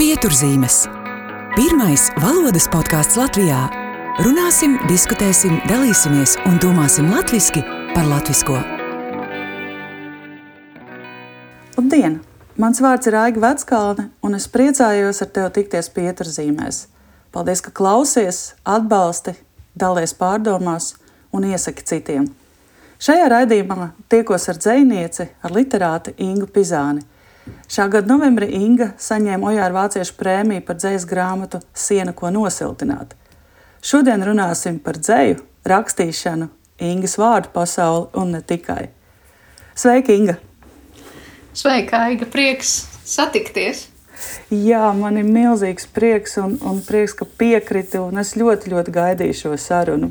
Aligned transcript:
Pieturzīmes. 0.00 0.86
Pirmais 1.52 2.06
valodas 2.22 2.64
podkāsts 2.72 3.18
Latvijā. 3.20 3.58
Runāsim, 4.24 4.78
diskutēsim, 4.88 5.58
dalīsimies 5.68 6.38
un 6.48 6.56
domāsim 6.62 7.10
latviešu 7.12 7.60
par 7.92 8.08
latviešu. 8.08 8.56
Labdien! 11.76 12.16
Mans 12.56 12.80
vārds 12.80 13.12
ir 13.12 13.18
Aiga 13.20 13.44
Veckalne, 13.44 14.06
un 14.24 14.40
es 14.40 14.48
priecājos 14.48 15.20
ar 15.20 15.30
tevi 15.36 15.52
tikties 15.58 15.92
pieturzīmēs. 15.92 16.80
Paldies, 17.36 17.60
ka 17.60 17.68
klausies, 17.68 18.54
atbalsti, 18.64 19.36
dalies 19.76 20.16
pārdomās 20.16 20.94
un 21.28 21.44
iesaki 21.52 21.84
citiem. 21.92 22.32
Šajā 23.04 23.28
raidījumā 23.36 23.92
tiekos 24.08 24.48
ar 24.48 24.64
dzinieci, 24.64 25.28
ar 25.44 25.60
literāti 25.60 26.16
Ingu 26.24 26.48
Pizāni. 26.48 27.04
Šā 27.70 27.86
gada 27.92 28.10
novembrī 28.10 28.48
Inga 28.58 28.92
saņēma 29.00 29.52
Ojāra 29.52 29.76
Vāciešu 29.76 30.16
prēmiju 30.18 30.64
par 30.66 30.78
dzīslu 30.80 31.10
grāmatu 31.10 31.60
Siena, 31.74 32.14
ko 32.16 32.30
nosiltināt. 32.34 33.14
Šodien 33.82 34.24
runāsim 34.26 34.78
par 34.82 34.98
dzēju, 35.00 35.38
rakstīšanu, 35.68 36.50
Ingas 36.80 37.18
vārdu 37.20 37.52
pasauli 37.54 38.08
un 38.20 38.34
ne 38.36 38.40
tikai. 38.42 38.90
Sveika, 39.74 40.12
Inga! 40.12 40.36
Sveika, 41.52 42.04
Aiga! 42.06 42.28
Prieks 42.30 42.84
satikties! 43.04 43.88
Jā, 44.52 44.90
man 44.96 45.16
ir 45.20 45.28
milzīgs 45.28 45.86
prieks 45.94 46.36
un, 46.42 46.58
un 46.66 46.80
prieks, 46.84 47.14
ka 47.16 47.24
piekriti, 47.24 48.00
un 48.02 48.20
es 48.20 48.34
ļoti, 48.36 48.72
ļoti 48.74 48.94
gaidīju 48.94 49.38
šo 49.38 49.54
sarunu. 49.60 50.10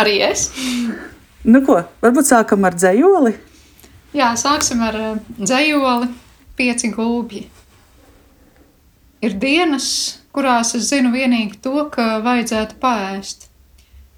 Arī 0.00 0.18
es. 0.26 0.48
Nu 1.44 1.60
ko, 1.66 1.82
varbūt 2.02 2.30
sākam 2.30 2.64
ar 2.66 2.74
dzējoli? 2.78 3.34
Jā, 4.14 4.30
sāksim 4.38 4.82
ar 4.86 4.94
eh, 4.94 5.14
dzējoli 5.40 6.06
pieci 6.54 6.92
gulbji. 6.94 7.48
Ir 9.26 9.34
dienas, 9.42 9.88
kurās 10.36 10.74
es 10.78 10.86
zinu 10.92 11.10
vienīgi 11.10 11.58
to, 11.64 11.88
ka 11.90 12.20
vajadzētu 12.22 12.78
pēst. 12.78 13.48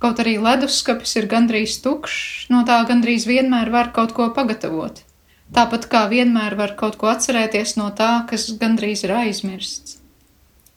Kaut 0.03 0.20
arī 0.20 0.37
leduskapis 0.43 1.17
ir 1.17 1.31
gandrīz 1.31 1.79
tukšs, 1.81 2.51
no 2.53 2.61
tā 2.69 2.83
gandrīz 2.89 3.25
vienmēr 3.25 3.73
var 3.73 3.93
kaut 3.97 4.12
ko 4.12 4.29
pagatavot. 4.37 5.01
Tāpat 5.57 5.89
kā 5.89 6.05
vienmēr 6.13 6.59
var 6.59 6.77
kaut 6.77 6.98
ko 7.01 7.09
atcerēties 7.15 7.79
no 7.81 7.89
tā, 7.97 8.27
kas 8.29 8.51
gandrīz 8.61 9.07
ir 9.07 9.17
aizmirsts. 9.17 10.01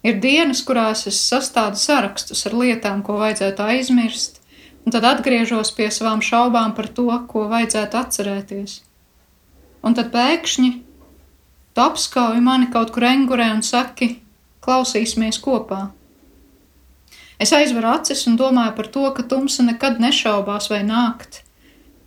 Ir 0.07 0.21
dienas, 0.23 0.61
kurās 0.63 1.09
es 1.11 1.19
sastādu 1.19 1.75
sarakstus 1.81 2.45
ar 2.47 2.55
lietām, 2.55 3.03
ko 3.03 3.19
vajadzētu 3.19 3.65
aizmirst, 3.67 4.39
un 4.85 4.95
tad 4.95 5.03
atgriežos 5.09 5.73
pie 5.75 5.89
savām 5.91 6.23
šaubām 6.23 6.71
par 6.77 6.87
to, 6.87 7.09
ko 7.27 7.49
vajadzētu 7.51 7.99
atcerēties. 7.99 8.83
Un 9.85 9.95
tad 9.95 10.11
pēkšņi 10.13 10.71
tu 11.73 11.83
apskauj 11.83 12.41
mani 12.43 12.67
kaut 12.73 12.91
kur 12.95 13.05
engurē 13.07 13.51
un 13.53 13.63
saki, 13.63 14.17
klausīsimies 14.65 15.39
kopā. 15.43 15.89
Es 17.39 17.53
aizveru 17.55 17.87
acis 17.93 18.25
un 18.27 18.35
domāju 18.39 18.73
par 18.75 18.89
to, 18.95 19.05
ka 19.15 19.23
tumsa 19.23 19.63
nekad 19.63 20.01
nešaubās 20.03 20.67
vai 20.71 20.81
nākt, 20.83 21.43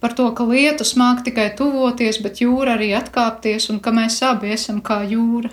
par 0.02 0.12
to, 0.18 0.26
ka 0.36 0.44
lietus 0.44 0.92
māk 1.00 1.22
tikai 1.24 1.48
tuvoties, 1.56 2.20
bet 2.20 2.42
jūra 2.44 2.76
arī 2.76 2.90
atkāpties 2.98 3.70
un 3.72 3.80
ka 3.80 3.94
mēs 3.96 4.20
abi 4.28 4.52
esam 4.52 4.82
kā 4.84 5.00
jūra. 5.08 5.48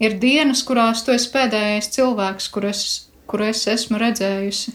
Ir 0.00 0.16
dienas, 0.18 0.64
kurās 0.66 1.04
tu 1.04 1.12
esi 1.14 1.28
pēdējais 1.30 1.92
cilvēks, 1.94 2.48
kur 2.50 2.66
es, 2.72 2.84
kur 3.30 3.44
es 3.46 3.66
esmu 3.68 4.00
redzējusi. 4.00 4.72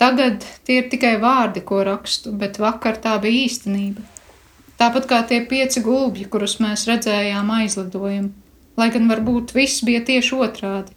Tagad 0.00 0.44
tie 0.66 0.80
ir 0.82 0.88
tikai 0.92 1.16
vārdi, 1.22 1.62
ko 1.64 1.84
rakstu, 1.86 2.32
bet 2.36 2.58
vakar 2.58 2.98
tā 3.00 3.14
bija 3.22 3.46
īstenība. 3.46 4.02
Tāpat 4.80 5.06
kā 5.10 5.20
tie 5.28 5.42
pieci 5.44 5.82
gulbji, 5.84 6.24
kurus 6.32 6.56
mēs 6.62 6.86
redzējām 6.88 7.50
aizlidojumu, 7.52 8.30
lai 8.80 8.88
gan 8.94 9.10
varbūt 9.12 9.52
viss 9.52 9.82
bija 9.84 10.00
tieši 10.08 10.38
otrādi. 10.40 10.94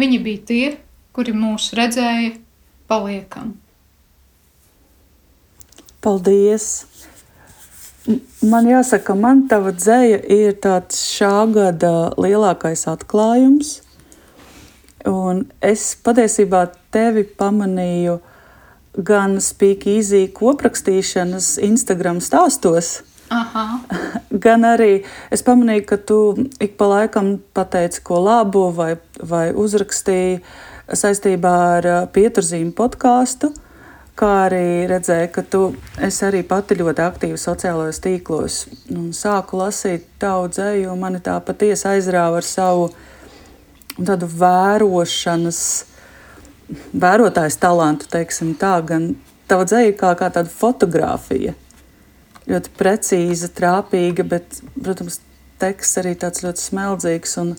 Viņi 0.00 0.20
bija 0.24 0.44
tie, 0.48 0.68
kuri 1.12 1.34
mūs 1.36 1.74
redzēja, 1.76 2.38
paliekam. 2.88 3.56
Paldies! 6.00 6.86
Man 8.40 8.70
jāsaka, 8.70 9.12
man 9.18 9.42
tava 9.50 9.74
dzēja 9.76 10.22
ir 10.32 10.54
tāds 10.64 11.02
šā 11.10 11.42
gada 11.52 11.92
lielākais 12.16 12.86
atklājums. 12.88 13.82
Un 15.04 15.42
es 15.60 15.90
patiesībā 16.00 16.62
tevi 16.94 17.26
pamanīju 17.28 18.16
gan 19.04 19.36
Speakeasy 19.44 20.24
koprakstīšanas 20.38 21.58
Instagram 21.68 22.22
stāstos, 22.24 23.02
Aha. 23.30 23.64
gan 24.44 24.64
arī 24.64 25.02
es 25.34 25.44
pamanīju, 25.44 25.84
ka 25.88 25.98
tu 26.10 26.18
ik 26.64 26.76
pa 26.80 26.88
laikam 26.88 27.36
pateici 27.56 28.02
ko 28.04 28.20
labu 28.24 28.68
vai, 28.74 28.94
vai 29.20 29.48
uzrakstīji 29.52 30.40
saistībā 30.96 31.54
ar 31.78 31.88
pieturzīmu 32.14 32.72
podkāstu. 32.76 33.52
Kā 34.18 34.30
arī 34.48 34.88
redzēju, 34.90 35.28
ka 35.30 35.44
tu 35.46 35.60
arī 36.26 36.40
pati 36.42 36.74
ļoti 36.80 37.04
aktīva 37.04 37.36
sociālajos 37.38 38.00
tīklos. 38.02 38.56
Un 38.90 39.12
sāku 39.14 39.60
lasīt 39.60 40.08
tavu 40.18 40.48
dzēju, 40.50 40.96
mani 40.98 41.20
tā 41.22 41.36
patiesi 41.44 41.86
aizrāva 41.92 42.40
ar 42.40 42.48
savu 42.48 42.88
tādu 43.94 44.26
vērošanas, 44.40 45.60
vērotājas 46.98 47.60
talantu, 47.62 48.10
teiksim 48.10 48.56
tā, 48.58 48.74
gan 48.90 49.12
tava 49.50 49.68
dzēja 49.70 49.94
kā, 50.00 50.12
kā 50.18 50.32
tāda 50.34 50.50
fotografija 50.50 51.54
ļoti 52.48 52.72
precīza, 52.78 53.50
trāpīga, 53.54 54.24
bet, 54.28 54.60
protams, 54.76 55.20
teksts 55.60 56.00
arī 56.00 56.14
tāds 56.18 56.44
ļoti 56.44 56.64
smeldzīgs 56.64 57.36
un 57.42 57.54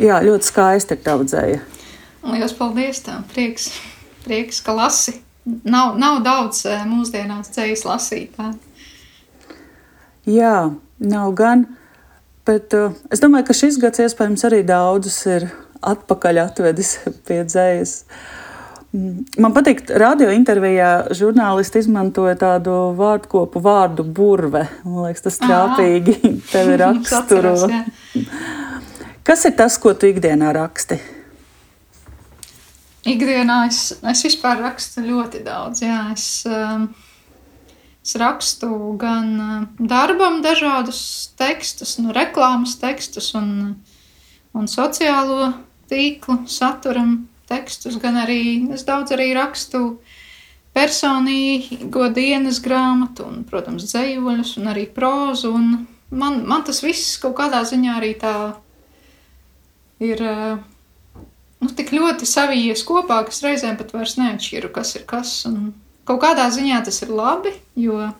jā, 0.00 0.18
ļoti 0.24 0.48
skaisti 0.48 0.96
ir 0.96 1.02
tava 1.04 1.26
dzēja. 1.28 1.60
Lielas 2.24 2.54
paldies! 2.56 3.02
Tā. 3.04 3.20
Prieks, 3.34 3.68
prieks, 4.24 4.62
ka 4.64 4.74
lasi. 4.76 5.18
Nav, 5.44 5.98
nav 6.00 6.22
daudz 6.24 6.62
eh, 6.70 6.86
mūsdienās 6.88 7.52
dzējas 7.52 7.84
lasītā. 7.84 8.54
Jā, 10.24 10.70
nav 11.04 11.34
gan. 11.36 11.66
Bet 12.48 12.72
uh, 12.76 12.96
es 13.12 13.20
domāju, 13.20 13.50
ka 13.50 13.56
šis 13.56 13.76
gads 13.80 14.00
iespējams 14.04 14.44
arī 14.48 14.62
daudzus 14.68 15.18
ir 15.28 15.46
atpakaļ 15.84 16.40
atvedis 16.46 16.96
pie 17.28 17.42
dzējas. 17.44 17.94
Uh, 18.04 18.43
Man 18.94 19.50
patīk, 19.50 19.80
ka 19.88 19.96
radio 19.98 20.28
intervijā 20.30 21.08
žurnālisti 21.18 21.80
izmantoja 21.82 22.36
tādu 22.38 22.74
vārdu 22.94 23.30
kopu, 23.32 23.62
vārdu 23.64 24.04
burve. 24.06 24.68
Man 24.84 25.08
liekas, 25.08 25.24
tas 25.24 25.40
trāpīgi 25.42 26.14
tevi 26.52 26.76
raksturo. 26.78 27.56
Kas 29.26 29.42
ir 29.48 29.56
tas, 29.58 29.80
ko 29.82 29.96
tu 29.98 30.12
ikdienā 30.12 30.52
raksti? 30.54 31.00
Ikdienā 33.10 33.58
es, 33.66 33.80
es 34.14 34.24
vispār 34.28 34.62
rakstu 34.62 35.02
ļoti 35.02 35.42
daudz. 35.42 35.82
Jā, 35.82 35.98
es, 36.14 36.28
um, 36.46 36.86
es 38.04 38.14
rakstu 38.20 38.70
gan 39.00 39.28
uh, 39.34 39.60
darbam 39.90 40.38
dažādus 40.44 41.02
tekstus, 41.40 41.98
nu, 41.98 42.14
reklāmas 42.14 42.78
tekstus 42.78 43.34
un, 43.34 43.74
un 44.54 44.70
sociālo 44.70 45.50
tīklu 45.90 46.44
saturam 46.46 47.24
tekstus, 47.48 47.98
gan 48.02 48.18
arī 48.20 48.42
es 48.74 48.84
daudz 48.86 49.14
arī 49.14 49.32
rakstu 49.36 49.98
personīgo 50.74 52.08
dienas 52.14 52.58
grāmatu, 52.64 53.28
un, 53.30 53.42
protams, 53.48 53.86
dzējoļus, 53.90 54.56
un 54.60 54.70
arī 54.72 54.88
prózu. 54.90 55.52
Un 55.54 55.86
man, 56.10 56.42
man 56.48 56.64
tas 56.66 56.82
viss 56.82 57.18
kaut 57.22 57.36
kādā 57.38 57.62
ziņā 57.68 57.98
arī 58.00 58.14
tā 58.18 58.34
ir 60.02 60.20
nu, 60.24 61.70
tik 61.70 61.94
ļoti 61.94 62.26
savijies 62.28 62.82
kopā, 62.86 63.22
ka 63.24 63.34
es 63.34 63.42
reizēm 63.44 63.78
pat 63.78 63.94
vairs 63.94 64.18
neatšķiru, 64.20 64.72
kas 64.74 64.96
ir 64.98 65.06
kas. 65.08 65.36
Un 65.50 65.72
kaut 66.08 66.22
kādā 66.24 66.48
ziņā 66.52 66.82
tas 66.86 67.00
ir 67.06 67.14
labi, 67.14 67.54
jo 67.78 68.10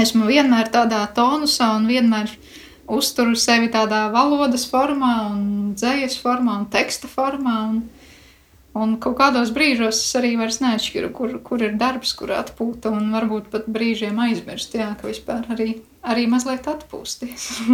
esmu 0.00 0.26
vienmēr 0.28 0.70
tādā 0.72 1.04
tonusā 1.14 1.72
un 1.78 1.88
vienmēr 1.90 2.34
uzturu 2.90 3.38
sevi 3.38 3.70
tādā 3.70 4.08
valodas 4.10 4.66
formā, 4.70 5.14
un 5.30 5.72
dzējas 5.78 6.18
formā 6.18 6.58
un 6.64 6.68
teksta 6.72 7.10
formā. 7.10 7.56
Un, 7.70 7.80
Un 8.78 8.92
kaut 9.02 9.16
kādos 9.18 9.50
brīžos 9.50 9.98
es 9.98 10.14
arī 10.14 10.36
vairs 10.38 10.60
neatšķiru, 10.62 11.08
kur, 11.14 11.32
kur 11.42 11.62
ir 11.66 11.74
darbs, 11.78 12.12
kur 12.14 12.30
atpūta, 12.36 12.92
un 12.94 13.10
varbūt 13.10 13.48
pat 13.50 13.66
brīžiem 13.66 14.18
aizmirst, 14.28 14.76
jā, 14.78 14.92
ka 15.00 15.10
vispār 15.10 15.48
arī, 15.50 15.72
arī 16.06 16.28
mazliet 16.30 16.68
atpūsties. 16.70 17.48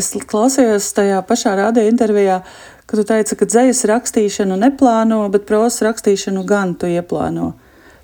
es 0.00 0.12
klausījos 0.28 0.90
tajā 0.96 1.22
pašā 1.24 1.54
radio 1.56 1.86
intervijā, 1.88 2.42
kad 2.84 3.00
tu 3.00 3.06
teici, 3.08 3.38
ka 3.40 3.48
dzējas 3.48 3.80
rakstīšanu 3.88 4.60
neplāno, 4.60 5.22
bet 5.32 5.48
prozas 5.48 5.80
rakstīšanu 5.88 6.44
gan 6.48 6.76
tu 6.76 6.92
ieplāno. 6.92 7.54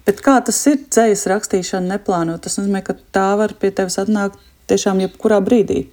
Bet 0.08 0.24
kā 0.24 0.38
tas 0.40 0.56
ir 0.72 0.80
dzējas 0.88 1.28
rakstīšana 1.30 1.98
neplāno? 1.98 2.40
Tas 2.40 2.56
nozīmē, 2.58 2.80
ka 2.82 2.96
tā 3.14 3.28
var 3.38 3.52
pie 3.60 3.70
tevis 3.76 4.00
atnākt 4.00 4.40
tiešām 4.72 5.04
jebkurā 5.04 5.38
brīdī. 5.44 5.84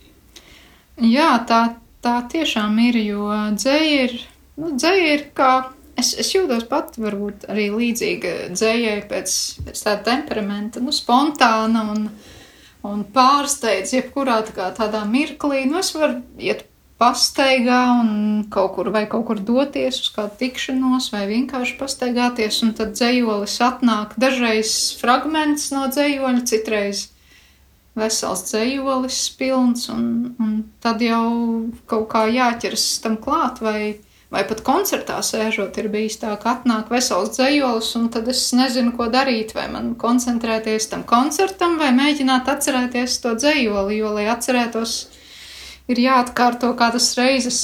Jā, 1.04 1.36
tā 1.48 1.60
tā 2.06 2.16
tiešām 2.32 2.80
ir, 2.88 3.00
jo 3.04 3.28
dzēja 3.58 4.08
ir, 4.08 4.16
nu, 4.60 4.74
dzēja 4.76 5.12
ir 5.18 5.26
kā, 5.38 5.52
es, 6.00 6.14
es 6.22 6.32
jūtos 6.36 6.66
pat 6.70 6.98
varbūt 7.00 7.48
arī 7.52 7.70
līdzīga 7.76 8.34
dzējai 8.56 9.04
pēc, 9.12 9.36
pēc 9.68 9.86
tāda 9.86 10.02
temperamenta, 10.08 10.84
nu, 10.84 10.96
spontāna 10.96 11.86
un, 11.94 12.10
un 12.88 13.06
pārsteidz 13.16 13.96
jebkurā 13.98 14.42
tā 14.48 14.56
kā, 14.56 14.72
tādā 14.78 15.04
mirklī. 15.10 15.66
Nu, 15.70 15.82
es 15.84 15.94
varu 15.96 16.22
iet 16.40 16.66
pastaigā 17.00 17.84
un 18.02 18.10
kaut 18.52 18.74
kur, 18.76 18.90
vai 18.92 19.06
kaut 19.12 19.26
kur 19.30 19.40
doties 19.40 20.02
uz 20.04 20.10
kādu 20.16 20.36
tikšanos, 20.42 21.12
vai 21.14 21.24
vienkārši 21.30 21.78
pastaigāties, 21.80 22.60
un 22.66 22.74
tad 22.76 22.92
dzējolis 22.98 23.56
atnāk 23.64 24.18
dažreiz 24.20 24.74
fragments 25.00 25.70
no 25.76 25.88
dzējoļa, 25.92 26.44
citreiz 26.50 27.08
vesels 27.98 28.44
dzējolis 28.48 29.18
pilns, 29.40 29.88
un, 29.94 30.04
un 30.40 30.54
tad 30.84 31.02
jau 31.04 31.24
kaut 31.90 32.08
kā 32.12 32.28
jāķers 32.32 32.86
tam 33.04 33.18
klāt, 33.22 33.62
vai, 33.66 34.00
vai 34.34 34.44
pat 34.48 34.62
koncertā 34.66 35.20
sēžot 35.26 35.78
ir 35.82 35.90
bijis 35.94 36.20
tā, 36.22 36.36
ka 36.42 36.58
atnāk 36.58 36.92
vesels 36.94 37.34
dzējolis, 37.38 37.92
un 38.00 38.10
tad 38.14 38.30
es 38.32 38.44
nezinu, 38.56 38.94
ko 38.98 39.10
darīt, 39.14 39.56
vai 39.58 39.68
man 39.74 39.94
koncentrēties 40.00 40.90
tam 40.94 41.06
koncertam, 41.10 41.78
vai 41.82 41.92
mēģināt 41.98 42.52
atcerēties 42.54 43.22
to 43.24 43.36
dzējoli, 43.40 44.02
jo, 44.02 44.14
lai 44.18 44.28
atcerētos, 44.32 45.00
ir 45.90 46.04
jāatkārto 46.06 46.76
kādas 46.78 47.14
reizes 47.18 47.64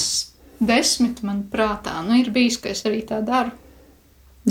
desmit 0.58 1.22
man 1.22 1.44
prātā. 1.52 2.00
Nu, 2.04 2.16
ir 2.18 2.32
bijis, 2.34 2.58
ka 2.60 2.72
es 2.72 2.84
arī 2.88 3.04
tā 3.06 3.20
daru. 3.24 3.54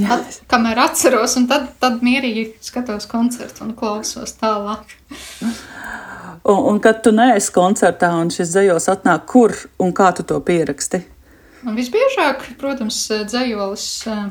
At, 0.04 0.42
kamēr 0.52 0.80
atceros, 0.90 1.38
un 1.40 1.46
tad, 1.48 1.70
tad 1.80 2.02
mierīgi 2.04 2.50
skatos 2.66 3.08
koncertu 3.08 3.64
un 3.64 3.72
klausos 3.80 4.34
tālāk. 4.42 4.84
Un, 6.44 6.58
un 6.60 6.80
kad 6.84 7.00
tu 7.06 7.14
neesi 7.16 7.54
koncertā 7.56 8.10
un 8.20 8.28
šis 8.34 8.52
dzējos 8.52 8.90
atnāk, 8.92 9.24
kur 9.32 9.56
un 9.80 9.94
kā 9.96 10.10
tu 10.18 10.26
to 10.28 10.42
pieraksti? 10.44 11.00
Un 11.64 11.80
visbiežāk, 11.80 12.44
protams, 12.60 12.98
dzējolis 13.32 13.86
eh, 14.12 14.26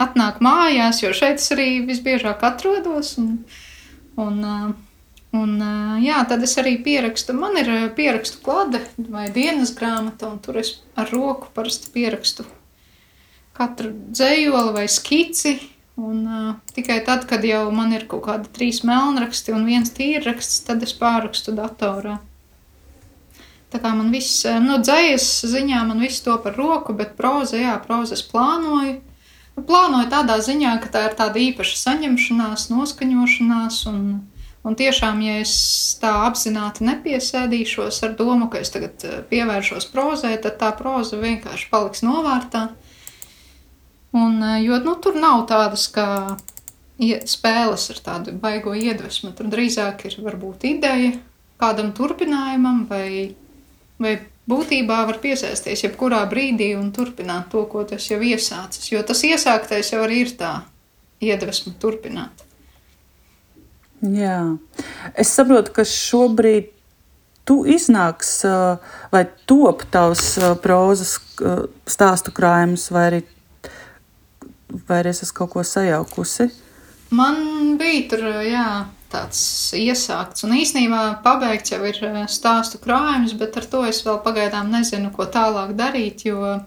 atnāk 0.00 0.40
mājās, 0.42 1.02
jo 1.04 1.12
šeit 1.14 1.42
es 1.42 1.52
arī 1.52 1.68
visbiežāk 1.86 2.40
atrodos. 2.48 3.18
Un, 3.20 3.42
un, 4.16 4.38
uh, 4.40 4.70
Un, 5.30 5.60
jā, 6.02 6.16
tad 6.26 6.42
es 6.42 6.56
arī 6.58 6.72
pierakstu. 6.82 7.36
Man 7.38 7.54
ir 7.60 7.68
pierakstu 7.94 8.40
klāte 8.42 8.80
vai 9.14 9.28
dienas 9.30 9.70
grāmata, 9.78 10.26
un 10.26 10.40
tur 10.42 10.58
es 10.58 10.72
ar 10.98 11.06
roku 11.14 11.52
parasti 11.54 11.92
pierakstu 11.94 12.48
katru 13.60 13.92
dzējoli 14.16 14.74
vai 14.78 14.86
skici. 14.88 15.58
Un, 16.00 16.24
uh, 16.24 16.54
tikai 16.72 17.02
tad, 17.04 17.26
kad 17.28 17.44
jau 17.44 17.66
man 17.76 17.92
ir 17.92 18.06
kaut 18.08 18.24
kādi 18.24 18.48
trīs 18.56 18.80
melnraksti 18.88 19.52
un 19.52 19.66
viens 19.68 19.92
tīrraksts, 19.92 20.62
tad 20.64 20.80
es 20.86 20.94
pārakstu 20.96 21.52
datorā. 21.52 22.16
Tā 23.70 23.78
kā 23.78 23.92
man 23.94 24.08
viss, 24.10 24.42
nu, 24.64 24.80
dzējas 24.82 25.28
ziņā 25.52 25.84
man 25.86 26.00
viss 26.02 26.24
to 26.24 26.34
par 26.42 26.56
roku, 26.58 26.96
bet 26.96 27.12
proza, 27.20 27.60
jā, 27.60 27.76
proza 27.84 28.16
es 28.16 28.24
plānoju. 28.26 28.96
Nu, 29.54 29.62
plānoju 29.68 30.08
tādā 30.10 30.40
ziņā, 30.42 30.72
ka 30.82 30.90
tā 30.90 31.04
ir 31.10 31.14
tāda 31.20 31.38
īpaša 31.44 31.76
saņemšanās, 31.84 32.66
noskaņošanās 32.72 33.84
un, 33.92 34.02
Un 34.60 34.76
tiešām, 34.76 35.22
ja 35.24 35.38
es 35.40 35.52
tā 36.02 36.10
apzināti 36.26 36.84
nepiesēdīšos 36.84 38.02
ar 38.04 38.12
domu, 38.18 38.50
ka 38.52 38.60
es 38.60 38.68
tagad 38.74 39.00
pievēršos 39.30 39.86
prozai, 39.88 40.34
tad 40.44 40.58
tā 40.60 40.68
proza 40.76 41.16
vienkārši 41.16 41.70
paliks 41.72 42.04
novārtā. 42.04 42.66
Un, 44.12 44.42
eh, 44.42 44.62
jo 44.64 44.78
nu, 44.82 44.96
tur 45.02 45.18
nav 45.20 45.46
tādas 45.50 45.86
kā 45.92 46.36
spēles 47.00 47.86
ar 47.94 48.00
tādu 48.04 48.32
baigo 48.36 48.74
iedvesmu. 48.76 49.32
Tur 49.36 49.46
drīzāk 49.52 50.04
ir 50.04 50.18
varbūt 50.20 50.66
ideja 50.68 51.14
kādam 51.60 51.92
turpinājumam, 51.96 52.86
vai, 52.88 53.34
vai 53.98 54.18
būtībā 54.50 55.06
var 55.08 55.20
piesaisties 55.22 55.84
jebkurā 55.86 56.20
brīdī 56.28 56.74
un 56.76 56.90
turpināt 56.92 57.50
to, 57.52 57.64
ko 57.70 57.84
tas 57.88 58.10
jau 58.10 58.20
iesācis. 58.20 58.90
Jo 58.92 59.02
tas 59.06 59.22
iesāktais 59.24 59.92
jau 59.94 60.02
arī 60.04 60.24
ir 60.26 60.34
tā 60.40 60.52
iedvesma 61.20 61.74
turpināt. 61.80 62.44
Jā. 64.00 64.56
Es 65.14 65.32
saprotu, 65.36 65.74
ka 65.76 65.84
šobrīd 65.84 66.70
tu 67.48 67.62
iznāks 67.68 68.40
vai 69.12 69.24
top 69.48 69.84
tavs 69.92 70.38
prozas 70.64 71.18
stāstu 71.88 72.32
krājums, 72.36 72.88
vai 72.94 73.04
arī, 73.10 73.20
vai 74.88 75.02
es 75.10 75.22
esmu 75.24 75.36
kaut 75.42 75.52
ko 75.54 75.64
sajaukusi? 75.66 76.48
Man 77.16 77.76
bija 77.78 78.02
tur, 78.12 78.24
jā, 78.46 78.66
tāds 79.10 79.40
iesākts, 79.74 80.44
un 80.46 80.54
īsnībā 80.60 81.02
pabeigts 81.24 81.72
jau 81.74 81.80
ir 81.88 81.98
stāstu 82.30 82.78
krājums, 82.82 83.34
bet 83.38 83.58
ar 83.58 83.66
to 83.72 83.82
es 83.88 84.02
vēl 84.06 84.20
pagaidām 84.22 84.70
nezinu, 84.70 85.10
ko 85.14 85.26
tālāk 85.26 85.74
darīt, 85.78 86.24
jo, 86.28 86.60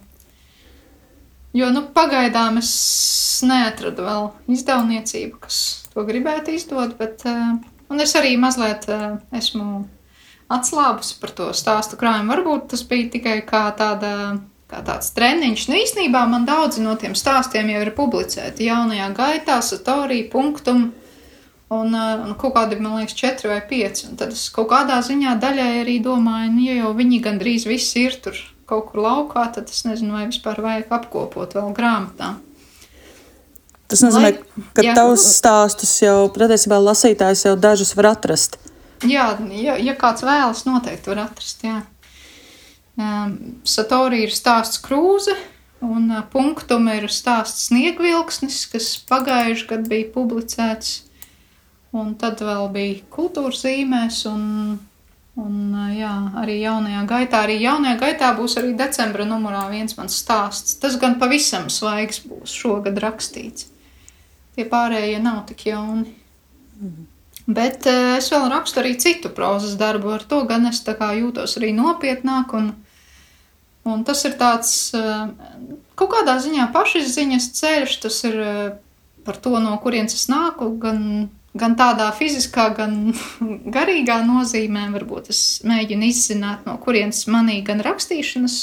jo 1.55 1.71
nu, 1.71 1.85
pagaidām 1.95 2.59
es 2.59 2.73
neatradu 3.47 4.03
vēl 4.07 4.29
izdevniecību, 4.51 5.39
kas 5.45 5.59
to 5.93 6.03
gribētu 6.07 6.57
izdot, 6.57 6.97
bet 6.99 7.23
uh, 7.29 7.55
es 8.03 8.15
arī 8.19 8.35
mazliet 8.39 8.89
uh, 8.91 9.21
esmu 9.35 9.85
atslābus 10.53 11.13
par 11.21 11.31
to 11.37 11.51
stāstu 11.55 11.97
krājumu. 11.99 12.33
Varbūt 12.33 12.73
tas 12.73 12.83
bija 12.87 13.11
tikai 13.15 13.37
kā 13.47 13.69
tāda. 13.77 14.41
Kā 14.73 14.79
tāds 14.81 15.11
treniņš. 15.13 15.67
Nu, 15.69 15.77
īsnībā 15.77 16.23
man 16.25 16.47
daudzi 16.49 16.81
no 16.81 16.95
tiem 16.97 17.13
stāstiem 17.13 17.67
jau 17.69 17.81
ir 17.83 17.91
publicēti 17.93 18.65
jaunajā 18.65 19.11
gaitā, 19.13 19.59
satorī, 19.61 20.23
punktum, 20.31 20.87
un, 21.69 21.93
uh, 21.93 22.23
un 22.25 22.33
kaut 22.41 22.55
kādi, 22.55 22.79
man 22.81 22.97
liekas, 22.97 23.13
četri 23.19 23.51
vai 23.51 23.59
pieci. 23.69 24.07
Un 24.09 24.17
tad 24.17 24.33
es 24.33 24.47
kaut 24.55 24.71
kādā 24.71 24.97
ziņā 25.05 25.35
daļai 25.43 25.83
arī 25.83 25.99
domāju, 26.01 26.55
nu, 26.55 26.65
ja 26.65 26.79
jau 26.79 26.95
viņi 26.97 27.21
gandrīz 27.27 27.67
visi 27.69 28.07
ir 28.07 28.17
tur 28.25 28.41
kaut 28.69 28.89
kur 28.89 29.03
laukā, 29.05 29.45
tad 29.53 29.69
es 29.69 29.83
nezinu, 29.85 30.15
vai 30.17 30.25
vispār 30.31 30.63
vajag 30.63 30.97
apkopot 30.97 31.53
vēl 31.53 31.69
grāmatā. 31.77 32.33
Tas 33.91 34.01
nozīmē, 34.01 34.33
ka 34.73 34.87
jā. 34.87 34.97
tavs 34.97 35.27
stāstus 35.35 35.93
jau 36.01 36.31
patiesībā 36.33 36.81
lasītājs 36.81 37.45
jau 37.45 37.53
dažus 37.59 37.93
var 37.99 38.15
atrast. 38.15 38.57
Jā, 39.05 39.35
ja, 39.53 39.77
ja 39.77 39.93
kāds 39.99 40.25
vēlas, 40.25 40.65
noteikti 40.65 41.13
var 41.13 41.27
atrast. 41.27 41.61
Jā. 41.67 41.83
Um, 42.93 43.57
Satori 43.65 44.21
ir 44.27 44.33
stāsts 44.33 44.77
krūze, 44.83 45.33
un 45.81 46.11
uh, 46.13 46.21
punktum 46.29 46.85
ir 46.93 47.07
stāsts 47.09 47.71
sniegvilksnis, 47.71 48.67
kas 48.69 48.91
pagājuši 49.09 49.65
gadu 49.71 49.89
bija 49.89 50.11
publicēts. 50.13 50.99
Un 51.93 52.13
tad 52.21 52.41
vēl 52.41 52.67
bija 52.73 52.99
kultūras 53.13 53.63
zīmēs, 53.65 54.23
un, 54.29 54.43
un 55.41 55.55
jā, 55.93 56.13
arī 56.41 56.59
jaunajā 56.61 57.01
gaitā. 57.09 57.41
Arī 57.47 57.57
jaunajā 57.61 57.97
gaitā 58.01 58.29
būs 58.37 58.57
arī 58.61 58.75
decembra 58.77 59.25
numurā 59.29 59.67
viens 59.73 59.97
mans 59.97 60.17
stāsts. 60.21 60.77
Tas 60.81 60.97
gan 61.01 61.17
pavisam 61.21 61.69
svaigs 61.73 62.21
būs 62.25 62.53
šogad 62.53 62.97
rakstīts. 63.01 63.69
Tie 64.53 64.65
pārējie 64.69 65.17
nav 65.21 65.43
tik 65.49 65.65
jauni. 65.71 66.13
Mhm. 66.77 67.09
Bet 67.43 67.89
uh, 67.89 68.15
es 68.21 68.29
vēl 68.31 68.45
rakstu 68.53 68.79
arī 68.79 68.93
citu 69.01 69.33
prozas 69.33 69.73
darbu, 69.75 70.13
ar 70.15 70.23
to 70.23 70.45
gan 70.47 70.69
es 70.69 70.79
jūtos 70.85 71.57
arī 71.59 71.73
nopietnāk. 71.75 72.53
Un, 72.53 72.71
un 73.89 74.03
tas 74.07 74.23
ir 74.27 74.35
tāds 74.39 74.73
uh, 74.97 75.29
kaut 75.99 76.11
kādā 76.15 76.37
ziņā 76.43 76.69
pašizziņas 76.73 77.49
ceļš, 77.59 77.95
tas 78.05 78.19
ir 78.29 78.37
uh, 78.39 78.75
par 79.25 79.39
to, 79.43 79.55
no 79.63 79.75
kurienes 79.83 80.15
es 80.17 80.27
nāku, 80.31 80.69
gan, 80.79 81.29
gan 81.57 81.75
tādā 81.79 82.09
fiziskā, 82.15 82.69
gan 82.77 83.13
garīgā 83.75 84.21
nozīmē. 84.27 84.89
Varbūt 84.95 85.31
es 85.33 85.43
mēģinu 85.67 86.09
izzināt, 86.11 86.65
no 86.69 86.77
kurienes 86.83 87.25
manī 87.31 87.61
gan 87.65 87.83
rakstīšanas 87.83 88.57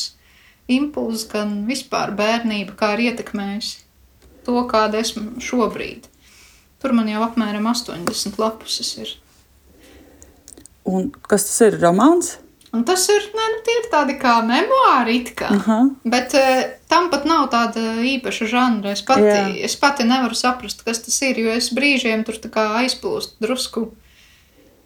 impulss, 0.70 1.26
gan 1.30 1.64
vispār 1.68 2.14
bērnība, 2.16 2.76
kā 2.78 2.94
ir 2.96 3.10
ietekmējusi 3.10 3.80
to, 4.46 4.60
kāda 4.70 5.00
esmu 5.02 5.40
šobrīd. 5.42 6.06
Tur 6.80 6.94
man 6.96 7.10
jau 7.10 7.24
apmēram 7.26 7.66
80 7.68 8.38
lapuses 8.40 8.94
ir. 9.02 9.16
Un 10.88 11.10
kas 11.28 11.44
tas 11.48 11.58
ir? 11.66 11.76
Romāns? 11.82 12.38
Un 12.72 12.84
tas 12.86 13.02
ir, 13.10 13.24
ne, 13.34 13.46
nu, 13.52 13.62
ir 13.74 13.88
tādi 13.90 14.14
kā 14.20 14.36
memoāri, 14.46 15.24
kā. 15.34 15.48
Uh 15.50 15.66
-huh. 15.66 15.88
bet 16.04 16.34
uh, 16.34 16.60
tam 16.88 17.10
pat 17.10 17.24
nav 17.24 17.48
tāda 17.50 17.96
īpaša 17.98 18.46
žanra. 18.46 18.92
Es 18.92 19.02
pati, 19.02 19.22
Jā. 19.22 19.64
es 19.64 19.76
pati 19.76 20.04
nevaru 20.04 20.34
saprast, 20.34 20.84
kas 20.84 21.02
tas 21.02 21.22
ir, 21.22 21.38
jo 21.38 21.50
es 21.50 21.72
brīžiem 21.74 22.24
tur 22.24 22.38
aizplūstu 22.54 23.32
drusku 23.40 23.90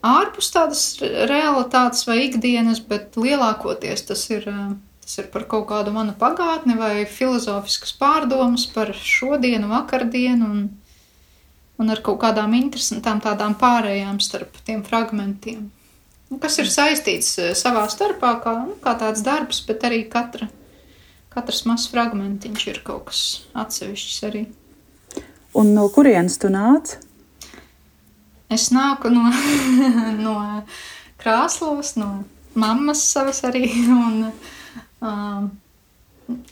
ārpus 0.02 0.50
tādas 0.52 0.98
realitātes 1.00 2.06
vai 2.06 2.24
ikdienas, 2.24 2.80
bet 2.80 3.16
lielākoties 3.16 4.06
tas 4.06 4.30
ir. 4.30 4.48
Uh, 4.48 4.76
Tas 5.04 5.18
ir 5.20 5.26
par 5.28 5.44
kaut 5.44 5.66
kādu 5.68 5.92
manu 5.92 6.14
pagātni 6.16 6.78
vai 6.78 7.04
filozofiskas 7.04 7.92
pārdomas 8.00 8.64
par 8.72 8.94
šodienu, 8.96 9.68
vakardienu 9.68 10.46
un, 10.48 10.62
un 11.76 11.92
ar 11.92 12.00
kaut 12.06 12.22
kādām 12.22 12.54
interesantām 12.56 13.20
tādām 13.20 13.52
pārējām 13.60 14.16
starp 14.24 14.56
tiem 14.64 14.80
fragmentiem. 14.86 15.66
Nu, 16.30 16.38
kas 16.42 16.58
ir 16.62 16.70
saistīts 16.72 17.34
eh, 17.42 17.52
savā 17.58 17.84
starpā 17.92 18.34
kā, 18.44 18.54
nu, 18.68 18.76
kā 18.82 18.96
tāds 19.00 19.24
darbs, 19.26 19.62
bet 19.68 19.84
arī 19.86 20.04
katra, 20.10 20.48
katrs 21.34 21.64
mazs 21.68 21.90
fragmentiņš 21.92 22.68
ir 22.72 22.82
kaut 22.86 23.10
kas 23.10 23.24
atsevišķs 23.64 24.20
arī. 24.30 24.46
Un 25.54 25.74
no 25.76 25.86
kurienes 25.94 26.40
tu 26.42 26.50
nāc? 26.50 26.96
Es 28.52 28.70
nāku 28.74 29.10
no, 29.12 29.28
no 30.26 30.38
Krāslavas, 31.20 31.94
no 32.00 32.24
mammas 32.54 33.04
savas 33.12 33.44
arī. 33.46 33.68
Un, 34.04 34.32
Um, 35.04 35.50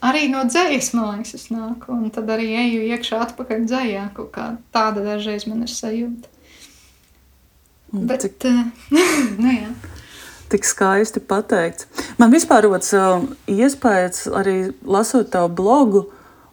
arī 0.05 0.27
no 0.29 0.43
dzējas, 0.45 0.93
man 0.97 1.09
liekas, 1.17 1.37
es 1.39 1.49
nāku, 1.53 1.95
un 1.95 2.11
tad 2.13 2.29
arī 2.35 2.51
eju 2.67 2.83
iekšā 2.93 3.23
atpakaļ 3.27 3.65
dzējā, 3.69 4.05
kaut 4.17 4.33
kā 4.35 4.49
tāda 4.75 5.05
dažreiz 5.07 5.47
man 5.49 5.65
ir 5.65 5.73
sajūta. 5.73 6.29
Bet, 7.93 8.25
Cik... 8.25 8.49
nu, 9.43 9.53
jā 9.53 9.73
tik 10.53 10.69
skaisti 10.69 11.21
pateikts. 11.25 11.89
Man 12.21 12.33
vispār 12.33 12.67
rodas 12.67 12.93
uh, 12.97 13.25
iespējas 13.49 14.27
arī 14.29 14.57
lasot 14.85 15.33
tavu 15.33 15.55
blogu. 15.63 16.09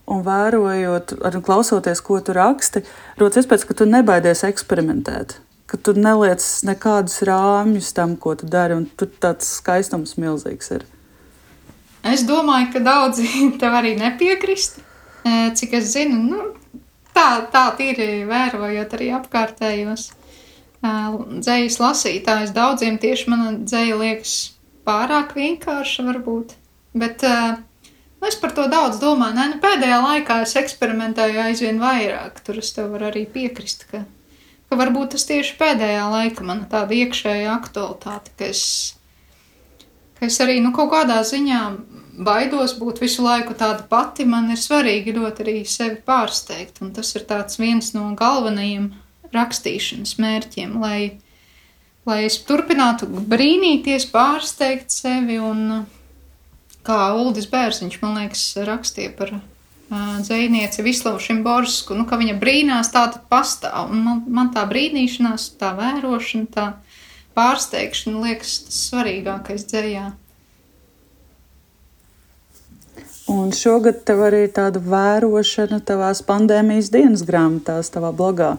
Un 0.10 0.24
vērojot, 0.26 1.20
arī 1.28 1.40
klausoties, 1.46 2.00
ko 2.02 2.16
tu 2.26 2.34
raksti, 2.34 2.82
rodas 3.20 3.44
iespējas, 3.44 3.66
ka 3.70 3.76
tu 3.78 3.86
nebaidies 3.86 4.42
eksperimentēt, 4.48 5.36
ka 5.70 5.78
tu 5.78 5.94
neliec 5.94 6.42
nekādus 6.66 7.20
rāmjus 7.30 7.92
tam, 7.94 8.16
ko 8.18 8.34
tu 8.40 8.50
dari, 8.50 8.74
un 8.74 8.88
tur 8.98 9.12
tāds 9.22 9.52
skaistums 9.60 10.16
milzīgs 10.18 10.74
ir. 10.80 10.88
Es 12.10 12.26
domāju, 12.26 12.72
ka 12.74 12.82
daudzi 12.88 13.30
tev 13.62 13.78
arī 13.84 13.94
nepiekrist. 14.02 14.82
Cik 15.62 15.78
es 15.78 15.94
zinu, 15.94 16.18
nu, 16.26 16.82
tā, 17.14 17.46
tā 17.54 17.68
ir 17.86 18.02
vērojot 18.32 18.98
arī 18.98 19.12
apkārtējos 19.20 20.10
dzējas 20.84 21.80
lasītājs. 21.82 22.54
Daudziem 22.56 23.00
tieši 23.02 23.32
mana 23.32 23.54
dzēja 23.60 23.98
liekas 24.00 24.36
pārāk 24.88 25.36
vienkārša, 25.38 26.06
varbūt. 26.08 26.56
Bet 26.98 27.24
nu, 27.24 28.28
es 28.28 28.38
par 28.40 28.54
to 28.56 28.68
daudz 28.72 29.00
domāju. 29.02 29.36
Nē, 29.38 29.48
nu, 29.54 29.60
pēdējā 29.64 30.00
laikā 30.06 30.42
es 30.46 30.56
eksperimentēju 30.60 31.44
aizvien 31.50 31.82
vairāk. 31.82 32.40
Tur 32.46 32.62
es 32.64 32.72
tev 32.76 32.94
varu 32.96 33.10
arī 33.12 33.26
piekrist, 33.30 33.86
ka, 33.92 34.06
ka 34.70 34.80
varbūt 34.80 35.16
tas 35.16 35.28
tieši 35.30 35.58
pēdējā 35.60 36.08
laika 36.14 36.48
man 36.48 36.66
tāda 36.72 36.96
iekšēja 36.96 37.52
aktualitāte, 37.58 38.34
ka 38.40 38.50
es, 38.50 38.64
ka 40.20 40.30
es 40.32 40.40
arī 40.44 40.60
nu, 40.64 40.74
kaut 40.76 40.94
kādā 40.96 41.20
ziņā 41.28 41.62
baidos 42.20 42.74
būt 42.80 43.00
visu 43.04 43.24
laiku 43.24 43.56
tāda 43.56 43.86
pati. 43.90 44.26
Man 44.28 44.50
ir 44.52 44.60
svarīgi 44.60 45.16
ļoti 45.16 45.46
arī 45.46 45.60
sevi 45.68 46.02
pārsteigt, 46.08 46.82
un 46.84 46.96
tas 46.96 47.14
ir 47.16 47.28
viens 47.60 47.94
no 47.96 48.10
galvenajiem 48.16 48.92
rakstīšanas 49.36 50.18
mērķiem, 50.22 50.76
lai, 50.82 51.20
lai 52.10 52.20
es 52.26 52.40
turpinātu 52.48 53.10
brīnīties, 53.10 54.10
pārsteigt 54.14 54.94
sevi. 54.94 55.40
Un, 55.44 55.86
kā 56.88 57.00
Uldis 57.18 57.50
Bērziņš, 57.52 58.00
man 58.02 58.18
liekas, 58.22 58.44
rakstīja 58.66 59.14
par 59.18 59.34
uh, 59.36 59.42
dzēnieci 60.24 60.86
Vislavu 60.86 61.22
Šimborsku, 61.24 61.98
nu, 61.98 62.08
ka 62.10 62.20
viņa 62.22 62.38
brīnās 62.42 62.94
tā 62.94 63.06
tad 63.14 63.28
pastāv. 63.32 63.92
Un 63.94 64.06
man, 64.06 64.24
man 64.28 64.54
tā 64.56 64.66
brīnīšanās, 64.70 65.52
tā 65.60 65.74
vērošana, 65.78 66.50
tā 66.56 66.72
pārsteigšana 67.38 68.26
liekas 68.26 68.58
tas 68.66 68.82
svarīgākais 68.90 69.68
dzējā. 69.70 70.10
Un 73.30 73.52
šogad 73.54 74.02
tev 74.10 74.24
arī 74.26 74.48
tāda 74.50 74.82
vērošana 74.82 75.78
tavās 75.86 76.24
pandēmijas 76.26 76.90
dienas 76.90 77.22
grāmatās, 77.28 77.92
tavā 77.94 78.10
blogā. 78.10 78.56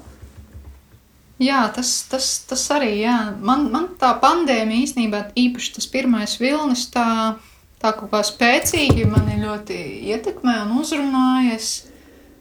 Jā, 1.40 1.62
tas, 1.73 1.90
tas, 2.11 2.26
tas 2.44 2.62
arī, 2.75 2.99
jā. 3.00 3.16
Man, 3.40 3.70
man 3.73 3.87
tā 4.00 4.11
pandēmija 4.20 4.85
īstenībā 4.85 5.23
īpaši 5.40 5.73
tas 5.78 5.87
pirmais 5.88 6.35
vilnis 6.37 6.82
tā, 6.92 7.38
tā 7.80 7.94
kaut 7.97 8.11
kā 8.12 8.20
spēcīgi 8.28 9.06
mani 9.09 9.38
ļoti 9.40 9.78
ietekmē 10.12 10.59
un 10.66 10.75
uzrunājas. 10.82 11.70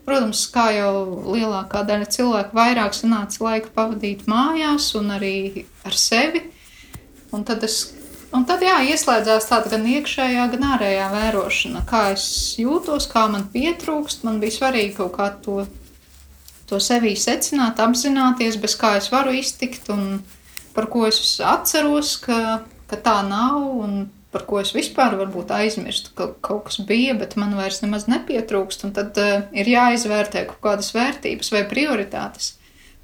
Protams, 0.04 0.42
kā 0.52 0.66
jau 0.76 0.92
lielākā 1.32 1.86
daļa 1.88 2.10
cilvēku 2.12 2.58
vairāk 2.58 2.98
sanāca 2.98 3.44
laika 3.46 3.72
pavadīt 3.76 4.26
mājās 4.28 4.92
un 5.00 5.14
arī 5.16 5.64
ar 5.88 5.96
sevi. 5.96 6.44
Un 7.32 7.46
tad, 7.48 7.64
es, 7.64 7.94
un 8.36 8.44
tad 8.50 8.66
jā, 8.66 8.82
ieslēdzās 8.90 9.48
tāda 9.48 9.78
gan 9.78 9.86
iekšējā, 9.88 10.48
gan 10.58 10.72
ārējā 10.74 11.12
vērošana, 11.14 11.86
kā 11.88 12.10
es 12.18 12.26
jūtos, 12.60 13.08
kā 13.12 13.30
man 13.32 13.48
pietrūkst. 13.54 14.26
Man 14.28 14.42
bija 14.44 14.58
svarīgi 14.60 14.98
kaut 14.98 15.14
kā 15.16 15.30
to 15.46 15.62
to 16.70 16.80
sevī 16.84 17.16
secināt, 17.18 17.82
apzināties, 17.82 18.60
bez 18.62 18.76
kā 18.80 18.96
es 19.00 19.10
varu 19.14 19.34
iztikt 19.36 19.90
un 19.94 20.22
par 20.76 20.90
ko 20.92 21.08
es 21.10 21.40
atceros, 21.44 22.16
ka, 22.24 22.62
ka 22.90 23.00
tā 23.04 23.20
nav 23.28 23.66
un 23.84 24.00
par 24.30 24.46
ko 24.46 24.60
es 24.62 24.72
vispār 24.76 25.18
varbūt 25.18 25.52
aizmirstu, 25.56 26.14
ka 26.18 26.30
kaut 26.46 26.68
kas 26.68 26.80
bija, 26.86 27.16
bet 27.18 27.36
man 27.42 27.56
vairs 27.58 27.82
nemaz 27.82 28.06
nepietrūkst. 28.12 28.86
Un 28.86 28.94
tad 28.94 29.18
uh, 29.18 29.48
ir 29.58 29.72
jāizvērtē 29.72 30.46
kaut 30.52 30.62
kādas 30.68 30.94
vērtības 30.94 31.50
vai 31.56 31.64
prioritātes, 31.72 32.54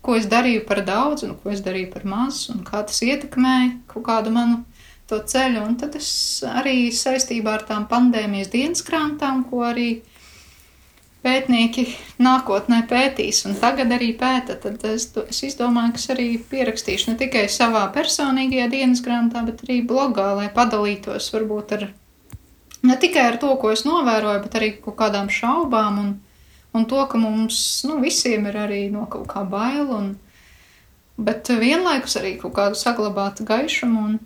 ko 0.06 0.20
es 0.20 0.30
darīju 0.30 0.68
par 0.70 0.84
daudz 0.86 1.26
un 1.26 1.34
ko 1.42 1.50
es 1.50 1.66
darīju 1.66 1.90
par 1.96 2.06
maz, 2.06 2.46
un 2.54 2.62
kā 2.68 2.84
tas 2.86 3.02
ietekmēja 3.02 3.72
kaut 3.90 4.06
kādu 4.06 4.36
manu 4.36 4.62
to 5.10 5.18
ceļu. 5.18 5.66
Un 5.66 5.80
tad 5.82 5.98
es 5.98 6.10
arī 6.46 6.92
saistībā 6.94 7.58
ar 7.58 7.66
tām 7.66 7.90
pandēmijas 7.90 8.54
dienas 8.54 8.86
grāmatām, 8.86 9.48
ko 9.50 9.66
arī 9.66 9.90
uh, 9.98 10.15
pētnieki 11.26 11.86
nākotnē 12.22 12.84
pētīs 12.90 13.42
un 13.50 13.58
tagad 13.60 13.92
arī 13.96 14.12
pēta, 14.20 14.56
tad 14.62 14.84
es, 14.88 15.08
es 15.26 15.42
izdomāju, 15.50 15.96
ka 15.96 16.02
es 16.02 16.10
arī 16.14 16.28
pierakstīšu 16.52 17.12
ne 17.12 17.20
tikai 17.20 17.46
savā 17.52 17.86
personīgajā 17.96 18.70
dienas 18.72 19.02
grāmatā, 19.06 19.44
bet 19.48 19.66
arī 19.66 19.82
blogā, 19.88 20.32
lai 20.38 20.50
padalītos 20.54 21.32
varbūt 21.34 21.74
ar 21.80 21.88
ne 22.86 23.00
tikai 23.02 23.26
ar 23.32 23.40
to, 23.42 23.50
ko 23.62 23.74
es 23.74 23.86
novēroju, 23.88 24.44
bet 24.46 24.60
arī 24.60 24.72
kaut 24.84 24.98
kādām 25.02 25.32
šaubām 25.34 26.00
un, 26.04 26.14
un 26.78 26.86
to, 26.90 27.02
ka 27.10 27.20
mums 27.22 27.58
nu, 27.90 28.00
visiem 28.04 28.46
ir 28.52 28.62
arī 28.68 28.86
no 28.94 29.08
kaut 29.10 29.28
kā 29.32 29.44
bail, 29.50 29.90
un, 29.96 30.14
bet 31.18 31.50
vienlaikus 31.50 32.20
arī 32.22 32.36
kaut 32.42 32.56
kādu 32.58 32.80
saglabāt 32.80 33.42
gaišumu 33.48 34.06
un 34.10 34.20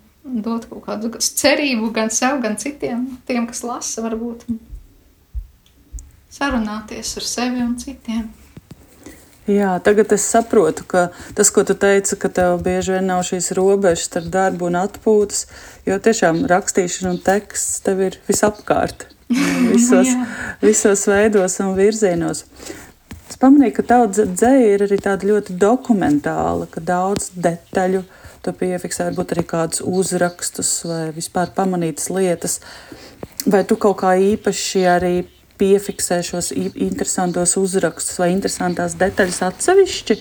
dot 0.44 0.66
kaut 0.68 0.84
kādu 0.84 1.14
cerību 1.16 1.92
gan 1.96 2.12
sev, 2.12 2.42
gan 2.44 2.58
citiem, 2.60 3.06
tiem, 3.26 3.48
kas 3.48 3.64
lasa 3.64 4.04
varbūt 4.04 4.44
sarunāties 6.30 7.16
ar 7.18 7.26
sevi 7.26 7.64
un 7.64 7.74
citiem. 7.80 8.28
Jā, 9.50 9.70
tagad 9.82 10.12
es 10.14 10.22
saprotu, 10.30 10.84
ka 10.86 11.08
tas, 11.34 11.48
ko 11.50 11.64
tu 11.66 11.74
teici, 11.74 12.14
ka 12.20 12.28
tev 12.30 12.60
bieži 12.62 12.94
vien 12.94 13.08
nav 13.10 13.24
šīs 13.26 13.50
robežas 13.56 14.04
starp 14.06 14.28
darbu 14.30 14.68
un 14.68 14.76
atpūtas, 14.78 15.46
jo 15.88 15.96
tiešām 15.98 16.44
rakstīšana 16.50 17.14
un 17.16 17.18
teksts 17.24 17.80
tev 17.86 18.04
ir 18.04 18.18
visapkārt, 18.28 19.08
visos, 19.72 20.12
visos 20.62 21.02
veidos 21.10 21.58
un 21.64 21.74
virzienos. 21.78 22.44
Es 23.30 23.40
pamanīju, 23.40 23.74
ka 23.80 23.86
tava 23.90 24.10
dzēja 24.12 24.70
ir 24.76 24.86
arī 24.86 25.00
tāda 25.02 25.26
ļoti 25.32 25.56
dokumentāla, 25.58 26.68
ka 26.70 26.84
daudz 26.84 27.32
detaļu 27.34 28.04
tu 28.44 28.54
piefiksē, 28.56 29.08
varbūt 29.10 29.34
arī 29.34 29.46
kādus 29.48 29.82
uzrakstus 29.82 30.72
vai 30.86 31.02
vispār 31.16 31.50
pamanītas 31.56 32.10
lietas. 32.12 32.60
Vai 33.50 33.64
tu 33.64 33.80
kaut 33.80 33.98
kā 34.02 34.14
īpaši 34.20 34.86
arī 34.94 35.14
piefiksē 35.60 36.22
šos 36.26 36.50
interesantos 36.56 37.56
uzrakstus 37.60 38.18
vai 38.22 38.32
interesantās 38.34 38.96
detaļas 39.00 39.42
atsevišķi, 39.50 40.20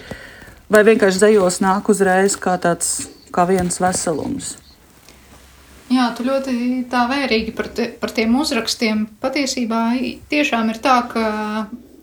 vai 0.69 0.83
vienkārši 0.91 1.23
dzējos 1.23 1.61
nāk 1.65 1.89
uzreiz 1.91 2.37
kā 2.39 2.59
tāds 2.61 3.07
kā 3.33 3.45
viens 3.49 3.79
veselums. 3.81 4.57
Jā, 5.89 6.11
tu 6.13 6.21
ļoti 6.27 6.53
tā 6.89 7.07
vērīgi 7.09 7.53
par, 7.57 7.69
te, 7.73 7.87
par 7.97 8.11
tiem 8.13 8.35
uzrakstiem. 8.37 9.07
Patiesībā 9.23 9.83
tiešām 10.29 10.69
ir 10.69 10.77
tā, 10.83 10.99
ka 11.09 11.23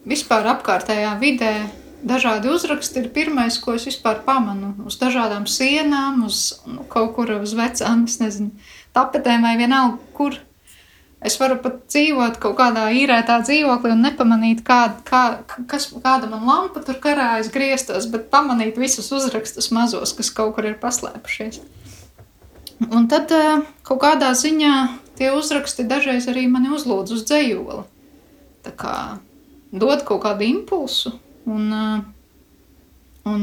vispār 0.07 0.49
apkārtējā 0.57 1.13
vidē 1.21 1.53
dažādi 2.07 2.51
uzraksti 2.51 3.05
ir 3.05 3.13
pirmais, 3.15 3.61
ko 3.63 3.77
es 3.79 3.87
vispār 3.87 4.25
pamanu. 4.27 4.73
Uz 4.87 4.99
dažādām 4.99 5.47
sienām, 5.51 6.25
uz 6.27 6.59
nu, 6.67 6.83
kaut 6.91 7.15
kur 7.15 7.31
uz 7.39 7.55
vecām, 7.59 8.05
es 8.11 8.19
nezinu, 8.23 8.51
tapetēm 8.97 9.47
vai 9.47 9.55
vienalga, 9.61 10.03
kur 10.19 10.41
Es 11.25 11.39
varu 11.41 11.57
pat 11.65 11.79
dzīvot 11.89 12.37
kaut 12.43 12.59
kādā 12.59 12.91
īrētā 12.93 13.39
dzīvoklī 13.41 13.95
un 13.95 14.03
nepamanīt, 14.05 14.61
kā, 14.67 14.81
kā, 15.09 15.23
kas, 15.71 15.89
kāda 16.05 16.29
man 16.29 16.45
lampa 16.45 16.83
tur 16.85 16.99
karājas 17.01 17.49
griestos, 17.53 18.09
bet 18.13 18.29
pamanīt 18.33 18.77
visus 18.77 19.09
uzrakstus 19.17 19.71
mazos, 19.73 20.13
kas 20.19 20.31
kaut 20.37 20.55
kur 20.59 20.69
ir 20.69 20.77
paslēpušies. 20.83 21.63
Un 22.93 23.09
tad 23.09 23.33
eh, 23.33 23.65
kaut 23.87 24.03
kādā 24.05 24.35
ziņā 24.37 24.75
tie 25.17 25.33
uzraksti 25.33 25.87
dažreiz 25.89 26.29
arī 26.29 26.45
mani 26.53 26.69
uzlūdz 26.77 27.17
uz 27.17 27.25
dzējoli. 27.25 27.87
Tā 28.67 28.75
kā 28.77 28.97
dod 29.73 30.05
kaut 30.05 30.21
kādu 30.27 30.45
impulsu 30.45 31.15
un, 31.49 31.73
eh, 31.73 32.05
un 33.33 33.43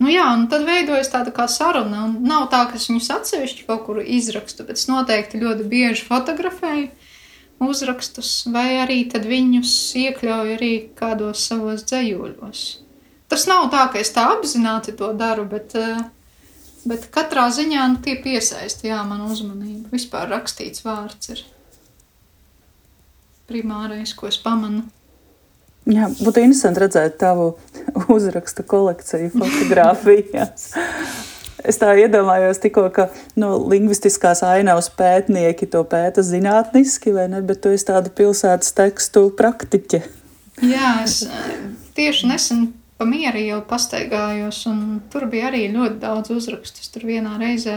Nu 0.00 0.08
jā, 0.08 0.24
un 0.32 0.46
tad 0.48 0.64
veidojas 0.64 1.10
tāda 1.12 1.32
kā 1.36 1.44
saruna. 1.50 2.06
Un 2.08 2.16
nav 2.24 2.48
tā, 2.52 2.62
ka 2.70 2.78
es 2.80 2.88
viņus 2.88 3.10
atsevišķi 3.18 3.66
kaut 3.68 3.84
kur 3.84 4.00
izrakstu, 4.00 4.64
bet 4.64 4.80
es 4.80 4.88
noteikti 4.88 5.40
ļoti 5.42 5.66
bieži 5.68 6.06
fotografēju 6.08 6.88
uzrakstus, 7.60 8.46
vai 8.48 8.80
arī 8.80 9.02
viņus 9.12 9.72
iekļauju 10.00 10.54
arī 10.56 10.72
kādos 10.96 11.44
savos 11.50 11.84
dzējoļos. 11.84 12.62
Tas 13.30 13.44
nav 13.46 13.68
tā, 13.70 13.84
ka 13.92 14.00
es 14.00 14.10
tā 14.14 14.24
apzināti 14.32 14.96
to 14.96 15.12
daru, 15.12 15.44
bet, 15.44 15.76
eh, 15.76 16.00
bet 16.88 17.10
katrā 17.12 17.50
ziņā 17.52 17.84
nu, 17.92 18.00
tie 18.02 18.16
piesaista 18.16 18.88
jā, 18.88 19.02
manu 19.06 19.28
uzmanību. 19.30 19.90
Vispār 19.92 20.32
rakstīts 20.32 20.82
vārds 20.82 21.30
ir 21.36 21.44
primārais, 23.50 24.16
ko 24.16 24.26
es 24.26 24.40
pamanu. 24.40 24.88
Jā, 25.88 26.10
būtu 26.12 26.42
interesanti 26.44 26.82
redzēt 26.82 27.16
tavu 27.22 27.54
uzrakstu 28.16 28.64
kolekciju 28.68 29.32
fotografijās. 29.32 30.72
Es 31.60 31.76
tā 31.80 31.90
iedomājos, 32.00 32.60
tikko, 32.62 32.86
ka 32.94 33.08
nu, 33.40 33.52
lingvistiskās 33.68 34.42
ainavas 34.46 34.88
pētnieki 34.96 35.68
to 35.72 35.82
pēta 35.88 36.24
zinātniski, 36.24 37.12
vai 37.16 37.26
ne? 37.32 37.42
Bet 37.44 37.60
tu 37.64 37.72
esi 37.74 37.88
tāda 37.90 38.12
pilsētas 38.12 38.72
tekstu 38.76 39.26
praktiķe. 39.36 40.00
Jā, 40.64 40.94
es 41.04 41.22
tieši 41.96 42.30
nesen 42.30 42.70
pa 43.00 43.06
mieru 43.08 43.40
ielu 43.40 43.62
pastaigājos, 43.68 44.62
un 44.68 45.00
tur 45.12 45.26
bija 45.32 45.48
arī 45.48 45.66
ļoti 45.72 46.00
daudz 46.02 46.32
uzrakstu. 46.36 46.84
Es 46.84 46.92
tur 46.92 47.06
vienā 47.08 47.36
reizē, 47.40 47.76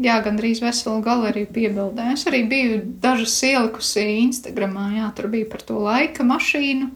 jā, 0.00 0.18
gandrīz 0.24 0.62
veselu 0.64 1.02
galeriju 1.04 1.50
piebildēju. 1.54 2.16
Es 2.16 2.26
arī 2.30 2.42
biju 2.50 2.80
dažas 3.02 3.36
ielikusi 3.46 4.04
Instagramā, 4.24 4.90
jā, 4.98 5.10
tur 5.16 5.30
bija 5.32 5.48
par 5.50 5.64
to 5.66 5.78
laika 5.82 6.26
mašīnu. 6.26 6.90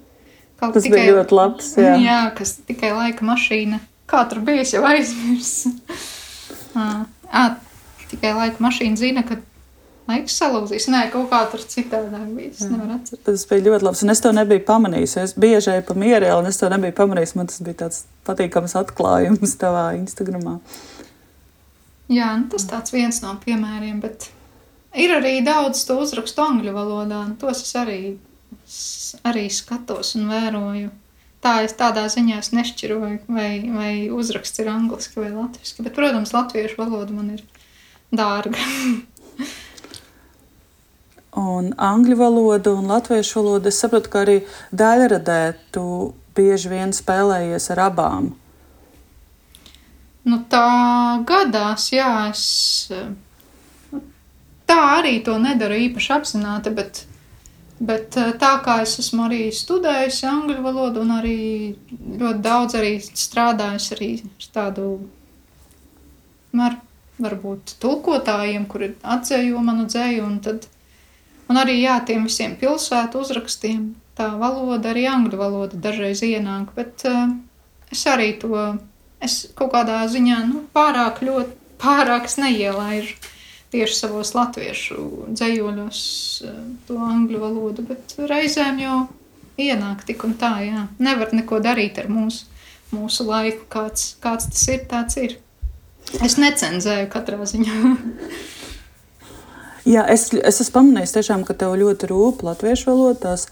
Kaut 0.59 0.75
Tas 0.75 0.83
tikai, 0.83 1.05
bija 1.05 1.19
ļoti 1.21 1.39
labs, 1.39 1.75
jā. 1.79 1.95
Jā, 2.03 2.21
kas 2.39 2.57
tikai 2.67 2.91
laika 2.97 3.27
mašīna. 3.27 3.79
Kā 4.11 4.25
tur 4.31 4.41
bija, 4.43 4.65
es 4.65 4.73
jau 4.75 4.83
aizmirsu. 4.89 5.71
à, 6.75 7.45
tikai 8.11 8.33
laika 8.35 8.65
mašīna 8.65 8.99
zina, 8.99 9.23
ka 9.29 9.39
laiks 10.09 10.39
salūzīs. 10.41 10.89
Nē, 10.91 11.05
kaut 11.13 11.29
kā 11.33 11.43
tur 11.53 11.63
citādāk 11.63 12.29
bija. 12.35 12.53
Es 12.55 12.65
nevaru 12.67 12.97
atcerēties. 12.97 13.25
Tas 13.27 13.47
bija 13.51 13.67
ļoti 13.69 13.89
labs. 13.89 14.05
Un 14.05 14.15
es 14.15 14.23
to 14.25 14.33
nebiju 14.35 14.65
pamanījis. 14.69 15.17
Es 15.23 15.35
bieži 15.39 15.75
eju 15.77 15.87
pa 15.91 15.99
mierē, 15.99 16.33
un 16.41 16.49
es 16.51 16.61
to 16.61 16.71
nebiju 16.73 16.97
pamanījis. 16.97 17.35
Man 17.39 17.51
tas 17.51 17.63
bija 17.65 17.83
tāds 17.85 18.05
patīkams 18.29 18.77
atklājums 18.81 19.57
tavā 19.63 19.91
Instagramā. 19.99 20.59
Jā, 22.09 22.31
nu, 22.41 22.49
tas 22.53 22.65
tāds 22.69 22.95
viens 22.95 23.21
no 23.21 23.35
piemēriem, 23.43 23.99
bet 24.01 24.31
ir 24.97 25.13
arī 25.19 25.39
daudz 25.45 25.83
to 25.89 25.99
uzrakstu 26.01 26.45
angļu 26.45 26.73
valodā. 26.77 27.21
Tos 27.41 27.61
es 27.67 27.75
arī, 27.77 28.01
arī 29.29 29.45
skatos 29.53 30.15
un 30.17 30.31
vēroju. 30.33 30.91
Tā 31.45 31.61
es 31.67 31.77
tādā 31.79 32.09
ziņā 32.11 32.41
es 32.41 32.51
nešķiroju, 32.57 33.21
vai, 33.31 33.51
vai 33.71 33.93
uzraksts 34.11 34.59
ir 34.59 34.73
angliski 34.73 35.21
vai 35.21 35.31
latviešu. 35.37 35.85
Bet, 35.85 35.95
protams, 35.95 36.35
latviešu 36.35 36.81
valoda 36.81 37.15
man 37.15 37.37
ir 37.37 37.45
dārga. 38.11 38.59
un 41.39 41.73
angļu 41.77 42.17
valodu 42.19 42.75
un 42.79 42.91
latviešu 42.91 43.41
valodu. 43.41 43.71
Es 43.71 43.79
saprotu, 43.83 44.11
ka 44.13 44.25
arī 44.25 44.37
daļradē 44.75 45.41
tu 45.75 45.85
bieži 46.37 46.73
vien 46.73 46.95
spēlējies 46.95 47.71
ar 47.75 47.85
abām. 47.89 48.33
Nu, 50.29 50.43
tā 50.51 50.65
gadās, 51.29 51.89
jā, 51.95 52.11
es 52.29 52.45
tā 54.69 54.79
arī 54.99 55.19
to 55.25 55.39
nedaru 55.41 55.79
īpaši 55.87 56.11
apzināti, 56.19 56.73
bet, 56.77 57.05
bet 57.81 58.19
eh, 58.21 58.35
tā 58.41 58.51
kā 58.65 58.81
es 58.85 58.99
esmu 59.01 59.25
arī 59.29 59.47
studējusi 59.55 60.27
angļu 60.29 60.59
valodu 60.67 61.05
un 61.07 61.15
arī 61.17 61.39
ļoti 62.21 62.43
daudz 62.45 62.77
arī 62.77 62.93
strādājusi 63.07 63.95
arī 63.97 64.11
ar 64.27 64.51
tādu, 64.59 64.89
ar, 66.69 66.77
varbūt 67.19 67.79
tulkotājiem, 67.83 68.69
kuri 68.71 68.93
atzējo 69.17 69.63
manu 69.65 69.89
dzēju, 69.89 70.27
un 70.27 70.43
tad 70.45 70.69
Un 71.49 71.57
arī 71.57 71.79
jā, 71.81 71.97
tiem 72.05 72.27
visiem 72.29 72.55
pilsētu 72.61 73.23
uzrakstiem 73.25 73.93
tā 74.19 74.29
valoda, 74.41 74.93
arī 74.93 75.07
angļu 75.09 75.39
valoda 75.41 75.81
dažreiz 75.81 76.21
ienāk, 76.27 76.75
bet 76.77 77.05
uh, 77.09 77.31
es 77.93 78.05
arī 78.11 78.35
to, 78.43 78.51
es 79.25 79.41
kaut 79.59 79.73
kādā 79.75 80.03
ziņā, 80.11 80.43
nu, 80.51 80.63
pārāk 80.75 81.23
ļoti, 81.27 81.57
pārāk 81.83 82.29
neielaižu 82.41 83.17
tieši 83.73 83.97
savos 83.99 84.33
latviešu 84.37 85.03
dzējoļos 85.37 86.03
uh, 86.47 86.61
to 86.89 86.99
angļu 87.05 87.41
valodu, 87.43 87.85
bet 87.91 88.17
reizēm 88.31 88.81
jau 88.81 89.01
ienāk 89.61 90.07
tik 90.09 90.25
un 90.25 90.37
tā, 90.41 90.55
jā. 90.65 90.87
Nevar 91.03 91.35
neko 91.37 91.61
darīt 91.65 91.99
ar 92.01 92.09
mūsu, 92.13 92.47
mūsu 92.95 93.27
laiku, 93.29 93.67
kāds, 93.73 94.15
kāds 94.23 94.49
tas 94.53 94.65
ir, 94.73 94.87
tāds 94.89 95.19
ir. 95.21 95.37
Es 96.25 96.39
necenzēju 96.41 97.11
katrā 97.13 97.43
ziņā. 97.45 97.75
Jā, 99.89 100.03
es, 100.13 100.27
es 100.37 100.61
esmu 100.61 100.75
pamanījis, 100.75 101.15
tiešām, 101.17 101.45
ka 101.49 101.55
tev 101.57 101.73
ļoti 101.81 102.11
rūp 102.11 102.43
latviešu 102.45 102.91
valoda, 102.91 103.19
tās, 103.23 103.47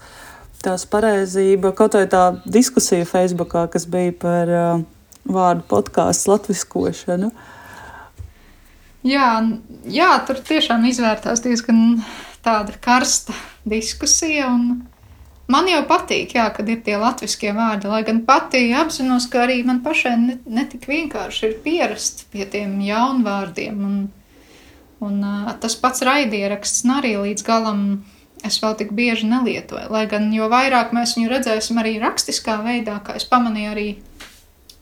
tās 0.61 0.83
pareizība, 0.89 1.71
kaut 1.77 1.97
vai 1.97 2.03
tā 2.11 2.27
diskusija 2.45 3.07
Facebookā, 3.09 3.63
kas 3.73 3.87
bija 3.89 4.13
par 4.21 4.51
uh, 4.53 4.83
vārdu 5.27 5.65
podkāstu 5.69 6.33
latviskošanu. 6.33 7.31
Jā, 9.07 9.29
jā, 9.87 10.09
tur 10.27 10.41
tiešām 10.43 10.83
izvērtās 10.89 11.43
diezgan 11.45 12.01
tāda 12.43 12.75
karsta 12.83 13.35
diskusija. 13.67 14.49
Man 15.47 15.69
jau 15.71 15.79
patīk, 15.87 16.33
jā, 16.35 16.49
kad 16.51 16.67
ir 16.67 16.81
tie 16.83 16.97
latviešu 16.99 17.53
vārdi, 17.55 17.87
lai 17.87 18.01
gan 18.07 18.25
pati 18.27 18.65
apzinos, 18.75 19.29
ka 19.31 19.45
arī 19.45 19.61
man 19.67 19.79
pašai 19.85 20.17
netik 20.19 20.87
ne 20.87 20.93
vienkārši 20.93 21.45
ir 21.47 21.57
pierast 21.63 22.25
pie 22.33 22.47
tiem 22.51 22.79
jaunvārdiem. 22.83 23.79
Un, 23.79 23.99
Un, 24.99 25.21
uh, 25.21 25.49
tas 25.61 25.75
pats 25.77 26.01
raidieraksts 26.01 26.85
arī 26.89 27.13
līdz 27.21 27.43
galam 27.45 27.81
es 28.45 28.57
vēl 28.61 28.73
tik 28.79 28.93
bieži 28.97 29.27
nelietoju. 29.29 29.91
Lai 29.93 30.05
gan 30.09 30.31
jo 30.33 30.47
vairāk 30.49 30.93
mēs 30.95 31.15
viņu 31.17 31.29
redzēsim 31.29 31.77
arī 31.81 31.97
rakstiskā 32.01 32.57
veidā, 32.65 32.97
kā 33.05 33.17
es 33.17 33.25
pamanīju 33.29 33.73
arī, 33.73 33.87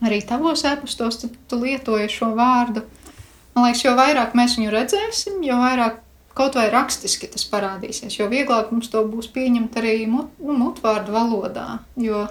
arī 0.04 0.20
tavos 0.26 0.64
epustos, 0.68 1.20
tu, 1.22 1.30
tu 1.48 1.60
lietoji 1.60 2.10
šo 2.12 2.32
vārdu. 2.36 2.84
Man 3.54 3.68
liekas, 3.68 3.84
jo 3.86 3.94
vairāk 3.96 4.34
mēs 4.36 4.58
viņu 4.58 4.72
redzēsim, 4.74 5.40
jo 5.46 5.58
vairāk 5.60 6.02
kaut 6.36 6.58
vai 6.58 6.66
rakstiski 6.72 7.30
tas 7.32 7.46
parādīsies, 7.48 8.18
jo 8.18 8.26
vieglāk 8.28 8.72
mums 8.72 8.90
to 8.92 9.00
būs 9.08 9.30
pieņemt 9.32 9.78
arī 9.80 10.02
mut, 10.10 10.32
nu, 10.42 10.56
mutvārdu 10.60 11.14
valodā. 11.14 11.68
Jo, 11.96 12.26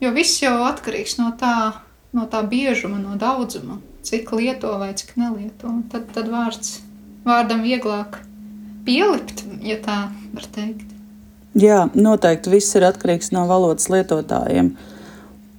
jo 0.00 0.12
viss 0.16 0.40
jau 0.40 0.56
atkarīgs 0.64 1.18
no 1.20 1.34
tā, 1.40 1.56
no 2.16 2.24
tā 2.32 2.40
biežuma, 2.48 2.96
no 3.02 3.18
daudzuma 3.20 3.82
cik 4.04 4.32
lieto 4.32 4.78
vai 4.78 4.94
cik 4.94 5.16
nelieto. 5.16 5.72
Tad, 5.92 6.08
tad 6.14 6.28
vārds, 6.32 6.78
vārdam 7.24 7.64
vieglāk 7.64 8.20
pielikt, 8.84 9.44
ja 9.64 9.78
tā 9.82 9.98
var 10.36 10.48
teikt. 10.54 10.90
Jā, 11.54 11.84
noteikti 11.94 12.52
viss 12.52 12.74
ir 12.76 12.84
atkarīgs 12.88 13.32
no 13.34 13.46
valodas 13.48 13.88
lietotājiem. 13.92 14.74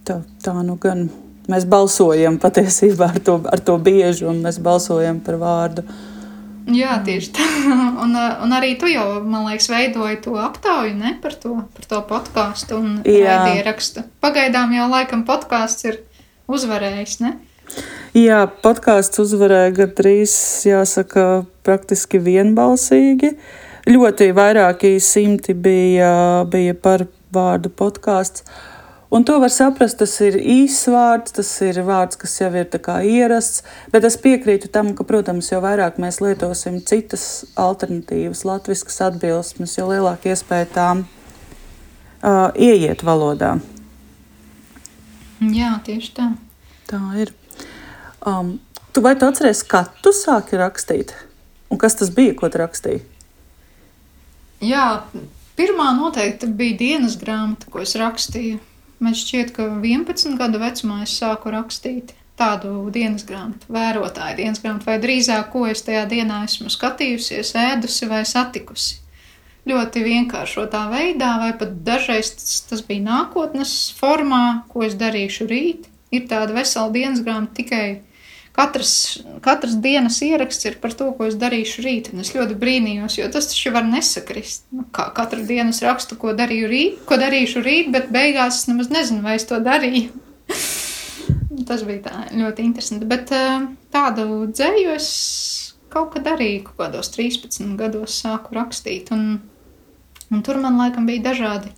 Tā, 0.06 0.20
tā 0.46 0.54
nu 0.62 0.76
gan 0.82 1.08
mēs 1.52 1.66
balsojam 1.70 2.38
patiesībā 2.42 3.14
ar 3.16 3.22
to, 3.26 3.40
ar 3.52 3.62
to 3.66 3.78
bieži, 3.82 4.28
un 4.30 4.44
mēs 4.46 4.60
balsojam 4.62 5.22
par 5.26 5.40
vārdu. 5.42 5.86
Jā, 6.66 6.96
tieši 7.06 7.30
tā. 7.36 7.46
Un, 8.04 8.14
un 8.14 8.54
arī 8.54 8.72
tu 8.82 8.90
jau, 8.90 9.22
man 9.26 9.46
liekas, 9.48 9.68
veidoji 9.70 10.18
to 10.26 10.34
aptauju 10.42 10.96
ne, 10.98 11.14
par, 11.22 11.34
to, 11.42 11.60
par 11.78 11.88
to 11.90 12.00
podkāstu 12.10 12.78
un 12.78 12.90
ierakstu. 13.06 14.04
Pagaidām 14.22 14.74
jau 14.76 14.88
laikam 14.92 15.24
podkāsts 15.26 15.86
ir 15.88 16.00
uzvarējis. 16.52 17.16
Ne? 17.24 17.32
Jā, 18.18 18.44
podkāsts 18.66 19.22
uzvarēja 19.22 19.74
gandrīz, 19.80 20.36
jāsaka, 20.70 21.46
praktiski 21.66 22.22
vienbalsīgi. 22.22 23.34
Ļoti 23.90 24.30
vairāki 24.38 24.96
simti 25.04 25.54
bija, 25.54 26.46
bija 26.50 26.78
par 26.78 27.06
vārdu 27.34 27.70
podkāsts. 27.74 28.46
Un 29.16 29.24
to 29.24 29.38
var 29.40 29.48
saprast, 29.48 29.96
tas 30.02 30.12
ir 30.26 30.36
īsts 30.36 30.90
vārds, 30.92 31.32
tas 31.38 31.50
ir 31.64 31.78
vārds, 31.88 32.18
kas 32.20 32.34
jau 32.42 32.50
ir 32.52 32.68
ierasts. 33.08 33.62
Bet 33.94 34.04
es 34.04 34.18
piekrītu 34.20 34.68
tam, 34.68 34.90
ka, 34.92 35.06
protams, 35.08 35.54
jo 35.54 35.62
vairāk 35.64 36.02
mēs 36.04 36.20
lietosim 36.20 36.82
citas 36.84 37.46
alternatīvas, 37.56 38.44
latviskas 38.44 39.00
atbilsmes, 39.08 39.78
jo 39.78 39.88
lielāka 39.88 40.34
iespēja 40.34 40.68
tām 40.76 41.06
uh, 41.06 42.52
ieiet 42.60 43.06
valodā. 43.08 43.54
Jā, 45.40 45.72
tieši 45.88 46.12
tā. 46.20 46.28
Tā 46.92 47.00
ir. 47.24 47.32
Um, 48.20 48.58
tu 48.92 49.00
vai 49.00 49.16
tu 49.16 49.32
atceries, 49.32 49.64
kad 49.64 49.96
tu 50.04 50.12
sāki 50.12 50.60
rakstīt? 50.60 51.16
Un 51.72 51.80
kas 51.80 51.96
tas 51.96 52.12
bija, 52.12 52.36
ko 52.36 52.52
tu 52.52 52.60
rakstīji? 52.60 53.06
Jā, 54.60 55.06
pirmā 55.56 55.94
noteikti 55.96 56.52
bija 56.52 56.82
dienas 56.84 57.16
grāmata, 57.16 57.72
ko 57.72 57.88
es 57.88 57.96
rakstīju. 57.96 58.60
Man 59.06 59.14
šķiet, 59.14 59.52
ka 59.54 59.68
11 59.84 60.38
gadu 60.40 60.58
vecumā 60.62 61.04
es 61.06 61.12
sāku 61.20 61.52
rakstīt 61.54 62.16
tādu 62.40 62.72
dienas 62.92 63.24
grāmatu, 63.28 63.70
vērotāju 63.72 64.40
dienas 64.40 64.62
grāmatu, 64.64 64.90
vai 64.90 64.96
drīzāk, 65.04 65.52
ko 65.54 65.66
es 65.70 65.84
tajā 65.86 66.04
dienā 66.10 66.42
esmu 66.48 66.72
skatījusies, 66.74 67.54
ēdusi 67.62 68.10
vai 68.10 68.24
satikusi. 68.28 68.98
Ļoti 69.70 70.02
vienkāršotā 70.06 70.82
veidā, 70.92 71.36
vai 71.42 71.52
pat 71.58 71.78
dažreiz 71.86 72.34
tas, 72.38 72.58
tas 72.70 72.82
bija 72.86 73.06
nākotnes 73.06 73.76
formā, 73.98 74.42
ko 74.74 74.84
es 74.86 74.98
darīšu 75.00 75.48
rīt. 75.50 75.88
Ir 76.14 76.28
tāda 76.30 76.54
vesela 76.58 76.92
dienas 76.94 77.24
grāmata 77.26 77.62
tikai 77.62 77.86
katrs, 78.56 78.94
katrs 79.46 79.76
dienas 79.84 80.22
ieraksts 80.24 80.68
ir 80.70 80.78
par 80.82 80.96
to, 80.98 81.10
ko 81.18 81.28
es 81.30 81.38
darīšu 81.40 81.84
rīt. 81.86 82.12
Un 82.14 82.24
es 82.24 82.34
ļoti 82.36 82.58
brīnījos, 82.60 83.20
jo 83.20 83.28
tas 83.34 83.50
taču 83.52 83.74
var 83.76 83.88
nesakrist. 83.90 84.66
Nu, 84.76 84.88
kā 84.96 85.10
katru 85.16 85.44
dienu 85.48 85.76
es 85.76 85.84
rakstu, 85.86 86.18
ko, 86.22 86.34
rīt, 86.36 87.02
ko 87.10 87.20
darīšu 87.22 87.64
rīt, 87.66 87.92
bet 87.96 88.12
beigās 88.16 88.62
es 88.62 88.70
nemaz 88.72 88.92
nezinu, 88.94 89.24
vai 89.26 89.38
es 89.40 89.48
to 89.50 89.60
darīju. 89.64 90.10
tas 91.70 91.84
bija 91.88 92.04
tā, 92.08 92.26
ļoti 92.36 92.66
interesanti. 92.66 93.08
Bet 93.10 93.32
eh, 93.36 93.68
tādu 93.94 94.46
dzēju 94.52 94.96
es 94.96 95.10
kaut 95.94 96.12
kad 96.16 96.28
arī 96.28 96.58
kaut 96.66 96.80
kādos 96.82 97.12
13 97.16 97.76
gados 97.80 98.20
sāku 98.24 98.56
rakstīt. 98.58 99.12
Un, 99.16 99.40
un 100.32 100.46
tur 100.46 100.60
man 100.64 100.80
laikam 100.82 101.08
bija 101.08 101.30
dažādi 101.32 101.72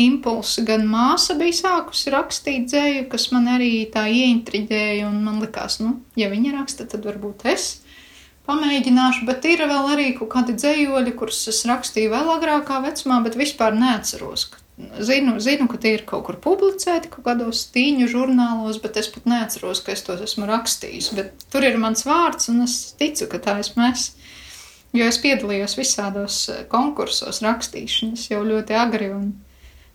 impulsi. 0.00 0.64
Gan 0.66 0.86
māsa 0.88 1.36
bija 1.38 1.58
sākusi 1.58 2.12
rakstīt 2.14 2.70
dzēju, 2.70 3.06
kas 3.12 3.28
man 3.34 3.50
arī 3.56 3.72
tā 3.92 4.06
ieintriģēja, 4.08 5.08
un 5.08 5.20
man 5.26 5.42
likās, 5.44 5.80
nu, 5.82 5.98
ja 6.16 6.30
viņa 6.32 6.56
raksta, 6.58 6.88
tad 6.88 7.08
varbūt 7.08 7.46
es. 7.52 7.78
pamēģināšu, 8.42 9.22
bet 9.22 9.44
ir 9.46 9.60
vēl 9.70 9.92
arī 9.92 10.08
kaut 10.16 10.32
kādi 10.32 10.56
dzējoļi, 10.58 11.12
kurus 11.14 11.44
es 11.48 11.60
rakstīju 11.68 12.10
vēl 12.10 12.32
agrākā 12.34 12.80
vecumā, 12.82 13.20
bet 13.22 13.38
vispār 13.38 13.76
neatceros. 13.78 14.48
Zinu, 14.98 15.36
zinu, 15.38 15.68
ka 15.70 15.78
tie 15.78 15.92
ir 15.94 16.02
kaut 16.08 16.24
kur 16.26 16.40
publicēti, 16.42 17.10
kaut 17.12 17.22
kādos 17.28 17.68
tīņu 17.70 18.08
žurnālos, 18.10 18.80
bet 18.82 18.98
es 18.98 19.06
pat 19.12 19.28
neatceros, 19.30 19.84
ka 19.84 19.92
es 19.94 20.02
tos 20.02 20.24
esmu 20.24 20.48
rakstījis. 20.48 21.12
Bet 21.14 21.46
tur 21.52 21.62
ir 21.68 21.78
mans 21.78 22.02
vārds, 22.08 22.48
un 22.50 22.64
es 22.64 22.96
ticu, 22.98 23.28
ka 23.30 23.38
tā 23.38 23.58
esmu 23.62 23.84
es. 23.92 24.08
Jo 24.92 25.06
es 25.06 25.20
piedalījos 25.22 25.78
visādos 25.78 26.42
eh, 26.50 26.64
konkursos, 26.72 27.44
rakstīšanas 27.44 28.26
jau 28.32 28.42
ļoti 28.44 28.76
agri, 28.76 29.12
un 29.14 29.30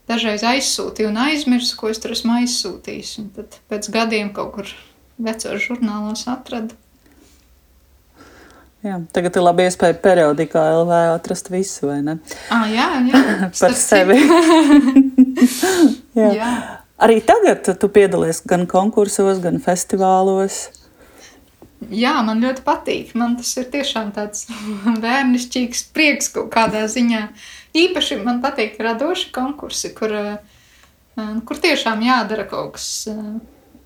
dažreiz 0.10 0.44
aizsūtīju 0.48 1.12
un 1.12 1.22
aizmirsu, 1.28 1.78
ko 1.80 1.92
es 1.92 2.02
tur 2.04 2.16
esmu 2.16 2.40
aizsūtījis. 2.42 3.14
Un 3.22 3.32
tad 3.36 3.60
pēc 3.72 3.90
gadiem 3.94 4.34
kaut 4.36 4.54
kur 4.56 4.74
vecos 5.18 5.64
žurnālos 5.64 6.28
atradu. 6.32 6.78
Jā, 8.86 9.00
tagad 9.12 9.36
ir 9.36 9.44
labi 9.44 9.66
iespēja 9.68 9.98
periodikā 10.00 10.62
LV 10.84 10.98
atrast 11.16 11.50
visu, 11.52 11.88
vai 11.90 11.98
ne? 12.06 12.20
Ah, 12.54 12.68
jā, 12.70 12.88
jā. 13.10 13.22
Par 13.62 13.74
sevi. 13.76 14.20
jā. 16.20 16.30
jā. 16.38 16.52
Arī 17.04 17.20
tagad 17.26 17.68
tu 17.78 17.90
piedalies 17.94 18.40
gan 18.48 18.66
konkursos, 18.70 19.42
gan 19.44 19.60
festivālos. 19.62 20.68
Jā, 21.78 22.16
man 22.26 22.42
ļoti 22.42 22.64
patīk. 22.66 23.14
Man 23.18 23.36
tas 23.38 23.52
ir 23.60 23.68
tiešām 23.74 24.12
tāds 24.16 24.48
bērnišķīgs 25.04 25.84
prieks 25.94 26.32
kaut 26.34 26.50
kādā 26.54 26.86
ziņā. 26.90 27.28
Īpaši 27.78 28.22
man 28.24 28.42
patīk 28.42 28.80
radoši 28.82 29.30
konkursi, 29.36 29.94
kur, 29.98 30.16
eh, 30.18 31.36
kur 31.46 31.62
tiešām 31.62 32.02
jādara 32.06 32.48
kaut 32.50 32.78
kas 32.78 32.90
eh, 33.12 33.22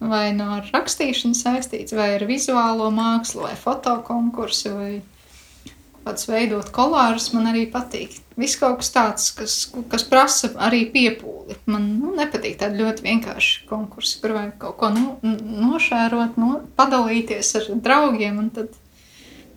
vai 0.02 0.32
no 0.34 0.62
rakstīšanu 0.72 1.38
saistīts, 1.38 1.94
vai 1.98 2.16
ar 2.16 2.26
vizuālo 2.30 2.88
mākslu, 2.96 3.44
vai 3.46 3.58
fotokonkursu, 3.60 4.74
vai 4.78 4.94
kāds 6.06 6.28
veidot 6.30 6.70
kolārus, 6.74 7.30
man 7.36 7.50
arī 7.52 7.66
patīk. 7.72 8.18
Viss 8.40 8.58
kaut 8.60 8.80
kas 8.82 8.92
tāds, 8.94 9.28
kas, 9.38 9.56
kas 9.92 10.06
prasa 10.08 10.50
arī 10.66 10.84
piepūli. 10.94 11.58
Man 11.70 11.88
nu, 12.00 12.14
nepatīk 12.18 12.58
tādi 12.62 12.82
ļoti 12.82 13.06
vienkārši 13.06 13.68
konkursi, 13.70 14.18
kur 14.22 14.36
vajag 14.38 14.56
kaut 14.62 14.78
ko 14.80 14.90
no, 14.96 15.18
nošērot, 15.24 16.40
no, 16.42 16.62
padalīties 16.80 17.54
ar 17.60 17.70
draugiem, 17.86 18.40
un 18.42 18.50
tad 18.56 18.74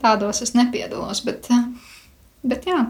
tādos 0.05 0.43
es 0.45 0.53
nepiedalos. 0.57 1.25
Bet, 1.25 1.49
bet 2.45 2.69
jā, 2.69 2.83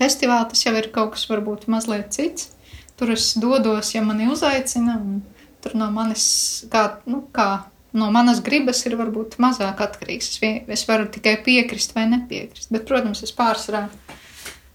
festivāli 0.00 0.50
tas 0.54 0.64
jau 0.64 0.74
ir 0.78 0.90
kaut 0.94 1.14
kas 1.18 1.28
varbūt 1.30 1.68
mazliet 1.72 2.12
cits. 2.16 2.50
Tur 2.94 3.10
es 3.10 3.32
dodos, 3.42 3.90
ja 3.90 4.04
mani 4.06 4.28
uzaicina, 4.30 5.00
un 5.02 5.22
tur 5.64 5.74
no 5.74 5.88
manis, 5.90 6.26
kā, 6.70 6.86
nu, 7.10 7.24
kā 7.34 7.64
no 7.94 8.10
manas 8.14 8.42
gribas 8.44 8.82
ir 8.88 8.98
varbūt 8.98 9.38
mazāk 9.42 9.80
atkarīgs. 9.86 10.34
Es, 10.34 10.42
vien, 10.42 10.60
es 10.68 10.84
varu 10.88 11.08
tikai 11.14 11.36
piekrist 11.46 11.94
vai 11.96 12.08
nepiekrist. 12.10 12.70
Bet, 12.74 12.86
protams, 12.88 13.22
es 13.26 13.34
pārsvarā 13.36 13.86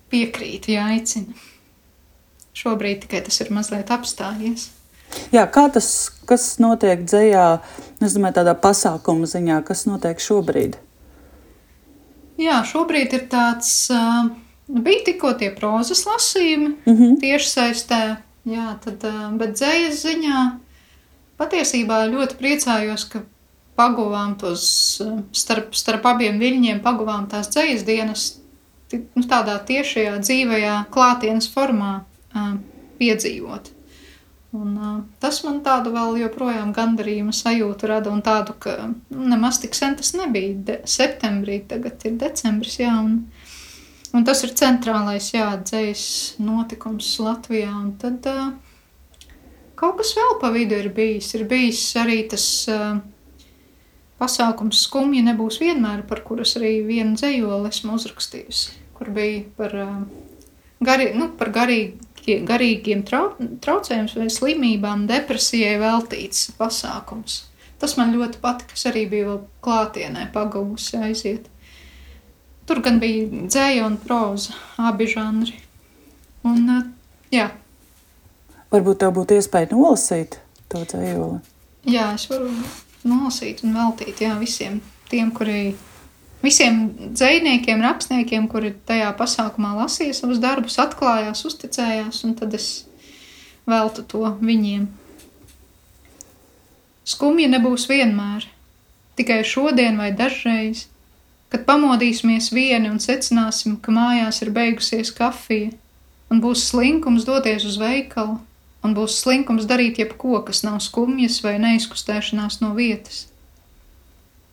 piekrītu, 0.09 0.73
ja 0.75 0.87
aicina. 0.93 1.35
Šobrīd 2.57 3.05
tikai 3.05 3.21
tas 3.27 3.39
ir 3.43 3.51
mazliet 3.55 3.91
apstājies. 3.93 4.69
Jā, 5.33 5.45
kā 5.49 5.65
tas 5.73 5.87
kas 6.29 6.51
notiek 6.61 7.01
dzējā, 7.05 7.45
es 8.03 8.15
domāju, 8.15 8.37
tādā 8.39 8.53
pasākuma 8.61 9.29
ziņā, 9.29 9.61
kas 9.65 9.87
notiek 9.89 10.21
šobrīd? 10.21 10.77
Jā, 12.39 12.61
šobrīd 12.67 13.15
ir 13.17 13.25
tāds, 13.31 13.71
uh, 13.91 14.29
bija 14.69 15.05
tikko 15.09 15.33
tie 15.39 15.49
prozas 15.55 16.05
lasījumi 16.07 16.69
mm 16.69 16.95
-hmm. 16.95 17.19
tieši 17.23 17.49
saistē, 17.49 18.01
jā, 18.47 18.67
tad, 18.83 19.03
uh, 19.03 19.25
bet 19.41 19.57
dzējas 19.57 20.03
ziņā 20.05 20.43
Patiesībā 21.39 22.03
ļoti 22.11 22.35
priecājos, 22.39 23.05
ka 23.07 23.23
paguvām 23.79 24.35
tos 24.39 24.65
starp, 25.31 25.71
starp 25.77 26.07
abiem 26.11 26.39
viļņiem, 26.41 26.83
paguvām 26.83 27.29
tās 27.31 27.47
dzīslas 27.53 27.85
dienas 27.87 28.25
nu, 28.91 29.23
tādā 29.29 29.57
tiešajā 29.69 30.17
dzīvajā 30.23 30.75
klātienes 30.93 31.49
formā 31.53 31.99
uh, 32.01 32.55
piedzīvot. 32.99 33.71
Un, 34.57 34.69
uh, 34.73 34.93
tas 35.21 35.43
man 35.45 35.59
tādu 35.65 35.93
vēl 35.93 36.17
joprojām 36.23 36.71
gandarījuma 36.73 37.33
sajūtu 37.35 37.89
rada, 37.91 38.11
un 38.11 38.23
tādu, 38.25 38.55
ka 38.57 38.75
nu, 38.89 39.27
nemaz 39.29 39.61
tik 39.61 39.77
sen 39.77 39.95
tas 39.99 40.15
nebija. 40.17 40.55
De, 40.65 40.79
septembrī, 40.89 41.61
tagad 41.69 42.01
ir 42.09 42.17
decembris, 42.19 42.79
jā, 42.81 42.95
un, 42.97 43.19
un 44.17 44.25
tas 44.25 44.41
ir 44.47 44.55
centrālais, 44.57 45.29
jā, 45.35 45.51
dzējas 45.61 46.07
notikums 46.41 47.13
Latvijā. 47.21 47.69
Un 47.69 47.93
tad 48.01 48.25
uh, 48.31 48.49
Kaut 49.79 49.95
kas 50.01 50.11
vēl 50.17 50.35
pa 50.41 50.49
vidu 50.51 50.75
ir 50.75 50.89
bijis. 50.91 51.29
Ir 51.37 51.45
bijis 51.47 51.81
arī 51.99 52.17
tas 52.27 52.43
uh, 52.67 52.97
pasākums 54.19 54.81
skumji 54.83 55.23
nebūs 55.23 55.61
vienmēr, 55.61 56.03
par 56.09 56.23
kuras 56.27 56.57
arī 56.59 56.79
vienu 56.87 57.15
dzējoli 57.15 57.71
esmu 57.71 57.95
uzrakstījusi, 57.95 58.73
kur 58.97 59.11
bija 59.15 59.45
par, 59.55 59.75
uh, 59.79 60.01
gari, 60.83 61.13
nu, 61.15 61.29
par 61.39 61.53
garīgi, 61.55 62.41
garīgiem 62.49 63.05
trau, 63.07 63.29
traucējumiem 63.63 64.25
vai 64.25 64.27
slimībām, 64.35 65.07
depresijai 65.09 65.77
veltīts 65.79 66.49
pasākums. 66.59 67.45
Tas 67.79 67.95
man 67.95 68.11
ļoti 68.11 68.41
patika, 68.43 68.75
es 68.75 68.83
arī 68.89 69.05
biju 69.07 69.29
vēl 69.29 69.39
klātienē 69.63 70.27
pagūsi 70.35 70.99
aiziet. 70.99 71.47
Tur 72.67 72.83
gan 72.83 72.99
bija 72.99 73.47
dzēja 73.47 73.87
un 73.87 73.95
proza, 74.03 74.59
abi 74.91 75.07
žanri. 75.07 75.55
Un, 76.43 76.67
uh, 76.67 76.83
jā, 77.31 77.47
Varbūt 78.69 79.01
tev 79.01 79.15
būtu 79.17 79.39
iespēja 79.39 79.71
nolasīt 79.73 80.37
to 80.69 80.83
dzējoli. 80.85 81.39
Jā, 81.89 82.11
es 82.13 82.27
varu 82.29 82.51
nolasīt 83.07 83.63
un 83.65 83.73
veltīt 83.73 84.21
jā, 84.21 84.35
visiem 84.37 84.77
tiem, 85.09 85.31
kuri, 85.33 85.73
visiem 86.43 86.83
dzējniekiem, 87.17 87.81
rakstniekiem, 87.81 88.45
kuri 88.51 88.75
tajā 88.85 89.09
pasākumā 89.17 89.73
lasīja 89.79 90.19
savus 90.19 90.41
darbus, 90.43 90.77
atklājās, 90.81 91.41
uzticējās, 91.49 92.21
un 92.27 92.35
tad 92.37 92.53
es 92.57 92.69
veltu 93.69 94.05
to 94.05 94.35
viņiem. 94.41 94.85
Skumja 97.09 97.49
nebūs 97.49 97.87
vienmēr, 97.89 98.45
tikai 99.17 99.41
šodien 99.47 99.97
vai 99.97 100.11
dažreiz, 100.13 100.85
kad 101.49 101.65
pamodīsimies 101.65 102.51
vieni 102.53 102.91
un 102.91 103.01
secināsim, 103.01 103.79
ka 103.81 103.93
mājās 103.95 104.43
ir 104.43 104.53
beigusies 104.53 105.09
kafija, 105.17 105.71
un 106.29 106.43
būs 106.43 106.67
slinkums 106.69 107.25
doties 107.25 107.65
uz 107.65 107.79
veikalu, 107.81 108.37
un 108.83 108.95
būs 108.95 109.17
slinkums 109.23 109.67
darīt 109.69 109.99
jebko, 109.99 110.39
kas 110.47 110.63
nav 110.63 110.79
skumjas 110.83 111.41
vai 111.43 111.57
neizkustēšanās 111.61 112.61
no 112.63 112.73
vietas. 112.77 113.27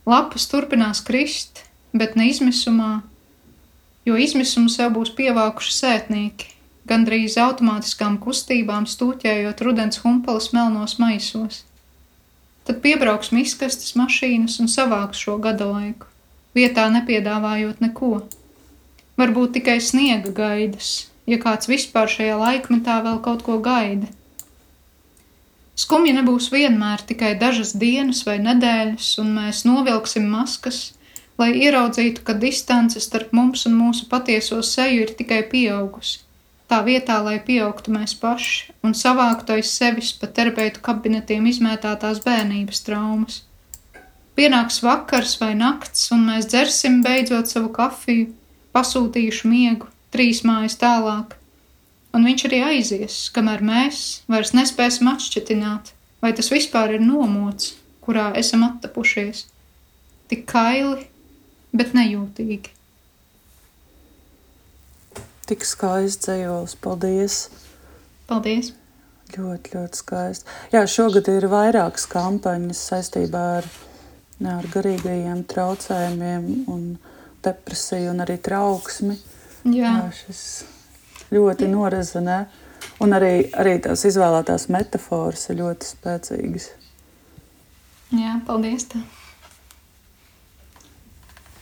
Lapas 0.06 0.46
turpinās 0.50 1.02
krist, 1.02 1.64
bet 1.94 2.14
ne 2.18 2.28
izmisumā, 2.30 3.00
jo 4.06 4.18
izmisumu 4.18 4.70
sev 4.70 4.92
būs 4.94 5.10
pievākuši 5.18 5.72
sētnieki, 5.74 6.52
gandrīz 6.86 7.38
automātiskām 7.42 8.20
kustībām 8.22 8.86
stūķējot 8.86 9.62
rudens 9.66 10.02
humpalas 10.04 10.52
melnos 10.54 10.98
maisos. 11.02 11.64
Tad 12.66 12.80
piebrauks 12.82 13.32
miskastes 13.34 13.94
mašīnas 13.98 14.58
un 14.62 14.70
savāks 14.70 15.22
šo 15.22 15.36
gada 15.42 15.68
laiku, 15.70 16.06
vietā 16.54 16.86
nepiedāvājot 16.94 17.82
neko. 17.82 18.14
Varbūt 19.18 19.56
tikai 19.58 19.78
sniega 19.82 20.32
gaidas, 20.34 21.06
ja 21.26 21.38
kāds 21.42 21.68
vispār 21.70 22.10
šajā 22.10 22.36
laikmetā 22.40 23.00
vēl 23.06 23.18
kaut 23.24 23.42
ko 23.46 23.58
gaida. 23.62 24.08
Skumji 25.76 26.14
nebūs 26.16 26.48
vienmēr 26.54 27.02
tikai 27.04 27.34
dažas 27.36 27.74
dienas 27.76 28.22
vai 28.24 28.38
nedēļas, 28.40 29.08
un 29.20 29.34
mēs 29.36 29.64
novilksim 29.68 30.24
maskas, 30.32 30.94
lai 31.36 31.50
ieraudzītu, 31.60 32.22
ka 32.24 32.36
distance 32.40 33.00
starp 33.04 33.34
mums 33.36 33.66
un 33.68 33.74
mūsu 33.76 34.06
patieso 34.08 34.62
seju 34.64 35.02
ir 35.04 35.12
tikai 35.18 35.42
pieaugusi. 35.50 36.22
Tā 36.66 36.80
vietā, 36.82 37.20
lai 37.22 37.36
pieaugtu 37.44 37.92
mēs 37.94 38.16
paši 38.18 38.72
un 38.82 38.96
savāktu 38.96 39.54
aiz 39.54 39.68
sevis 39.70 40.14
pa 40.18 40.26
terapeitu 40.26 40.80
kabinetiem 40.82 41.44
izmētātās 41.52 42.22
bērnības 42.24 42.80
traumas. 42.88 43.42
Pienāks 44.36 44.80
vakars 44.82 45.36
vai 45.40 45.52
nakts, 45.60 46.08
un 46.16 46.24
mēs 46.30 46.48
dzersim 46.50 46.98
beidzot 47.04 47.52
savu 47.52 47.70
kafiju, 47.76 48.32
pasūtījuši 48.74 49.52
miegu, 49.52 49.92
trīs 50.14 50.42
mājas 50.46 50.78
tālāk, 50.80 51.34
un 52.16 52.26
viņš 52.26 52.46
arī 52.48 52.62
aizies, 52.70 53.18
kamēr 53.34 53.64
mēs 53.66 54.04
vairs 54.30 54.54
nespēsim 54.56 55.10
atšķitināt, 55.12 55.92
vai 56.22 56.32
tas 56.36 56.52
vispār 56.52 56.96
ir 56.96 57.04
nomots, 57.04 57.74
kurā 58.04 58.30
esam 58.38 58.64
attapušies. 58.66 59.46
Tik 60.30 60.46
kaili, 60.50 61.06
bet 61.76 61.92
nejūtīgi. 61.94 62.72
Tik 65.46 65.62
skaists 65.62 66.26
dzējols, 66.26 66.74
paldies! 66.82 67.44
Paldies! 68.26 68.72
Ļoti, 69.34 69.72
ļoti 69.74 69.98
skaisti. 70.00 70.46
Jā, 70.72 70.84
šogad 70.90 71.28
ir 71.30 71.48
vairākas 71.50 72.06
kampaņas 72.10 72.82
saistībā 72.90 73.42
ar, 73.58 73.68
ne, 74.38 74.52
ar 74.56 74.66
garīgajiem 74.70 75.42
traucējumiem 75.50 76.46
un 76.70 76.84
depresiju 77.46 78.12
un 78.12 78.22
arī 78.22 78.38
trauksmi. 78.42 79.18
Jā. 79.66 79.92
Jā, 79.98 80.08
šis 80.14 80.40
ļoti 81.34 81.68
norezinē. 81.70 82.38
Un 83.02 83.12
arī, 83.12 83.48
arī 83.58 83.76
tās 83.84 84.06
izvēlētās 84.08 84.68
metafāras 84.72 85.48
ir 85.50 85.58
ļoti 85.60 85.88
spēcīgas. 85.90 86.70
Jā, 88.14 88.38
paldies! 88.46 88.86
Tā. 88.92 89.02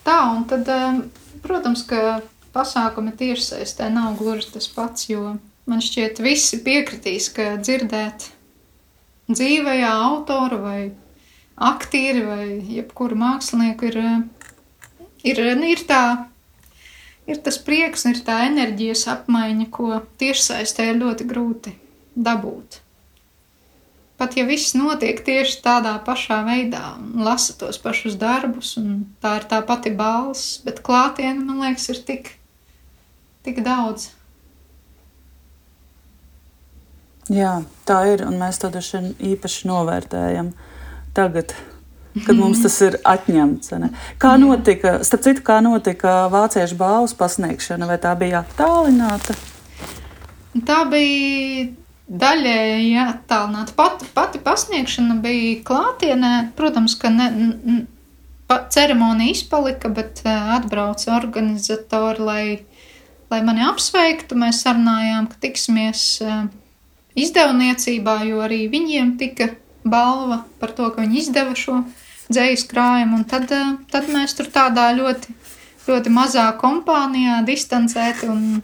Tā, 0.05 0.19
un 0.35 0.45
tad, 0.45 0.69
um, 0.69 1.01
protams, 1.43 1.83
ka 1.89 2.21
pasākumi 2.55 3.15
tiešsaistē 3.17 3.89
nav 3.93 4.19
gluži 4.21 4.53
tas 4.53 4.69
pats, 4.71 5.09
jo 5.09 5.39
man 5.71 5.81
šķiet 5.83 6.21
visi 6.23 6.61
piekritīs, 6.63 7.31
ka 7.33 7.55
dzirdēt 7.57 8.29
dzīvajā 9.33 9.95
autoru 10.05 10.61
vai 10.61 10.81
aktieri 11.57 12.23
vai 12.27 12.47
jebkuru 12.77 13.17
mākslinieku 13.17 13.89
ir, 13.89 13.99
ir, 15.25 15.41
ir 15.73 15.85
tā 15.89 16.05
ir 17.31 17.41
tas 17.45 17.59
prieks, 17.61 18.07
ir 18.11 18.23
tā 18.27 18.45
enerģijas 18.49 19.07
apmaiņa, 19.13 19.69
ko 19.73 20.01
tiešsaistē 20.21 20.91
ir 20.93 21.03
ļoti 21.03 21.29
grūti 21.29 21.75
dabūt. 22.15 22.81
Pat 24.15 24.37
ja 24.39 24.45
viss 24.47 24.77
notiek 24.79 25.19
tieši 25.27 25.59
tādā 25.65 25.97
pašā 26.07 26.45
veidā, 26.47 26.95
un 27.01 27.25
lasa 27.27 27.57
tos 27.59 27.81
pašus 27.83 28.15
darbus, 28.21 28.77
un 28.79 29.09
tā 29.25 29.41
ir 29.41 29.49
tā 29.51 29.59
pati 29.67 29.91
balss, 29.91 30.61
bet 30.65 30.85
klātienē, 30.87 31.43
man 31.43 31.65
liekas, 31.65 31.89
ir 31.91 32.05
tik, 32.07 32.31
tik 33.43 33.59
daudz. 33.67 34.13
Jā, 37.33 37.63
tā 37.89 38.03
ir, 38.13 38.23
un 38.29 38.37
mēs 38.39 38.61
to 38.61 38.71
īpaši 38.71 39.67
novērtējam 39.67 40.53
tagad 41.17 41.55
kad 42.23 42.37
mums 42.39 42.63
tas 42.63 42.77
ir 42.87 42.99
atņemts. 43.03 43.73
Ne? 43.83 43.91
Kā 44.23 44.37
notika, 44.39 44.99
starp 45.07 45.25
citu, 45.27 45.43
kā 45.47 45.59
notika 45.65 46.25
vāciešu 46.33 46.79
balvas 46.79 47.15
pasniegšana, 47.19 47.89
vai 47.91 47.99
tā 48.03 48.15
bija 48.19 48.45
attālināta? 48.45 49.35
Tā 50.55 50.85
bija 50.91 51.73
daļēji 52.07 52.95
attālināta. 53.03 53.75
Pati, 53.79 54.07
pati 54.15 54.43
pasniegšana 54.45 55.19
bija 55.25 55.57
klātienē. 55.67 56.35
Protams, 56.59 56.95
ka 57.01 57.11
ne, 57.11 57.31
ne, 57.35 57.81
ceremonija 58.71 59.35
izpalika, 59.35 59.91
bet 59.91 60.23
uh, 60.23 60.55
atbrauca 60.59 61.17
organizatori, 61.17 62.23
lai, 62.23 62.45
lai 63.33 63.43
mani 63.43 63.67
apsveiktu. 63.67 64.39
Mēs 64.39 64.63
sarunājām, 64.63 65.27
ka 65.33 65.43
tiksimies 65.49 66.07
uh, 66.23 66.47
izdevniecībā, 67.19 68.21
jo 68.29 68.45
arī 68.47 68.65
viņiem 68.71 69.17
tika 69.19 69.51
balva 69.85 70.45
par 70.61 70.73
to, 70.77 70.89
ka 70.95 71.03
viņi 71.03 71.21
izdeva 71.21 71.59
šo 71.59 71.83
dzējas 72.33 72.65
krājumu. 72.71 73.25
Tad, 73.29 73.51
eh, 73.53 73.75
tad 73.91 74.09
mēs 74.13 74.37
tur 74.37 74.49
tādā 74.53 74.89
ļoti, 74.97 75.35
ļoti 75.89 76.13
mazā 76.13 76.47
kompānijā 76.61 77.43
distancēti 77.47 78.29
un, 78.31 78.63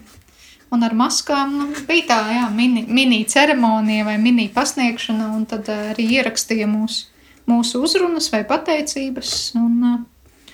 un 0.71 0.87
ar 0.87 0.95
maskām. 0.97 1.57
Nu, 1.59 1.69
bija 1.89 2.07
tā, 2.13 2.21
jā, 2.37 2.47
mini, 2.55 2.87
mini 2.89 3.25
ceremonija 3.25 4.07
vai 4.09 4.17
mini 4.19 4.49
pasniegšana, 4.55 5.33
tad 5.51 5.69
eh, 5.69 5.91
arī 5.95 6.09
ierakstīja 6.21 6.69
mūsu, 6.71 7.11
mūsu 7.51 7.83
uzrunas 7.85 8.31
vai 8.33 8.45
pateicības. 8.49 9.53
Un, 9.61 9.77
eh, 9.85 10.49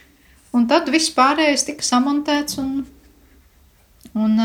un 0.57 0.67
tad 0.67 0.91
viss 0.91 1.15
pārējais 1.15 1.69
tika 1.69 1.87
samontēts 1.87 2.61
un, 2.63 2.85
un, 4.15 4.37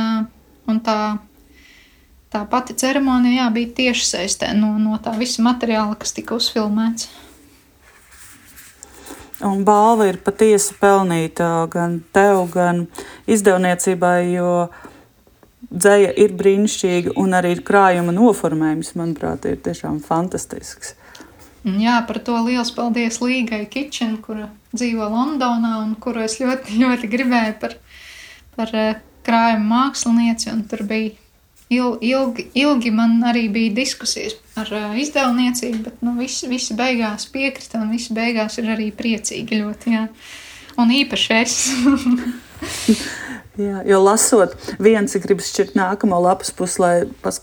un 0.67 0.85
tā. 0.85 1.01
Tā 2.31 2.45
pati 2.47 2.71
ceremonija 2.79 3.41
jā, 3.41 3.45
bija 3.51 3.67
tieši 3.75 4.05
saistē 4.07 4.53
no, 4.55 4.69
no 4.79 4.95
tā 5.03 5.11
visa 5.19 5.43
materiāla, 5.43 5.97
kas 5.99 6.13
tika 6.15 6.37
uzfilmēts. 6.37 7.09
Un 9.41 9.63
balva 9.65 10.05
ir 10.05 10.19
patiesi 10.21 10.75
pelnīta 10.77 11.65
gan 11.73 11.99
tev, 12.13 12.43
gan 12.53 12.85
izdevniecībai, 13.25 14.31
jo 14.35 14.53
dzēja 15.71 16.11
ir 16.21 16.35
brīnišķīga 16.37 17.15
un 17.21 17.37
arī 17.37 17.55
krājuma 17.65 18.13
noformējums, 18.13 18.93
manuprāt, 18.99 19.47
ir 19.49 19.61
tiešām 19.65 20.01
fantastisks. 20.05 20.95
Jā, 21.61 21.99
par 22.09 22.17
to 22.25 22.39
liels 22.45 22.71
paldies 22.73 23.19
Līgai 23.21 23.67
Kitchen, 23.69 24.15
kura 24.25 24.49
dzīvo 24.73 25.05
Londonā 25.13 25.75
un 25.83 25.93
kuru 26.01 26.23
es 26.25 26.39
ļoti, 26.41 26.77
ļoti 26.81 27.09
gribēju 27.11 27.57
par, 27.61 27.75
par 28.57 28.73
eh, 28.77 29.01
krājuma 29.25 29.67
mākslinieci. 29.69 30.55
Tur 30.71 30.85
bija 30.89 31.13
il, 31.71 31.95
ilgi, 32.03 32.47
ilgi 32.57 32.91
man 32.93 33.17
arī 33.31 33.47
bija 33.53 33.73
diskusijas 33.79 34.35
ar 34.59 34.69
uh, 34.75 34.93
izdevniecību, 34.99 35.83
bet 35.87 36.05
nu, 36.05 36.17
visi, 36.19 36.49
visi 36.51 36.75
beigās 36.77 37.29
piekrita 37.31 37.79
un 37.81 37.93
visi 37.95 38.15
beigās 38.15 38.59
ir 38.59 38.71
arī 38.75 38.91
priecīgi 38.95 39.61
ļoti. 39.63 39.95
Jā. 39.95 40.07
Un 40.81 40.91
īpaši 40.95 41.37
es. 41.41 41.57
Jā, 43.59 43.81
jo 43.83 43.97
lasot, 43.99 44.53
viens 44.79 45.11
ir 45.11 45.21
gribas 45.25 45.49
šķirt 45.51 45.73
nākamo 45.75 46.15
lapas 46.23 46.53
pusi, 46.55 46.79
lai 46.79 46.93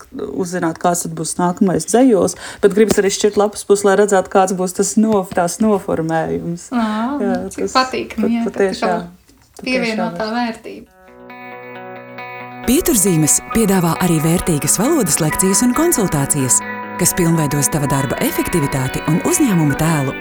uzzinātu, 0.09 0.81
kāds 0.81 1.05
būs 1.13 1.35
nākamais 1.37 1.85
dzējos, 1.85 2.33
bet 2.63 2.73
gribas 2.73 2.97
arī 2.99 3.11
šķirt 3.13 3.37
lapas 3.37 3.61
pusi, 3.69 3.85
lai 3.85 3.93
redzētu, 4.01 4.31
kāds 4.33 4.55
būs 4.57 4.73
tas 4.79 4.95
no, 4.97 5.21
noformējums. 5.63 6.71
Jā, 6.73 6.87
jā, 7.21 7.35
tas 7.53 7.77
patīkami, 7.77 8.31
jā, 8.39 8.45
patiešām, 8.49 9.05
pievienotā 9.61 10.31
vērtība. 10.33 10.98
Pieturzīmes 12.67 13.37
piedāvā 13.53 13.93
arī 14.03 14.17
vērtīgas 14.19 14.73
valodas 14.81 15.19
lekcijas 15.23 15.61
un 15.63 15.71
konsultācijas, 15.77 16.57
kas 16.99 17.13
pilnveidos 17.15 17.69
tava 17.71 17.87
darba 17.87 18.17
efektivitāti 18.25 18.99
un 19.07 19.21
uzņēmuma 19.29 19.77
tēlu. 19.79 20.15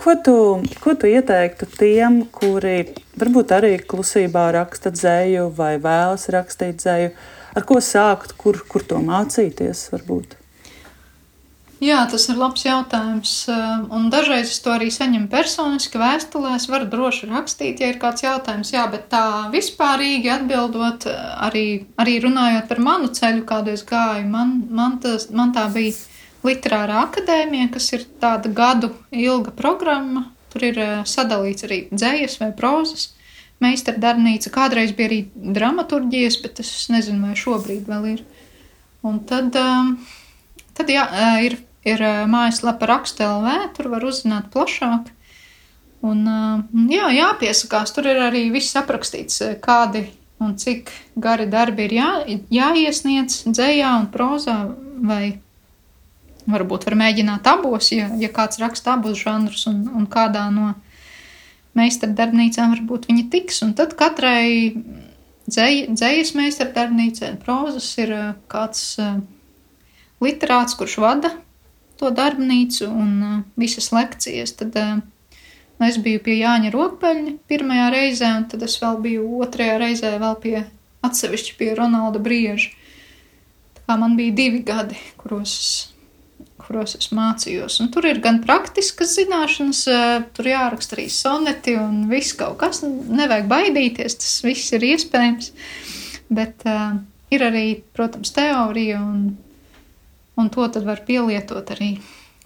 Ko 0.00 0.16
tu, 0.26 0.34
ko 0.82 0.96
tu 0.98 1.12
ieteiktu 1.12 1.68
tiem, 1.76 2.24
kuri 2.34 2.90
varbūt 3.20 3.54
arī 3.54 3.72
klusībā 3.84 4.48
raksta 4.56 4.90
dzēju 4.96 5.46
vai 5.54 5.76
vēlas 5.78 6.26
rakstīt 6.34 6.82
dzēju? 6.82 7.14
Ar 7.54 7.70
ko 7.70 7.78
sākt, 7.84 8.34
kur, 8.40 8.58
kur 8.66 8.82
to 8.82 8.98
mācīties? 9.04 9.90
Varbūt? 9.94 10.39
Jā, 11.80 12.02
tas 12.12 12.26
ir 12.28 12.36
labs 12.36 12.66
jautājums. 12.66 13.30
Eh, 13.48 13.84
un 13.96 14.10
dažreiz 14.12 14.50
es 14.52 14.58
to 14.60 14.68
arī 14.74 14.90
saņemu 14.92 15.30
personiski 15.32 15.96
vēstulēs. 15.96 16.66
Varu 16.68 16.84
droši 16.92 17.28
rakstīt, 17.30 17.78
ja 17.80 17.88
ir 17.88 17.96
kāds 18.02 18.20
jautājums. 18.20 18.74
Jā, 18.74 18.82
bet 18.92 19.06
tā 19.08 19.48
vispārīgi 19.48 20.28
atbildot, 20.28 21.06
eh, 21.08 21.22
arī, 21.46 21.86
arī 21.96 22.18
runājot 22.20 22.68
par 22.68 22.80
manu 22.84 23.08
ceļu, 23.08 23.46
kādu 23.48 23.72
es 23.72 23.84
gāju, 23.88 24.26
man, 24.28 24.68
man, 24.68 24.98
tas, 25.00 25.30
man 25.30 25.54
tā 25.56 25.72
bija 25.72 25.94
literārā 26.44 27.00
akadēmija, 27.06 27.70
kas 27.72 27.92
ir 27.96 28.04
tāda 28.20 28.52
gadu 28.52 28.92
ilga 29.10 29.50
programma. 29.50 30.26
Tur 30.52 30.68
ir 30.68 30.78
eh, 30.78 30.92
sadalīts 31.04 31.64
arī 31.64 31.88
dzējas 31.88 32.36
vai 32.42 32.50
prozas. 32.52 33.14
Meistardarbnīca 33.64 34.52
kādreiz 34.52 34.92
bija 34.92 35.08
arī 35.08 35.22
dramaturģijas, 35.32 36.42
bet 36.44 36.60
es 36.60 36.90
nezinu, 36.92 37.24
vai 37.24 37.40
šobrīd 37.40 37.88
vēl 37.88 38.06
ir. 38.12 38.22
Un 39.02 39.24
tad, 39.24 39.56
tad 40.76 40.88
jā, 40.92 41.08
ir 41.40 41.56
ir 41.86 42.04
mājaslapa 42.30 42.88
raksta.lv, 42.90 43.56
tur 43.76 43.90
var 43.92 44.04
uzzināt 44.06 44.50
plašāk. 44.52 45.10
Un, 46.00 46.24
jā, 46.88 47.10
jāpiesakās, 47.12 47.92
tur 47.92 48.08
ir 48.08 48.20
arī 48.24 48.46
viss 48.52 48.76
aprakstīts, 48.78 49.42
kādi 49.60 50.06
un 50.40 50.54
cik 50.56 50.88
gari 51.20 51.44
darbi 51.52 51.84
ir 51.84 51.94
jā, 51.98 52.10
jāiesniedz 52.48 53.42
dzējā 53.50 53.90
un 53.98 54.06
prozā, 54.12 54.56
vai 55.04 55.40
varbūt 56.50 56.86
var 56.88 56.96
mēģināt 57.02 57.50
abos, 57.52 57.90
ja, 57.92 58.08
ja 58.16 58.30
kāds 58.32 58.60
raksta 58.62 58.96
abus 58.96 59.20
žanrus 59.20 59.66
un, 59.68 59.82
un 59.92 60.08
kādā 60.10 60.46
no 60.54 60.72
meistardarbnīcām 61.76 62.72
varbūt 62.78 63.10
viņi 63.10 63.26
tiks. 63.32 63.60
Un 63.66 63.76
tad 63.78 63.92
katrai 63.98 64.72
dzēj, 65.50 65.92
dzējas 65.92 66.32
meistardarbnīcai 66.38 67.34
prozas 67.44 67.92
ir 68.00 68.16
kāds 68.50 68.96
literāts, 70.24 70.80
kurš 70.80 70.96
vada 71.04 71.34
to 72.00 72.10
darbnīcu 72.16 72.88
un 72.88 73.12
uh, 73.22 73.38
visas 73.60 73.90
lekcijas. 73.94 74.54
Tad 74.58 74.76
uh, 74.80 74.98
es 75.84 76.00
biju 76.02 76.22
pie 76.24 76.38
Jāņa 76.40 76.72
Rokpeļņa 76.74 77.36
pirmajā 77.50 77.86
reizē, 77.94 78.32
un 78.38 78.48
tad 78.50 78.64
es 78.66 78.78
vēl 78.80 79.00
biju 79.04 79.28
otrajā 79.44 79.78
reizē 79.82 80.16
vēl 80.22 80.36
pie 80.42 80.56
atsevišķi 81.06 81.56
pie 81.60 81.72
Ronalda 81.78 82.22
Brieža. 82.22 82.72
Tā 83.76 83.86
kā 83.86 83.96
man 84.00 84.16
bija 84.18 84.36
divi 84.36 84.64
gadi, 84.66 84.98
kuros 85.20 85.54
es, 85.56 85.70
kuros 86.60 86.96
es 86.98 87.08
mācījos. 87.16 87.78
Un 87.84 87.88
tur 87.92 88.08
ir 88.08 88.20
gan 88.24 88.42
praktiskas 88.44 89.16
zināšanas, 89.16 89.84
tur 90.36 90.50
jāraksta 90.50 90.98
arī 90.98 91.06
soneti 91.12 91.76
un 91.80 92.04
viss 92.12 92.36
kaut 92.36 92.58
kas. 92.60 92.84
Nevajag 92.84 93.48
baidīties, 93.50 94.20
tas 94.20 94.34
viss 94.44 94.76
ir 94.76 94.84
iespējams. 94.92 95.54
Bet 96.30 96.68
uh, 96.68 97.00
ir 97.34 97.46
arī, 97.46 97.64
protams, 97.96 98.30
teorija 98.36 99.00
un 99.02 99.32
un 100.38 100.50
to 100.52 100.66
tad 100.72 100.86
var 100.86 101.02
pielietot 101.06 101.72
arī 101.74 101.94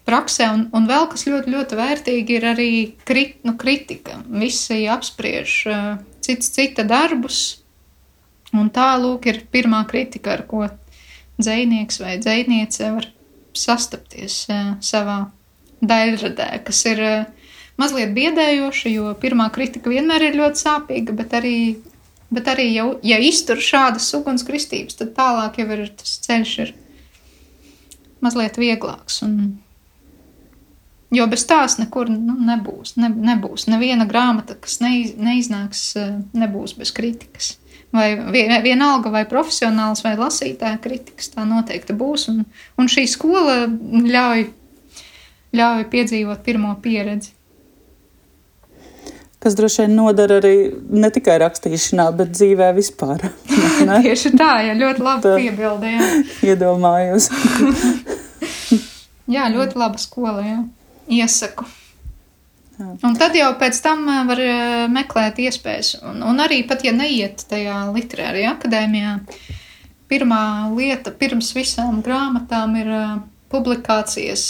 praksē. 0.09 0.49
Un, 0.53 0.65
un 0.77 0.89
vēl 0.89 1.09
kas 1.13 1.27
ļoti, 1.29 1.53
ļoti 1.55 1.79
vērtīgi 1.81 2.39
ir 2.39 2.49
arī 2.53 2.71
krit, 3.09 3.39
nu, 3.47 3.57
kritika. 3.61 4.21
Visi 4.29 4.85
apspriež 4.91 5.59
uh, 5.71 5.93
cits 6.25 6.53
cita 6.55 6.85
darbus, 6.89 7.61
un 8.55 8.71
tā 8.75 8.95
lūk 9.01 9.29
ir 9.31 9.45
pirmā 9.53 9.85
kritika, 9.91 10.37
ar 10.37 10.45
ko 10.49 10.67
dzēnieks 11.41 12.01
vai 12.03 12.19
dzēniece 12.23 12.93
var 12.97 13.09
sastapties 13.57 14.45
uh, 14.51 14.77
savā 14.85 15.25
daļradē, 15.85 16.51
kas 16.67 16.85
ir 16.91 17.03
uh, 17.05 17.49
mazliet 17.81 18.15
biedējoša, 18.17 18.93
jo 18.93 19.11
pirmā 19.21 19.49
kritika 19.55 19.93
vienmēr 19.93 20.31
ir 20.31 20.39
ļoti 20.39 20.63
sāpīga, 20.63 21.17
bet 21.17 21.35
arī, 21.41 21.59
bet 22.35 22.49
arī 22.51 22.71
jau, 22.75 22.89
ja 23.07 23.19
iztur 23.23 23.61
šādas 23.63 24.11
ugunskristības, 24.19 25.01
tad 25.01 25.15
tālāk 25.19 25.61
jau 25.63 25.69
ir 25.75 25.87
tas 25.99 26.19
ceļš 26.27 26.57
ir 26.65 26.75
mazliet 28.25 28.59
vieglāks. 28.61 29.21
Un, 29.27 29.37
Jo 31.15 31.27
bez 31.31 31.45
tās 31.47 31.77
nekur 31.79 32.09
nu, 32.11 32.35
nebūs. 32.49 32.97
Ne, 32.99 33.11
nebūs. 33.13 33.69
Neviena 33.71 34.07
grāmata, 34.09 34.57
kas 34.59 34.81
neiz, 34.83 35.13
neiznāks, 35.21 35.83
eh, 36.01 36.17
nebūs 36.35 36.75
bez 36.79 36.91
kritikas. 36.97 37.55
Vai 37.95 38.17
vienalga, 38.65 39.13
vai 39.15 39.23
profesionāls, 39.31 40.03
vai 40.03 40.17
lasītāja 40.19 40.81
kritikas, 40.83 41.31
tā 41.31 41.45
noteikti 41.47 41.95
būs. 41.95 42.27
Un, 42.33 42.43
un 42.81 42.91
šī 42.91 43.05
skola 43.07 43.69
ļauj, 44.17 44.49
ļauj 45.55 45.87
piedzīvot 45.93 46.43
pirmo 46.43 46.75
pieredzi. 46.83 47.34
Kas 49.45 49.57
droši 49.59 49.85
vien 49.85 49.99
nodara 49.99 50.39
arī 50.41 50.55
ne 50.89 51.11
tikai 51.13 51.37
rakstīšanā, 51.43 52.09
bet 52.17 52.33
dzīvē 52.33 52.71
vispār. 52.77 53.27
Tieši 54.07 54.33
tā, 54.39 54.55
ja 54.65 54.77
ļoti 54.79 55.05
labi 55.05 55.35
piebildījāt. 55.43 56.33
Iedomājos. 56.49 57.29
jā, 59.37 59.51
ļoti 59.53 59.85
laba 59.85 60.01
skola. 60.01 60.41
Jā 60.49 60.63
iesaku. 61.09 61.67
Jā. 62.75 62.89
Un 63.07 63.15
tad 63.19 63.37
jau 63.39 63.53
pēc 63.59 63.79
tam 63.85 64.07
var 64.29 64.41
meklēt 64.91 65.39
iespējas. 65.45 65.95
Un, 66.03 66.23
un 66.27 66.43
arī 66.43 66.65
pat, 66.67 66.83
ja 66.87 66.95
neiet 66.97 67.45
tajā 67.51 67.85
literārajā 67.95 68.55
akadēmijā, 68.57 69.15
pirmā 70.11 70.45
lieta 70.75 71.15
pirms 71.15 71.53
visām 71.55 72.03
grāmatām 72.05 72.75
ir 72.81 72.91
publikācijas 73.53 74.47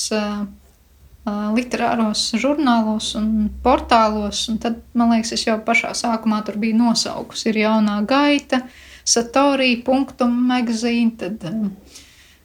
literāros 1.27 2.27
žurnālos 2.41 3.15
un 3.19 3.49
portālos. 3.65 4.45
Un 4.53 4.59
tad, 4.61 4.83
man 4.93 5.15
liekas, 5.15 5.33
es 5.37 5.47
jau 5.47 5.57
pašā 5.65 5.95
sākumā 5.97 6.43
tur 6.45 6.59
biju 6.61 6.77
nosaukusi. 6.83 7.49
Ir 7.53 7.63
jaunā 7.65 8.01
gaita, 8.09 8.65
satorija, 9.05 9.81
punktum 9.87 10.37
magazīna, 10.51 11.17
tad 11.25 11.49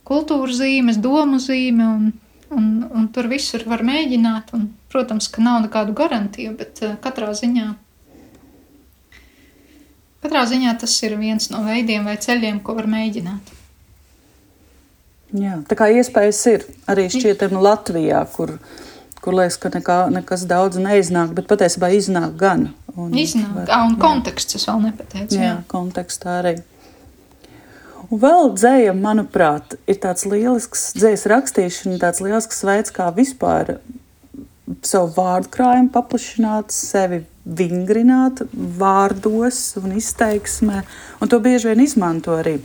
kultūra 0.07 0.55
zīmes, 0.63 1.01
domu 1.03 1.41
zīme 1.43 1.85
un 1.85 2.09
Un, 2.49 2.89
un 2.89 3.05
tur 3.13 3.27
visur 3.29 3.61
var 3.69 3.83
mēģināt. 3.85 4.53
Un, 4.57 4.71
protams, 4.89 5.29
ka 5.29 5.43
nav 5.45 5.61
nekādu 5.67 5.93
garantiju, 5.97 6.55
bet 6.57 6.81
katrā 7.03 7.29
ziņā. 7.37 7.67
Katrā 10.23 10.43
ziņā 10.49 10.73
tas 10.81 10.95
ir 11.05 11.15
viens 11.19 11.51
no 11.53 11.61
veidiem 11.67 12.09
vai 12.09 12.17
ceļiem, 12.19 12.59
ko 12.65 12.75
var 12.79 12.89
mēģināt. 12.89 13.53
Jā, 15.35 15.59
tā 15.69 15.77
kā 15.77 15.89
iespējas 15.93 16.39
ir 16.49 16.63
arī 16.89 17.05
šķietami 17.13 17.61
Latvijā, 17.61 18.23
kur, 18.33 18.55
kur 19.21 19.37
liekas, 19.37 19.59
ka 19.61 19.69
nekā, 19.75 19.99
nekas 20.13 20.47
daudz 20.49 20.79
neiznāk, 20.81 21.35
bet 21.37 21.49
patiesībā 21.51 21.91
iznāk 21.93 22.33
gan. 22.39 22.71
Un, 22.95 23.13
iznāk, 23.13 23.51
var, 23.53 23.69
un 23.85 23.99
konteksts 24.01 24.57
es 24.57 24.65
vēl 24.69 24.81
nepateicu. 24.87 25.37
Jā, 25.37 25.45
jā 25.51 25.55
kontekstā 25.69 26.39
arī. 26.41 26.55
Un 28.09 28.21
vēl 28.23 28.49
dzēja, 28.55 28.95
manuprāt, 28.97 29.77
ir 29.85 29.99
tāds 30.01 30.25
lielisks 30.25 30.89
dzējas 30.97 31.27
rakstīšana, 31.29 31.99
tāds 32.01 32.23
lielisks 32.25 32.63
veids, 32.65 32.93
kā 32.95 33.11
vispār 33.13 33.75
savu 34.85 35.13
vārdu 35.13 35.51
krājumu 35.53 35.93
paplašināt, 35.93 36.73
sevi 36.73 37.21
vingrināt 37.45 38.41
vārdos 38.53 39.61
un 39.81 39.93
izteiksmē. 39.97 40.81
Un 41.21 41.29
to 41.29 41.37
bieži 41.43 41.69
vien 41.69 41.85
izmanto 41.85 42.33
arī 42.37 42.57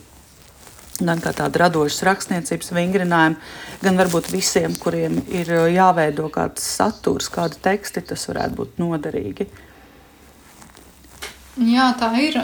gan 1.01 1.21
kā 1.23 1.33
tādu 1.35 1.59
radošu 1.63 2.07
rakstniecības 2.07 2.71
vingrinājumu, 2.77 3.39
gan 3.83 3.99
varbūt 3.99 4.31
visiem, 4.31 4.75
kuriem 4.79 5.19
ir 5.35 5.51
jāveido 5.75 6.29
kāds 6.35 6.67
saturs, 6.77 7.31
kādi 7.33 7.59
teksti, 7.65 8.05
tas 8.13 8.29
varētu 8.31 8.61
būt 8.61 8.83
noderīgi. 8.83 9.49
Jā, 11.55 11.93
tā 11.99 12.09
ir. 12.19 12.35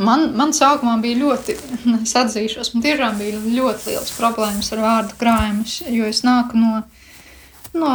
Man, 0.00 0.30
man 0.36 0.54
sākumā 0.56 0.96
bija 1.02 1.20
ļoti, 1.20 1.56
es 2.04 2.14
atzīšos, 2.16 2.72
man 2.74 2.84
tiešām 2.84 3.18
bija 3.20 3.40
ļoti 3.44 3.92
liels 3.92 4.12
problēmas 4.16 4.72
ar 4.72 4.84
vārdu 4.84 5.18
krājumu, 5.20 5.66
jo 5.92 6.08
es 6.08 6.22
nāku 6.24 6.60
no, 6.60 6.80
no 7.76 7.92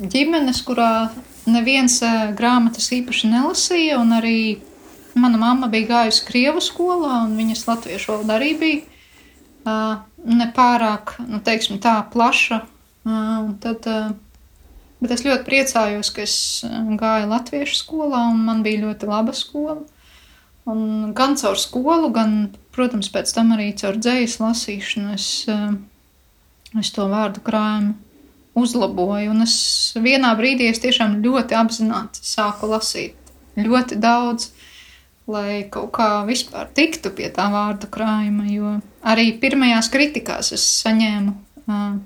ģimenes, 0.00 0.60
kurā 0.66 1.08
neviens 1.48 2.02
grāmatas 2.36 2.90
īpaši 2.92 3.32
nelasīja, 3.32 4.00
un 4.02 4.16
arī 4.18 4.38
mana 5.16 5.40
mamma 5.40 5.70
bija 5.72 5.90
gājusi 5.90 6.26
Krievu 6.28 6.62
skolā, 6.64 7.24
un 7.24 7.34
viņas 7.38 7.66
latviešu 7.68 8.12
valoda 8.12 8.36
arī 8.36 8.52
bija 8.60 9.76
nepārāk, 10.26 11.16
nu, 11.26 11.40
teiksim 11.42 11.80
tā, 11.82 11.98
plaša. 12.12 12.62
Un 13.06 13.56
tad 13.62 13.86
Bet 14.96 15.12
es 15.12 15.26
ļoti 15.26 15.44
priecājos, 15.44 16.08
ka 16.14 16.24
es 16.24 16.36
gāju 16.96 17.28
Latviešu 17.28 17.76
skolā, 17.82 18.22
un 18.32 18.40
man 18.46 18.62
bija 18.64 18.86
ļoti 18.86 19.08
laba 19.10 19.34
skola. 19.36 19.82
Un 20.66 21.12
gan 21.16 21.36
caur 21.38 21.58
skolu, 21.60 22.08
gan, 22.14 22.32
protams, 22.74 23.10
pēc 23.12 23.30
tam 23.36 23.52
arī 23.54 23.68
caur 23.76 24.00
dzīslu 24.00 24.48
lasīšanu 24.48 25.12
es, 25.14 25.28
es 26.80 26.90
to 26.96 27.06
vārdu 27.12 27.44
krājumu 27.44 27.94
uzlaboju. 28.56 29.34
Un 29.34 29.44
es 29.44 29.58
vienā 30.00 30.32
brīdī 30.38 30.70
es 30.72 30.80
tiešām 30.82 31.20
ļoti 31.22 31.58
apzināti 31.60 32.24
sāku 32.24 32.72
lasīt 32.72 33.14
ļoti 33.56 34.00
daudz, 34.00 34.50
lai 35.30 35.66
kaut 35.70 35.90
kā 35.96 36.10
vispār 36.26 36.68
tiktu 36.74 37.10
pie 37.14 37.30
tā 37.34 37.48
vārdu 37.50 37.90
krājuma. 37.90 38.46
Jo 38.50 38.76
arī 39.06 39.32
pirmajās 39.42 39.90
kritikās 39.92 40.52
es 40.54 40.66
saņēmu. 40.82 41.34
Uh, 41.66 41.98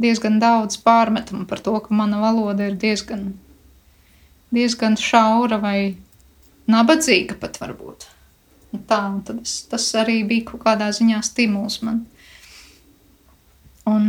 diezgan 0.00 0.40
daudz 0.40 0.78
pārmetumu 0.84 1.46
par 1.48 1.60
to, 1.64 1.76
ka 1.80 1.94
mana 1.94 2.20
valoda 2.20 2.68
ir 2.70 2.76
diezgan, 2.80 3.30
diezgan 4.54 4.96
šaura 5.00 5.60
vai 5.60 5.78
nabadzīga 6.70 7.38
pat 7.40 7.60
varbūt. 7.62 8.08
Un 8.74 8.84
tā, 8.88 9.00
un 9.12 9.22
tad 9.24 9.40
es, 9.44 9.58
tas 9.70 9.86
arī 9.96 10.22
bija 10.28 10.50
kaut 10.50 10.64
kādā 10.66 10.90
ziņā 10.92 11.22
stimuls 11.24 11.80
man. 11.86 12.04
Un, 13.86 14.08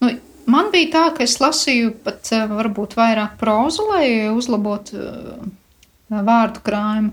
nu, 0.00 0.10
man 0.46 0.68
bija 0.72 0.92
tā, 0.94 1.04
ka 1.16 1.24
es 1.26 1.40
lasīju 1.42 1.96
pat 2.04 2.30
varbūt 2.52 2.94
vairāk 2.96 3.34
prózu, 3.40 3.88
lai 3.90 4.30
uzlabotu 4.30 5.00
vārdu 6.10 6.62
krājumu. 6.66 7.12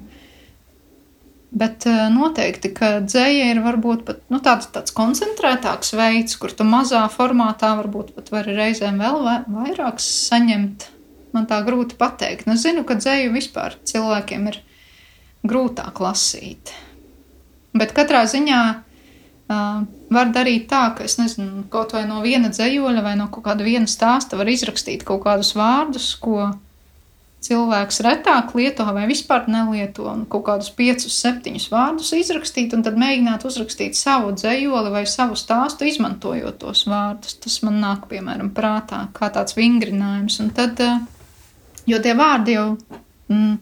Bet 1.58 1.86
eh, 1.88 2.08
noteikti, 2.12 2.74
ka 2.76 2.98
dzēja 3.06 3.52
ir 3.54 3.62
varbūt 3.64 4.04
pat 4.08 4.20
nu, 4.34 4.42
tāds, 4.44 4.68
tāds 4.74 4.94
koncentrētāks 4.96 5.94
veids, 5.96 6.36
kur 6.40 6.52
tu 6.52 6.68
mazā 6.68 7.06
formātā 7.14 7.72
varbūt 7.80 8.12
pat 8.18 8.34
vari 8.34 8.58
reizēm 8.58 9.00
vēl 9.00 9.22
vairāk 9.48 10.02
saņemt. 10.04 10.90
Man 11.36 11.48
tā 11.48 11.62
grūti 11.64 11.96
pateikt. 12.00 12.48
Nu, 12.50 12.58
zinu, 12.60 12.84
ka 12.88 12.98
dzēju 13.00 13.32
vispār 13.36 13.78
cilvēkiem 13.88 14.50
ir 14.52 14.60
grūtāk 15.48 16.02
lasīt. 16.04 16.74
Bet 17.78 17.94
katrā 17.96 18.24
ziņā 18.28 18.60
uh, 18.74 19.82
var 20.14 20.32
darīt 20.34 20.68
tā, 20.72 20.84
ka 20.98 21.06
es 21.06 21.18
nezinu, 21.20 21.66
kaut 21.72 21.94
vai 21.96 22.06
no 22.10 22.22
viena 22.24 22.50
dzējoļa 22.54 23.04
vai 23.06 23.16
no 23.20 23.28
kaut 23.32 23.46
kāda 23.48 23.68
viena 23.68 23.90
stāsta 23.92 24.40
var 24.40 24.50
izrakstīt 24.50 25.06
kaut 25.08 25.24
kādus 25.28 25.54
vārdus, 25.58 26.10
ko 26.20 26.50
cilvēks 27.46 28.02
retāk 28.06 28.54
lieto 28.58 28.86
vai 28.96 29.06
vispār 29.10 29.46
nelieto, 29.52 30.08
un 30.10 30.26
kaut 30.30 30.46
kādus 30.48 30.72
piecus, 30.74 31.16
septiņus 31.22 31.68
vārdus 31.72 32.12
izrakstīt, 32.18 32.74
un 32.74 32.84
tad 32.86 32.98
mēģināt 33.00 33.46
uzrakstīt 33.48 33.98
savu 33.98 34.34
dzējoli 34.36 34.94
vai 34.94 35.06
savu 35.10 35.38
stāstu, 35.40 35.88
izmantojot 35.88 36.60
tos 36.64 36.86
vārdus. 36.90 37.38
Tas 37.44 37.60
man 37.66 37.80
nāk, 37.84 38.08
piemēram, 38.12 38.52
prātā 38.58 39.06
kā 39.18 39.30
tāds 39.34 39.58
vingrinājums. 39.58 40.40
Un 40.44 40.52
tad, 40.58 40.82
eh, 40.82 41.00
jo 41.86 42.02
tie 42.04 42.18
vārdi 42.18 42.58
jau 42.58 42.68
mm, 43.30 43.56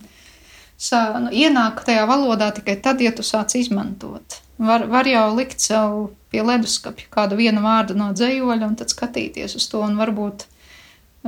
sa, 0.77 1.05
nu, 1.19 1.35
ienāk 1.35 1.83
tajā 1.85 2.07
valodā 2.09 2.51
tikai 2.55 2.79
tad, 2.81 3.03
ja 3.03 3.11
tu 3.15 3.27
sāc 3.27 3.57
izmantot. 3.59 4.41
Var, 4.57 4.87
var 4.87 5.07
jau 5.07 5.27
likt 5.35 5.59
sev 5.59 6.13
pie 6.31 6.39
leduskapja 6.47 7.09
kādu 7.11 7.35
vienu 7.35 7.59
vārdu 7.63 7.95
no 7.99 8.13
dzējoļa 8.15 8.69
un 8.69 8.77
tad 8.79 8.91
skatīties 8.93 9.57
uz 9.59 9.65
to 9.67 9.81
un 9.83 9.97
varbūt 9.99 10.47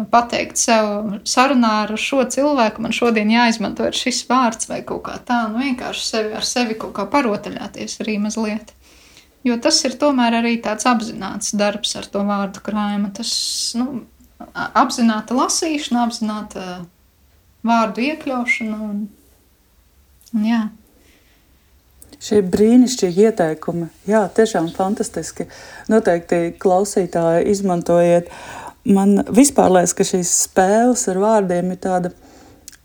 pateikt 0.06 0.60
sev 0.62 1.18
sarunā 1.26 1.74
ar 1.86 1.94
šo 1.98 2.22
cilvēku, 2.30 2.84
man 2.84 2.94
šodien 2.94 3.32
jāizmanto 3.34 3.88
šis 3.96 4.24
vārds 4.30 4.70
vai 4.70 4.84
kaut 4.86 5.08
kā 5.08 5.18
tā, 5.26 5.46
nu 5.50 5.64
vienkārši 5.64 6.06
sevi, 6.06 6.34
ar 6.38 6.46
sevi 6.46 6.78
kaut 6.78 6.94
kā 6.98 7.08
parotaļāties 7.10 7.98
arī 8.04 8.18
mazliet. 8.22 8.74
Jo 9.48 9.58
tas 9.64 9.80
ir 9.88 9.96
tomēr 9.98 10.38
arī 10.42 10.58
tāds 10.62 10.86
apzināts 10.90 11.56
darbs 11.58 11.96
ar 11.98 12.08
to 12.12 12.22
vārdu 12.28 12.62
krājumu. 12.66 13.14
Tas, 13.16 13.32
nu, 13.80 14.04
apzināta 14.54 15.38
lasīšana, 15.38 16.04
apzināta 16.04 16.66
vārdu 17.66 18.04
iekļaušana 18.10 18.82
un, 18.90 19.06
un 20.36 20.46
jā. 20.46 20.68
Šie 22.18 22.42
brīnišķīgi 22.42 23.28
ieteikumi, 23.30 23.92
jā, 24.10 24.24
tiešām 24.34 24.72
fantastiski. 24.74 25.46
Noteikti 25.90 26.56
klausītāji 26.58 27.46
izmantojiet 27.54 28.32
uh, 28.32 28.67
man 28.94 29.22
vispār 29.34 29.72
liekas, 29.74 29.94
ka 29.98 30.06
šīs 30.08 30.32
spēles 30.48 31.08
ar 31.12 31.20
vārdiem 31.22 31.74
ir 31.74 31.82
tāda 31.84 32.14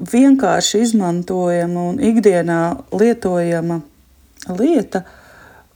vienkārši 0.02 0.82
izmantojama 0.86 1.88
un 1.92 2.00
ikdienā 2.02 2.60
lietojama 2.90 3.80
lieta, 4.58 5.04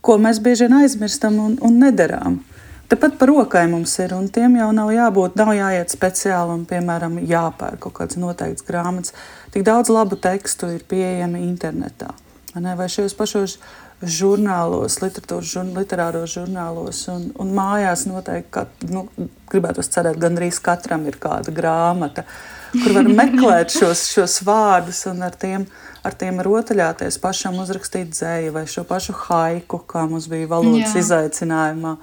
ko 0.03 0.19
mēs 0.23 0.41
bieži 0.43 0.67
vien 0.67 0.81
aizmirstam 0.83 1.39
un, 1.43 1.57
un 1.63 1.81
nedarām. 1.83 2.41
Tāpat 2.87 3.17
par 3.19 3.33
rokai 3.33 3.65
mums 3.67 3.97
ir, 3.99 4.13
un 4.15 4.29
tiem 4.31 4.61
jau 4.61 4.69
nav 4.75 4.93
jābūt, 4.95 5.35
nav 5.39 5.51
jāiet 5.57 5.91
speciāli 5.91 6.55
un, 6.55 6.63
piemēram, 6.71 7.17
jāpērk 7.27 7.81
kaut 7.83 7.97
kāds 7.97 8.19
noteikts 8.23 8.67
grāmatas. 8.67 9.15
Tik 9.55 9.65
daudz 9.67 9.91
labu 9.91 10.19
tekstu 10.23 10.71
ir 10.77 10.85
pieejami 10.87 11.43
internetā. 11.49 12.13
Vai 12.55 12.87
šajos 12.89 13.17
pašos 13.19 13.57
žurnālos, 14.05 14.99
literatūras, 15.01 15.49
žur, 15.49 15.71
literāros 15.77 16.35
žurnālos. 16.37 17.01
Un, 17.13 17.31
un 17.41 17.53
mājās 17.57 18.05
noteikti, 18.09 18.51
ka, 18.53 18.67
nu, 18.93 19.07
gribētu 19.51 19.85
cerēt, 19.87 20.19
gandrīz 20.21 20.61
katram 20.65 21.07
ir 21.09 21.17
kāda 21.21 21.55
grāmata, 21.55 22.27
kur 22.75 22.99
var 22.99 23.09
meklēt 23.23 23.73
šos, 23.79 24.07
šos 24.13 24.43
vārdus 24.47 25.07
un 25.11 25.25
ar 25.25 25.37
tiem, 25.41 25.65
ar 26.05 26.17
tiem 26.19 26.43
rotaļāties, 26.45 27.21
pašam 27.23 27.57
uzrakstīt 27.63 28.13
dzēju 28.13 28.53
vai 28.59 28.67
šo 28.69 28.85
pašu 28.89 29.17
haiku, 29.27 29.81
kā 29.89 30.05
mums 30.11 30.29
bija 30.33 30.51
valodas 30.53 30.93
Jā. 30.93 31.05
izaicinājumā. 31.05 31.97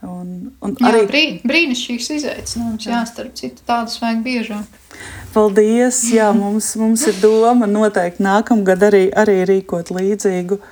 Un, 0.00 0.28
un 0.64 0.74
jā, 0.80 0.88
arī 0.88 1.00
brī, 1.08 1.22
brīnišķīgs 1.44 2.06
izaicinājums, 2.14 2.86
jā, 2.88 3.00
starp 3.08 3.34
citu, 3.36 3.64
tādus 3.68 3.98
vajag 4.00 4.22
biežāk. 4.24 4.78
Paldies! 5.34 5.98
Jā, 6.12 6.30
mums, 6.36 6.70
mums 6.80 7.04
ir 7.08 7.18
doma 7.20 7.68
noteikti 7.68 8.24
nākamgad 8.24 8.86
arī, 8.88 9.02
arī 9.12 9.42
rīkot 9.48 9.92
līdzīgu 9.92 10.56
uh, 10.56 10.70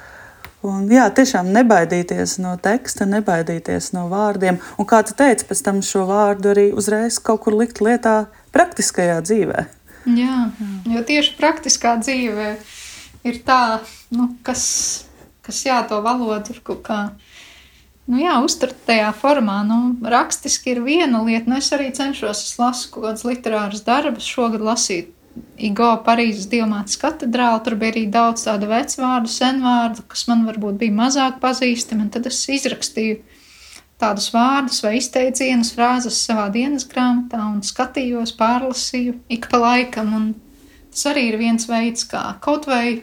Un, 0.67 0.89
jā, 0.91 1.05
tiešām 1.15 1.53
nebaidīties 1.55 2.41
no 2.43 2.57
teksta, 2.59 3.07
nebaidīties 3.07 3.93
no 3.95 4.09
vārdiem. 4.11 4.59
Un 4.75 4.87
kā 4.91 5.05
tu 5.07 5.15
teici, 5.15 5.47
pēc 5.47 5.61
tam 5.63 5.79
šo 5.87 6.03
vārdu 6.09 6.51
arī 6.51 6.65
uzreiz 6.75 7.21
kaut 7.23 7.45
kur 7.45 7.55
likt 7.55 7.79
lietā 7.85 8.25
praktiskajā 8.55 9.21
dzīvē. 9.23 9.67
Jā, 10.19 10.39
jo 10.91 11.03
tieši 11.07 11.37
praktiskā 11.39 11.95
dzīvē 12.03 12.49
ir 13.29 13.39
tā, 13.47 13.85
nu, 14.11 14.33
kas, 14.43 14.65
kas 15.47 15.63
jā, 15.69 15.79
to 15.87 16.01
valodu 16.03 16.57
ir 16.57 16.59
kaut 16.67 16.83
kā. 16.89 16.99
Nu, 18.09 18.19
jā, 18.19 18.35
uztvert 18.43 18.81
tajā 18.89 19.13
formā. 19.15 19.61
Nu, 19.69 19.93
rakstiski 20.03 20.73
ir 20.75 20.83
viena 20.83 21.23
lieta, 21.23 21.47
nu, 21.53 21.61
es 21.63 21.71
arī 21.77 21.93
cenšos, 21.95 22.43
es 22.49 22.59
lasu 22.59 22.91
kaut 22.91 23.07
kādas 23.07 23.27
literāras 23.29 23.85
darbus, 23.87 24.27
šogad 24.27 24.65
lasīt 24.65 25.13
Igo 25.59 25.91
Parīzes 26.07 26.49
diamātas 26.51 26.99
katedrāli. 27.01 27.63
Tur 27.67 27.77
bija 27.79 27.95
arī 27.95 28.05
daudz 28.13 28.45
tādu 28.47 28.69
vecvārdu, 28.71 29.31
senvārdu, 29.31 30.05
kas 30.11 30.27
man 30.31 30.45
varbūt 30.47 30.79
bija 30.81 30.95
mazāk 30.95 31.41
pazīstami. 31.43 32.09
Tad 32.15 32.29
es 32.31 32.41
izrakstīju 32.55 33.19
tādus 33.99 34.31
vārdus 34.35 34.81
vai 34.85 34.97
izteicienus, 35.01 35.73
frāzes 35.75 36.19
savā 36.23 36.47
dienas 36.55 36.87
grāmatā 36.91 37.41
un 37.51 37.63
skatījos, 37.67 38.37
pārlasīju 38.39 39.19
ik 39.35 39.51
pa 39.51 39.63
laikam. 39.63 40.13
Un 40.15 40.29
tas 40.93 41.09
arī 41.13 41.29
ir 41.33 41.39
viens 41.43 41.67
veids, 41.71 42.07
kā 42.11 42.23
kaut 42.45 42.69
vai, 42.71 43.01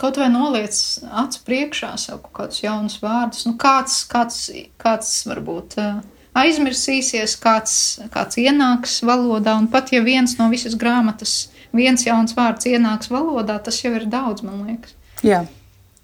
kaut 0.00 0.20
vai 0.20 0.28
noliec 0.32 0.76
acu 1.24 1.44
priekšā 1.48 1.94
sev 2.00 2.20
kaut 2.26 2.36
kādus 2.42 2.64
jaunus 2.64 3.00
vārdus. 3.04 3.46
Nu, 3.48 3.56
kāds, 3.60 4.02
kāds, 4.10 4.44
kāds 4.80 5.16
varbūt. 5.30 5.80
Uh, 5.80 6.13
aizmirsīsies, 6.34 7.36
kāds, 7.40 7.74
kāds 8.14 8.38
ienāks 8.42 8.98
valodā, 9.06 9.56
un 9.58 9.68
pat 9.70 9.92
ja 9.94 10.02
viens 10.04 10.36
no 10.40 10.48
visas 10.52 10.76
grāmatas, 10.78 11.48
viens 11.74 12.04
jauns 12.06 12.34
vārds 12.36 12.68
ienāks 12.70 13.10
valodā, 13.12 13.60
tas 13.62 13.80
jau 13.82 13.94
ir 13.94 14.08
daudz, 14.10 14.44
man 14.46 14.64
liekas. 14.66 14.96
Jā, 15.24 15.44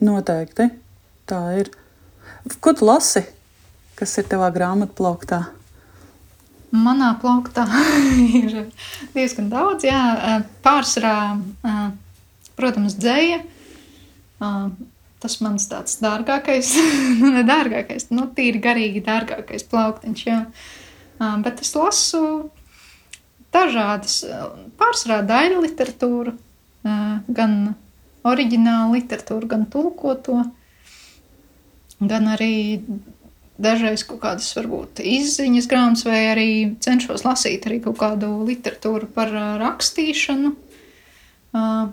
noteikti. 0.02 0.70
Tā 1.30 1.40
ir. 1.60 1.70
Ko 2.62 2.72
tu 2.74 2.86
lasi? 2.88 3.24
Kas 3.98 4.16
ir 4.18 4.28
tavā 4.30 4.48
grāmatā 4.54 4.96
plauktā? 4.96 5.40
Manā 6.70 7.10
plauktā 7.20 7.66
ir 8.40 8.70
diezgan 9.14 9.50
daudz. 9.52 9.84
Jā, 9.88 10.40
pārsvarā, 10.64 11.16
protams, 12.56 12.94
dzēja 12.98 13.42
tas 15.20 15.36
mans 15.44 15.66
tāds 15.70 15.98
dārgākais, 16.02 16.72
nu, 17.20 17.32
ne 17.34 17.44
dārgākais, 17.46 18.08
nu, 18.14 18.28
tīri 18.36 18.62
garīgi 18.62 19.04
dārgākais 19.06 19.66
plauktiņš. 19.70 20.24
Jā. 20.28 20.40
Bet 21.44 21.60
es 21.60 21.74
lasu 21.76 22.22
dažādas, 23.52 24.22
pārsvarā 24.80 25.20
daļu 25.28 25.64
literatūru, 25.66 26.36
gan 27.36 27.56
oriģinālu 28.24 28.96
literatūru, 28.96 29.48
gan 29.50 29.66
tulkoto, 29.68 30.38
gan 32.00 32.30
arī 32.32 32.54
dažreiz 33.60 34.06
kaut 34.08 34.22
kādas 34.22 34.48
varbūt 34.56 35.02
izziņas 35.04 35.68
grāmatas, 35.68 36.06
vai 36.08 36.20
arī 36.30 36.48
cenšos 36.80 37.26
lasīt 37.26 37.66
arī 37.68 37.82
kaut 37.84 37.98
kādu 38.00 38.30
literatūru 38.48 39.10
par 39.12 39.34
rakstīšanu. 39.60 40.54
Uh, 41.50 41.90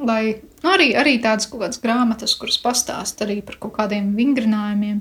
lai 0.00 0.40
nu, 0.62 0.72
arī, 0.72 0.90
arī 0.98 1.16
tādas 1.22 1.48
kaut 1.50 1.64
kādas 1.64 1.80
grāmatas, 1.82 2.36
kuras 2.38 2.58
pastāst 2.62 3.22
arī 3.24 3.40
par 3.46 3.58
kaut 3.62 3.76
kādiem 3.78 4.12
vingrinājumiem. 4.18 5.00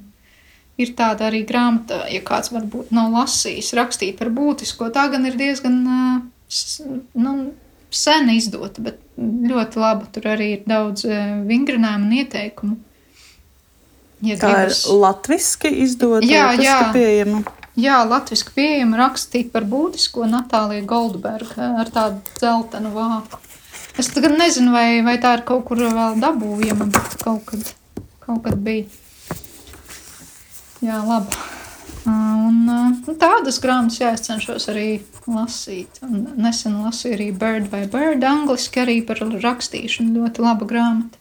Ir 0.80 0.93
tāda 0.95 1.28
arī 1.28 1.41
grāmata, 1.43 2.05
ja 2.07 2.22
kāds 2.24 2.53
varbūt 2.55 2.93
nav 2.95 3.12
lasījis, 3.12 3.74
rakstīt 3.76 4.16
par 4.20 4.30
būtisko. 4.32 4.88
Tā 4.95 5.10
gan 5.12 5.28
ir 5.28 5.36
diezgan 5.36 5.82
nu, 5.84 7.34
sen 7.91 8.30
izdota, 8.32 8.86
bet 8.86 9.01
ļoti 9.20 9.82
laba. 9.82 10.07
Tur 10.14 10.30
arī 10.32 10.53
ir 10.53 10.64
daudz 10.70 11.03
vingrinājumu 11.49 12.07
un 12.07 12.16
ieteikumu. 12.22 12.78
Ja 14.24 14.36
tā 14.39 14.51
gribas... 14.51 14.86
ir 14.86 14.99
latviešu 15.03 15.74
izdota, 15.84 16.28
jā, 16.28 16.47
jā. 16.60 16.80
pieejama. 16.95 17.43
Jā, 17.80 18.01
latviešu 18.07 18.51
pieejama 18.55 18.99
rakstīt 18.99 19.53
par 19.53 19.68
būtisko 19.70 20.28
Natāliju 20.28 20.84
Goldbergu 20.89 21.70
ar 21.84 21.91
tādu 21.93 22.20
dzeltenu 22.39 22.91
vāku. 22.95 23.39
Es 24.00 24.08
tagad 24.16 24.38
nezinu, 24.39 24.72
vai, 24.72 25.02
vai 25.04 25.18
tā 25.20 25.34
ir 25.36 25.41
kaut 25.43 25.66
kur 25.68 25.82
vēl 25.84 26.20
dabūjama, 26.22 26.86
bet 26.95 27.16
kaut 27.20 27.41
kad, 27.50 27.72
kaut 28.24 28.45
kad 28.45 28.60
bija. 28.64 28.88
Jā, 30.80 31.02
labi. 31.04 31.36
Un, 32.08 32.62
un 32.64 33.18
tādas 33.20 33.58
grāmatas, 33.60 33.97
jā, 34.00 34.14
es 34.16 34.24
cenšos 34.24 34.70
arī 34.72 35.02
lasīt. 35.28 36.00
Un 36.08 36.22
nesen 36.39 36.78
lasīju 36.80 37.18
arī 37.18 37.28
Bird 37.41 37.68
by 37.74 37.89
Bird, 37.91 38.24
angliski 38.24 38.86
arī 38.86 38.95
par 39.04 39.20
rakstīšanu. 39.20 40.16
Ļoti 40.16 40.45
laba 40.45 40.68
grāmata. 40.70 41.20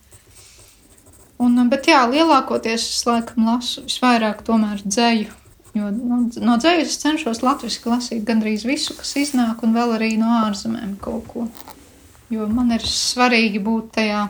Un, 1.43 1.59
bet 1.73 1.91
jā, 1.91 2.05
lielākoties 2.11 2.85
es 2.93 3.03
laikam 3.07 3.51
lasu 3.51 3.83
visvairāk 3.89 4.45
tomēr 4.47 4.85
dzēju. 4.87 5.35
Jo 5.75 5.91
nu, 5.95 6.21
no 6.47 6.55
dzējas 6.63 6.95
es 6.95 7.03
cenšos 7.03 7.43
latviešu 7.43 7.91
lasīt 7.91 8.23
gandrīz 8.27 8.63
visu, 8.71 8.95
kas 8.99 9.17
iznāk, 9.19 9.67
un 9.67 9.75
vēl 9.75 9.97
arī 9.99 10.13
no 10.23 10.31
ārzemēm 10.45 10.95
kaut 11.03 11.27
ko. 11.35 11.49
Jo 12.29 12.47
man 12.53 12.75
ir 12.77 12.85
svarīgi 12.85 13.61
būt 13.65 13.93
tajā, 13.97 14.25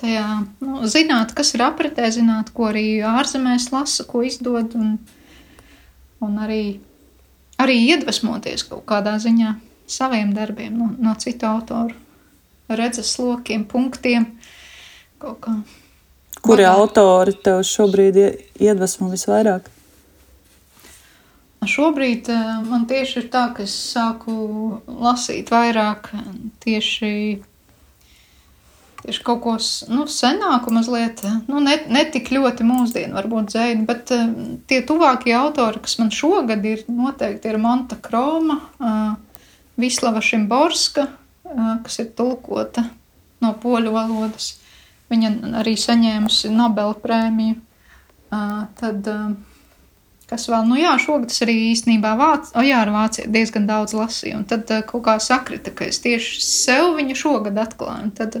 tajā 0.00 0.24
nu, 0.60 0.80
zināt, 0.92 1.32
kas 1.36 1.54
ir 1.56 1.64
apritē, 1.64 2.10
zināt, 2.12 2.52
ko 2.56 2.68
arī 2.70 3.00
ārzemēs 3.08 3.70
lasa, 3.72 4.04
ko 4.08 4.20
izdod, 4.26 4.74
un, 4.76 4.98
un 6.20 6.42
arī, 6.44 6.78
arī 7.62 7.78
iedvesmoties 7.94 8.66
kaut 8.68 8.84
kādā 8.90 9.16
ziņā 9.22 9.54
saviem 9.88 10.34
darbiem 10.36 10.76
no, 10.76 10.90
no 10.98 11.14
citu 11.22 11.48
autoru 11.48 11.96
redzes 12.68 13.14
lokiem, 13.18 13.64
punktiem. 13.64 14.26
Kuri 16.42 16.66
autori 16.68 17.32
tev 17.42 17.62
šobrīd 17.66 18.18
iedvesmo 18.60 19.08
visvairāk? 19.12 19.70
Šobrīd 21.66 22.28
eh, 22.30 22.46
man 22.66 22.86
tieši 22.88 23.20
ir 23.22 23.28
tā, 23.32 23.48
ka 23.54 23.64
es 23.66 23.74
sāku 23.92 24.32
lasīt 24.86 25.50
vairāk 25.52 26.08
tieši, 26.62 27.10
tieši 29.02 29.24
kaut 29.26 29.42
ko 29.44 29.54
nu, 29.92 30.06
senāku, 30.10 30.74
mazliet, 30.74 31.22
nu, 31.50 31.62
ne, 31.62 31.78
ne 31.90 32.04
tik 32.12 32.30
ļoti 32.34 32.66
mūsdienu, 32.66 33.16
varbūt 33.18 33.50
dzēni, 33.52 33.86
bet 33.88 34.12
eh, 34.14 34.26
tie 34.70 34.82
tuvākie 34.86 35.34
autori, 35.38 35.82
kas 35.84 35.98
man 36.00 36.12
šogad 36.14 36.64
ir, 36.66 36.84
noteikti 36.90 37.52
ir 37.52 37.60
Monta 37.62 37.98
Kroma, 38.02 38.60
eh, 38.80 39.48
Vislava 39.76 40.22
Šimborska, 40.24 41.10
kas 41.84 41.98
ir 42.00 42.06
tulkota 42.16 42.86
no 43.44 43.50
poļu 43.60 43.90
valodas. 43.92 44.54
Viņa 45.12 45.28
arī 45.60 45.74
saņēmusi 45.78 46.48
Nobela 46.50 46.96
prēmiju. 46.96 47.58
Tad 48.80 49.10
Kas 50.26 50.48
vēl, 50.50 50.64
nu 50.66 50.74
jā, 50.74 50.90
šogad 50.98 51.30
es 51.30 51.42
arī 51.44 51.54
īstenībā 51.70 52.16
vāc, 52.18 52.48
o 52.58 52.62
jā, 52.66 52.80
ar 52.82 52.90
vāciju 52.90 53.30
diezgan 53.30 53.68
daudz 53.68 53.94
lasīju, 53.94 54.40
un 54.40 54.46
tad 54.50 54.66
uh, 54.74 54.82
kaut 54.86 55.04
kā 55.06 55.14
sakrita, 55.22 55.70
ka 55.70 55.86
es 55.86 56.00
tieši 56.02 56.40
sev 56.42 56.96
viņu 56.96 57.14
šogad 57.20 57.60
atklāju, 57.62 58.08
un 58.08 58.14
tad, 58.16 58.40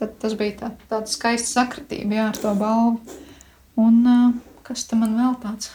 tad 0.00 0.14
tas 0.22 0.36
bija 0.40 0.56
tā, 0.62 0.70
tāda 0.88 1.12
skaista 1.12 1.60
sakritība, 1.60 2.16
jā, 2.16 2.28
ar 2.32 2.40
to 2.40 2.54
balvu. 2.56 3.18
Un 3.82 3.98
uh, 4.08 4.30
kas 4.64 4.86
tam 4.88 5.04
man 5.04 5.18
vēl 5.20 5.36
tāds? 5.42 5.68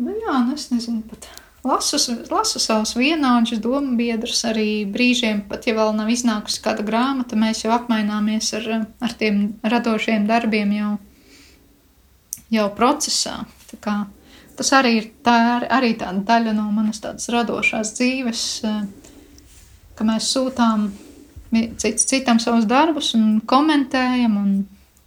Nu 0.00 0.12
jā, 0.16 0.38
nu 0.46 0.56
es 0.56 0.70
nezinu 0.72 1.02
pat. 1.08 1.28
Lasu, 1.66 1.98
lasu 2.30 2.60
savus 2.62 2.92
vienādus 2.96 3.58
domu 3.60 3.96
biedrus 3.98 4.44
arī 4.46 4.86
brīžiem, 4.88 5.42
pat 5.50 5.66
ja 5.66 5.74
vēl 5.76 5.92
nav 5.96 6.08
iznākusi 6.12 6.62
kāda 6.62 6.84
grāmata, 6.86 7.36
mēs 7.36 7.64
jau 7.64 7.72
apmaināmies 7.74 8.52
ar, 8.56 8.68
ar 9.02 9.14
tiem 9.18 9.56
radošiem 9.66 10.28
darbiem 10.28 10.72
jau 10.76 10.92
jau 12.52 12.68
procesā. 12.76 13.40
Tas 14.56 14.70
arī 14.72 14.92
ir 15.00 15.08
tā, 15.24 15.36
arī 15.68 15.94
tāda 16.00 16.22
daļa 16.30 16.54
no 16.56 16.68
manas 16.72 17.02
radošās 17.02 17.92
dzīves, 17.98 18.44
ka 19.96 20.06
mēs 20.06 20.30
sūtām 20.32 20.88
cits, 21.80 22.06
citam 22.08 22.40
savus 22.42 22.68
darbus 22.68 23.12
un 23.18 23.40
komentējam. 23.40 24.38
Un, 24.40 24.54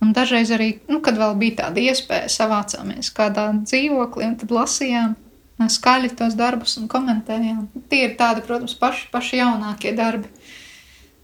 un 0.03 0.13
dažreiz 0.15 0.51
arī, 0.55 0.69
nu, 0.89 1.01
kad 1.05 1.17
vēl 1.19 1.35
bija 1.39 1.63
tāda 1.63 1.81
iespēja, 1.81 2.29
savācāmies 2.31 3.11
kādā 3.15 3.49
dzīvoklī 3.63 4.29
un 4.29 4.37
tad 4.39 4.53
lasījām 4.53 5.17
skaļi 5.59 6.13
tos 6.15 6.37
darbus 6.39 6.77
un 6.79 6.87
komentējām. 6.91 7.65
Tie 7.91 8.05
ir 8.05 8.15
tādi, 8.19 8.45
protams, 8.45 8.77
paši, 8.79 9.09
paši 9.11 9.41
jaunākie 9.41 9.91
darbi, 9.97 10.29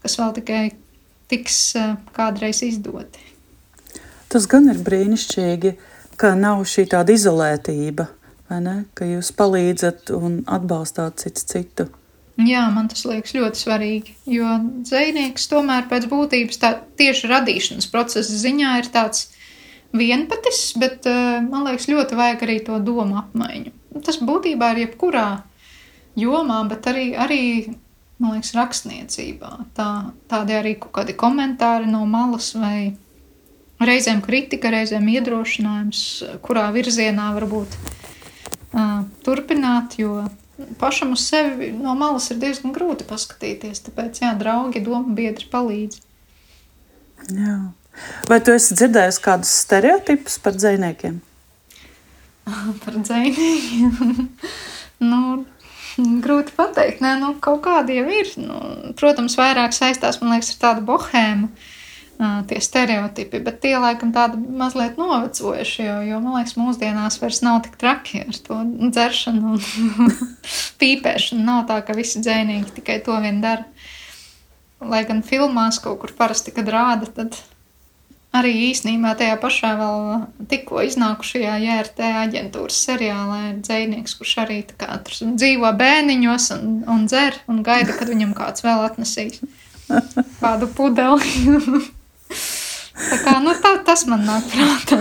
kas 0.02 0.18
vēl 0.20 0.34
tikai 0.36 0.64
tiks 1.30 1.60
kādreiz 2.16 2.60
izdoti. 2.66 3.22
Tas 4.28 4.44
gan 4.50 4.68
ir 4.68 4.82
brīnišķīgi, 4.84 5.72
ka 6.18 6.34
nav 6.38 6.64
šī 6.68 6.86
tāda 6.92 7.14
izolētība, 7.16 8.08
ka 8.96 9.08
jūs 9.08 9.32
palīdzat 9.36 10.12
un 10.16 10.42
atbalstāt 10.46 11.22
cits 11.22 11.46
citu. 11.50 11.88
Jā, 12.36 12.66
man 12.68 12.90
tas 12.92 13.06
liekas 13.08 13.32
ļoti 13.32 13.62
svarīgi, 13.62 14.14
jo 14.28 14.58
dzinieks 14.84 15.48
tomēr 15.48 15.86
pēc 15.88 16.04
būtības 16.10 16.60
tā 16.60 16.74
tieši 17.00 17.30
radīšanas 17.30 17.88
procesa 17.88 18.36
ziņā 18.42 18.74
ir 18.82 18.90
tāds 18.92 19.30
vienpatis, 19.96 20.74
bet 20.76 21.08
man 21.48 21.64
liekas 21.64 21.88
ļoti 21.88 22.18
vajag 22.18 22.44
arī 22.44 22.58
to 22.66 22.76
domu 22.84 23.16
apmaiņu. 23.22 23.72
Tas 24.04 24.20
būtībā 24.20 24.74
ir 24.74 24.82
jebkurā 24.84 25.26
jomā, 26.20 26.60
bet 26.68 26.88
arī, 26.92 27.06
arī 27.16 27.42
man 28.20 28.36
liekas, 28.36 28.52
rakstniecībā. 28.56 29.52
Tā, 29.76 29.88
tādi 30.28 30.56
arī 30.56 30.76
kaut 30.80 30.92
kādi 31.00 31.16
komentāri 31.16 31.88
no 31.88 32.04
malas 32.08 32.52
vai 32.56 32.96
reizēm 33.82 34.22
kritika, 34.24 34.70
reizēm 34.72 35.08
iedrošinājums, 35.12 36.02
kurā 36.44 36.68
virzienā 36.74 37.28
varbūt 37.36 37.76
uh, 37.76 39.04
turpināt, 39.26 39.98
jo 40.00 40.24
pašam 40.80 41.12
uz 41.16 41.26
sevi 41.28 41.72
no 41.76 41.94
malas 41.98 42.30
ir 42.32 42.40
diezgan 42.40 42.72
grūti 42.76 43.06
paskatīties. 43.08 43.84
Tāpēc, 43.88 44.22
jā, 44.24 44.32
draugi, 44.38 44.84
doma 44.84 45.16
biedri 45.16 45.48
palīdz. 45.52 46.00
Jā. 47.36 47.58
Vai 48.28 48.40
tu 48.44 48.52
esi 48.52 48.76
dzirdējis 48.76 49.20
kādus 49.24 49.52
stereotipus 49.64 50.38
par 50.44 50.56
dziniekiem? 50.56 51.20
par 52.84 52.96
dziniekiem. 52.96 54.26
nu, 55.10 55.22
grūti 56.24 56.56
pateikt. 56.56 57.04
Nē, 57.04 57.16
nu, 57.20 57.34
kaut 57.44 57.62
kādi 57.68 58.00
jau 58.00 58.08
ir. 58.12 58.34
Nu, 58.40 58.60
protams, 58.96 59.36
vairāk 59.40 59.76
saistās 59.76 60.20
liekas, 60.24 60.54
ar 60.56 60.62
tādu 60.64 60.86
bohēmu. 60.88 61.48
Uh, 61.48 61.72
tie 62.18 62.60
stereotipi, 62.64 63.40
bet 63.44 63.58
tie 63.60 63.74
laikam 63.80 64.12
tādi 64.14 64.40
mazliet 64.40 64.96
novecojuši, 65.00 65.82
jo, 65.84 65.96
jo 66.10 66.20
man 66.24 66.38
liekas, 66.38 66.56
mūsdienās 66.56 67.18
vairs 67.20 67.42
nav 67.44 67.60
tik 67.66 67.76
traki 67.80 68.22
ar 68.24 68.38
to 68.46 68.60
dzeršanu 68.96 69.56
un 69.56 70.14
pīpēšanu. 70.80 71.44
Nav 71.44 71.66
tā, 71.70 71.80
ka 71.84 71.96
visi 71.96 72.22
dzēnīgi 72.24 72.78
tikai 72.78 73.02
to 73.04 73.18
vien 73.24 73.42
dara. 73.44 73.66
Lai 74.80 75.02
gan 75.08 75.22
filmās 75.24 75.80
kaut 75.80 76.00
kur 76.02 76.12
parasti, 76.16 76.52
kad 76.56 76.68
rāda, 76.72 77.08
tad 77.08 77.36
arī 78.36 78.52
īsnībā 78.70 79.14
tajā 79.16 79.36
pašā 79.40 79.72
vēl 79.78 80.00
tikko 80.50 80.82
iznākušajā 80.84 81.56
JRT 81.62 82.10
aģentūras 82.22 82.80
seriālā 82.88 83.40
ir 83.50 83.60
dzēnieks, 83.64 84.16
kurš 84.18 84.34
arī 84.44 84.58
kā, 84.76 84.98
dzīvo 85.06 85.72
bēniņos 85.80 86.48
un, 86.58 86.72
un 86.92 87.06
dzer 87.08 87.40
un 87.48 87.62
gaida, 87.66 87.96
kad 87.96 88.12
viņam 88.12 88.36
kāds 88.36 88.64
vēl 88.66 88.84
atnesīs 88.90 89.40
kādu 90.42 90.70
pudeli. 90.76 91.86
tā 92.30 93.18
kā, 93.24 93.38
nu, 93.44 93.54
tā, 93.62 93.76
tas 93.86 94.06
man 94.10 94.26
nāk 94.26 94.44
prātā. 94.52 95.00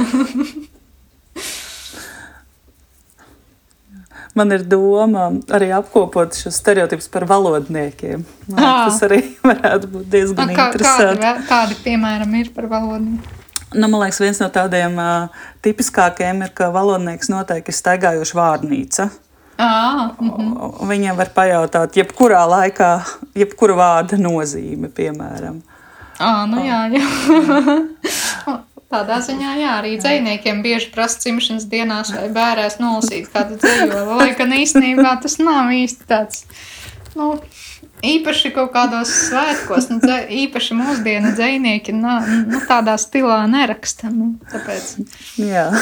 man 4.36 4.52
ir 4.52 4.66
doma 4.68 5.30
arī 5.56 5.72
apkopot 5.76 6.36
šos 6.36 6.60
stereotipus 6.60 7.08
par 7.12 7.26
valodniekiem. 7.30 8.26
Man, 8.52 8.62
tas 8.62 9.02
arī 9.08 9.22
varētu 9.50 9.92
būt 9.94 10.12
diezgan 10.12 10.52
kā, 10.52 10.70
interesanti. 10.70 11.24
Kādi, 11.24 11.48
kādi, 11.50 11.82
piemēram, 11.88 12.38
ir 12.42 12.52
par 12.56 12.70
valodnieku? 12.72 13.42
Nu, 13.76 13.90
man 13.90 14.06
liekas, 14.06 14.22
viens 14.24 14.40
no 14.40 14.48
tādiem 14.54 14.96
uh, 15.02 15.46
tipiskākajiem 15.66 16.46
ir, 16.46 16.52
ka 16.56 16.70
valodnieks 16.72 17.32
noteikti 17.32 17.74
ir 17.74 17.80
staigājoša 17.80 18.38
vārnīca. 18.38 19.10
À, 19.58 19.68
mm 20.20 20.30
-hmm. 20.32 20.88
Viņam 20.88 21.18
var 21.18 21.30
pajautāt, 21.36 21.96
jebkurā 21.96 22.44
laikā, 22.48 23.02
jebkura 23.36 23.76
vārda 23.76 24.18
nozīme, 24.20 24.88
piemēram. 24.88 25.62
À, 26.20 26.46
nu 26.48 26.64
jā, 26.64 26.80
jā. 26.96 27.06
Tādā 28.96 29.18
ziņā, 29.26 29.56
jā, 29.60 29.72
arī 29.82 29.96
dzīsniekiem 30.00 30.62
bieži 30.64 30.92
prasa 30.94 31.20
cimšanas 31.26 31.66
dienās 31.68 32.14
vai 32.16 32.30
bērēs 32.32 32.78
nolasīt 32.80 33.28
kādu 33.34 33.58
dzīvolu, 33.60 34.20
lai 34.22 34.30
gan 34.38 34.54
īstenībā 34.56 35.18
tas 35.24 35.40
nav 35.42 35.74
īsti 35.74 36.08
tāds, 36.08 36.46
nu, 37.18 37.34
īpaši 38.06 38.52
kaut 38.56 38.72
kādos 38.76 39.12
svētkos, 39.26 39.90
nu, 39.92 40.00
dzē, 40.04 40.20
īpaši 40.46 40.78
mūsdienu 40.78 41.34
dzīsnieki, 41.36 41.96
nu, 41.98 42.14
nu, 42.52 42.62
tādā 42.70 42.96
stilā 43.02 43.42
neraksta, 43.52 44.14
nu, 44.14 44.36
tāpēc. 44.54 44.96
Jā. 45.42 45.68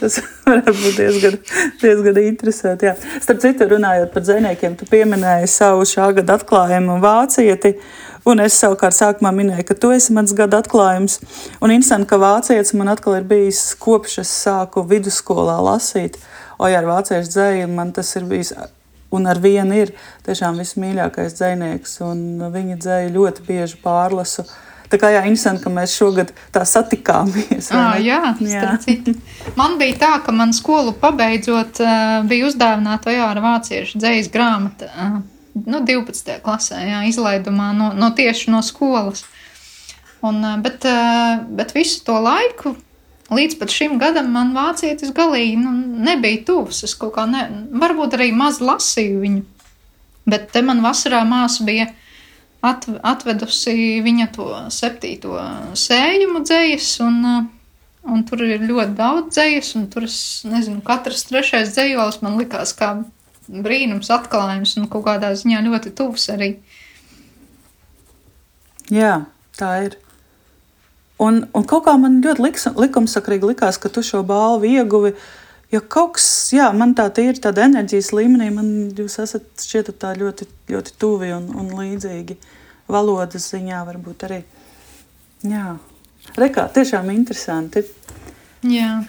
Tas 0.00 0.20
varētu 0.44 0.72
būt 0.78 0.98
diezgan, 1.00 1.36
diezgan 1.80 2.18
interesanti. 2.22 2.86
Jā. 2.86 2.92
Starp 3.24 3.40
citu, 3.42 3.66
runājot 3.72 4.12
par 4.14 4.22
dzīsniekiem, 4.22 4.76
tu 4.78 4.86
pieminēji 4.90 5.48
savu 5.50 5.86
šā 5.88 6.12
gada 6.20 6.36
atklājumu 6.38 7.00
vācieti. 7.02 7.72
Un 8.26 8.42
es 8.42 8.56
savukārt 8.58 8.96
sākumā 8.96 9.30
minēju, 9.30 9.64
ka 9.68 9.74
tu 9.78 9.92
esi 9.94 10.14
mans 10.14 10.32
gada 10.34 10.58
atklājums. 10.58 11.20
Un 11.62 11.70
interesanti, 11.70 12.08
ka 12.10 12.18
vācietis 12.18 12.74
man 12.74 12.90
atkal 12.90 13.20
ir 13.20 13.26
bijis 13.28 13.60
kopš 13.78 14.18
es 14.24 14.32
sāku 14.42 14.82
vidusskolā 14.90 15.60
lasīt. 15.62 16.18
O, 16.58 16.66
jā, 16.66 16.80
ar 16.80 16.88
vāciešu 16.88 17.30
dzēju 17.30 17.68
man 17.70 17.92
tas 17.94 18.10
ir 18.18 18.26
bijis. 18.26 18.50
Un 19.14 19.30
ar 19.30 19.38
vienu 19.38 19.76
ir 19.78 19.92
tiešām 20.26 20.58
vismīļākais 20.58 21.36
dzinieks, 21.38 22.00
un 22.02 22.48
viņa 22.50 22.80
dzēja 22.82 23.12
ļoti 23.14 23.46
bieži 23.46 23.78
pārlasu. 23.84 24.42
Tā 24.90 24.98
kā 25.02 25.12
jā, 25.14 25.22
interesanti, 25.26 25.62
ka 25.62 25.70
mēs 25.78 25.94
šogad 25.98 26.34
tā 26.54 26.64
satikāmies. 26.66 27.70
À, 27.74 27.94
jā, 28.02 28.34
jā. 28.42 28.74
Man 29.58 29.78
bija 29.78 30.00
tā, 30.02 30.12
ka 30.26 30.34
man 30.34 30.54
skolu 30.54 30.94
pabeidzot, 30.98 31.78
bija 32.26 32.50
uzdāvināta 32.50 33.12
Vajāra 33.12 33.46
vāciešu 33.46 34.02
dzējas 34.02 34.34
grāmata 34.34 34.90
nu, 35.64 35.80
12. 35.80 36.40
klasē, 36.44 36.80
jā, 36.90 37.00
izlaidumā 37.08 37.70
no, 37.76 37.92
no 37.96 38.10
tieši 38.16 38.52
no 38.52 38.62
skolas. 38.66 39.24
Un, 40.26 40.44
eh, 40.44 40.56
bet, 40.60 40.84
eh, 40.84 41.38
bet 41.48 41.74
visu 41.76 42.02
to 42.04 42.18
laiku, 42.20 42.76
līdz 43.30 43.58
pat 43.58 43.72
šim 43.72 43.98
gadam, 43.98 44.30
man 44.32 44.54
vācietis 44.54 45.12
galīgi 45.14 45.58
nu, 45.60 45.72
nebija 46.06 46.44
tuvs. 46.46 46.84
Es 46.86 46.94
kaut 46.94 47.16
kā, 47.16 47.26
ne, 47.30 47.46
varbūt 47.72 48.18
arī 48.18 48.32
maz 48.34 48.60
lasīju 48.60 49.20
viņu. 49.24 49.44
Bet 50.26 50.50
te 50.52 50.62
man 50.62 50.82
vasarā 50.82 51.22
māsa 51.26 51.64
bija 51.66 51.90
atvedusi 52.66 54.00
viņa 54.02 54.30
to 54.34 54.46
septīto 54.74 55.36
sējumu 55.78 56.42
dzējas, 56.42 56.88
un, 57.06 57.20
eh, 57.24 57.44
un 58.10 58.24
tur 58.24 58.42
ir 58.42 58.64
ļoti 58.66 58.96
daudz 58.96 59.36
dzējas, 59.36 59.76
un 59.76 59.86
tur 59.90 60.04
es 60.04 60.42
nezinu, 60.44 60.82
katrs 60.82 61.28
trešais 61.30 61.74
dzējolis 61.74 62.22
man 62.22 62.38
likās 62.38 62.74
kā 62.74 63.04
brīnums, 63.48 64.10
atklājums 64.12 64.76
un 64.80 64.88
kaut 64.90 65.06
kādā 65.06 65.32
ziņā 65.38 65.62
ļoti 65.66 65.94
tuvs 65.96 66.28
arī. 66.34 66.56
Jā, 68.92 69.24
tā 69.58 69.70
ir. 69.86 69.96
Un, 71.22 71.46
un 71.56 71.64
kaut 71.64 71.86
kā 71.86 71.96
man 71.98 72.20
ļoti 72.24 72.44
liks, 72.44 72.68
likumsakrīgi 72.76 73.52
likās, 73.54 73.80
ka 73.80 73.90
tu 73.92 74.04
šo 74.04 74.22
balvu 74.26 74.68
ieguvi. 74.68 75.14
Jo 75.72 75.80
kaut 75.82 76.14
kas, 76.18 76.28
jā, 76.54 76.68
man 76.76 76.92
tā 76.94 77.08
ir 77.24 77.40
tāda 77.42 77.64
enerģijas 77.66 78.12
līmenī, 78.14 78.52
man 78.54 78.68
jūs 78.94 79.18
esat 79.24 79.48
šķietat 79.64 79.98
tā 80.02 80.12
ļoti, 80.18 80.46
ļoti 80.70 80.94
tuvi 81.00 81.32
un, 81.34 81.48
un 81.58 81.72
līdzīgi 81.74 82.36
valodas 82.92 83.48
ziņā 83.50 83.80
varbūt 83.88 84.26
arī. 84.28 84.42
Jā, 85.46 85.72
rekā, 86.38 86.68
tiešām 86.76 87.10
interesanti. 87.14 87.82
Jā. 88.66 89.00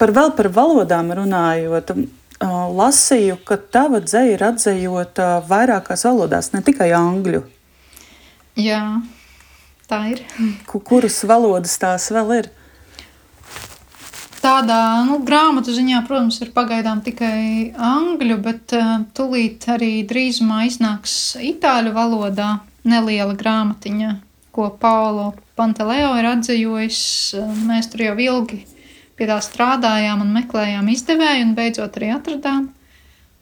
Par 0.00 0.12
vēl 0.12 0.34
par 0.36 0.50
valodām 0.52 1.14
runājot, 1.16 1.94
lasīju, 2.42 3.38
ka 3.46 3.56
tava 3.56 4.00
dzēja 4.02 4.36
ir 4.36 4.44
atzējota 4.46 5.28
vairākās 5.48 6.06
valodās, 6.08 6.52
ne 6.54 6.62
tikai 6.64 6.90
angļu. 6.96 7.42
Jā, 8.58 8.82
tā 9.88 10.02
ir. 10.12 10.24
Kuras 10.66 11.22
valodas 11.28 11.78
tās 11.80 12.10
vēl 12.12 12.34
ir? 12.40 12.50
Tādā 14.42 15.04
nu, 15.06 15.20
grāmatu 15.22 15.70
ziņā, 15.70 16.00
protams, 16.08 16.40
ir 16.42 16.50
pagaidām 16.50 16.98
tikai 17.06 17.70
angļu, 17.78 18.40
bet 18.42 18.74
uh, 18.74 19.04
tūlīt 19.14 19.68
arī 19.70 20.02
drīzumā 20.10 20.64
iznāks 20.66 21.36
itāļu 21.38 21.94
valodā 21.94 22.56
neliela 22.82 23.36
grāmatiņa, 23.38 24.16
ko 24.50 24.66
Paulo 24.82 25.30
Panteleo 25.54 26.16
ir 26.18 26.26
atzījis. 26.32 26.98
Mēs 27.68 27.92
tur 27.92 28.02
jau 28.08 28.16
ilgi 28.18 28.64
pie 29.22 29.30
tā 29.30 29.38
strādājām 29.38 30.24
un 30.24 30.34
meklējām 30.34 30.90
izdevēju, 30.90 31.46
un 31.46 31.54
beidzot 31.54 31.98
arī 32.00 32.10
atradām. 32.16 32.72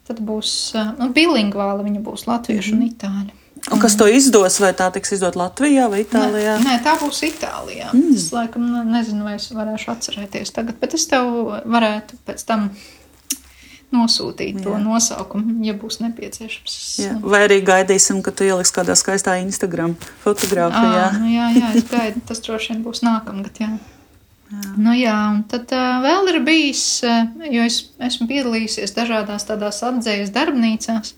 Tad 0.04 0.20
būs 0.26 0.52
nu, 0.98 1.08
bilingvāli, 1.16 1.86
viņa 1.88 2.02
būs 2.04 2.26
latviešu 2.28 2.74
mm 2.74 2.80
un 2.80 2.88
itāļu. 2.90 3.36
Un 3.68 3.80
kas 3.80 3.92
to 4.00 4.06
izdos, 4.08 4.56
vai 4.62 4.70
tā 4.76 4.86
tiks 4.94 5.12
izdot 5.18 5.36
Latvijā 5.36 5.84
vai 5.92 6.00
Itālijā? 6.00 6.54
Nē, 6.62 6.64
nē 6.64 6.76
tā 6.84 6.94
būs 6.96 7.20
Itālijā. 7.26 7.90
Mm. 7.92 8.14
Es 8.16 8.30
laikam 8.32 8.64
nezinu, 8.88 9.26
vai 9.26 9.34
es 9.36 9.50
varēšu 9.52 9.92
atcerēties 9.92 10.54
tagad, 10.56 10.78
bet 10.80 10.96
es 10.96 11.04
tev 11.10 11.28
varētu 11.68 12.16
pēc 12.24 12.46
tam 12.48 12.70
nosūtīt 13.92 14.60
Jā. 14.60 14.64
to 14.64 14.78
nosaukumu, 14.80 15.58
ja 15.66 15.74
būs 15.76 16.00
nepieciešams. 16.00 16.74
Jā. 17.02 17.14
Vai 17.20 17.44
arī 17.48 17.60
gaidīsim, 17.66 18.22
ka 18.24 18.32
tu 18.32 18.46
ieliks 18.48 18.72
kādā 18.72 18.96
skaistā 18.96 19.36
Instagram 19.42 19.96
fotografijā. 20.24 21.06
À, 21.10 21.14
nu 21.18 21.28
jā, 21.28 21.50
jā, 21.58 21.72
es 21.76 21.88
gaidu, 21.90 22.22
tas 22.26 22.40
droši 22.46 22.72
vien 22.72 22.84
būs 22.86 23.02
nākamgad, 23.04 23.60
jā. 23.60 23.72
Jā. 24.50 24.72
Nu, 24.82 24.92
jā, 24.98 25.14
un 25.30 25.44
tad 25.50 25.70
uh, 25.76 26.00
vēl 26.02 26.32
ir 26.32 26.40
bijis, 26.42 26.82
uh, 27.06 27.28
jo 27.46 27.62
es 27.68 27.84
esmu 28.02 28.26
piedalījusies 28.30 28.96
dažādās 28.96 29.46
tādās 29.46 29.78
apdzējas 29.86 30.32
darbnīcās. 30.34 31.14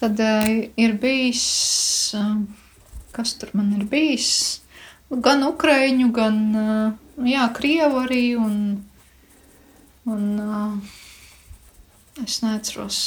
Tad 0.00 0.18
uh, 0.18 0.50
ir 0.74 0.96
bijis, 0.98 1.44
uh, 2.18 2.34
kas 3.14 3.36
tur 3.38 3.54
man 3.54 3.70
ir 3.78 3.86
bijis? 3.86 4.32
Gan 5.14 5.46
ukrāņu, 5.46 6.10
gan 6.16 6.40
uh, 6.58 7.24
jā, 7.28 7.46
krievu 7.54 8.02
arī. 8.02 8.24
Un, 8.40 8.56
un, 10.10 10.24
uh, 10.42 12.24
es 12.26 12.40
neatceros. 12.42 13.02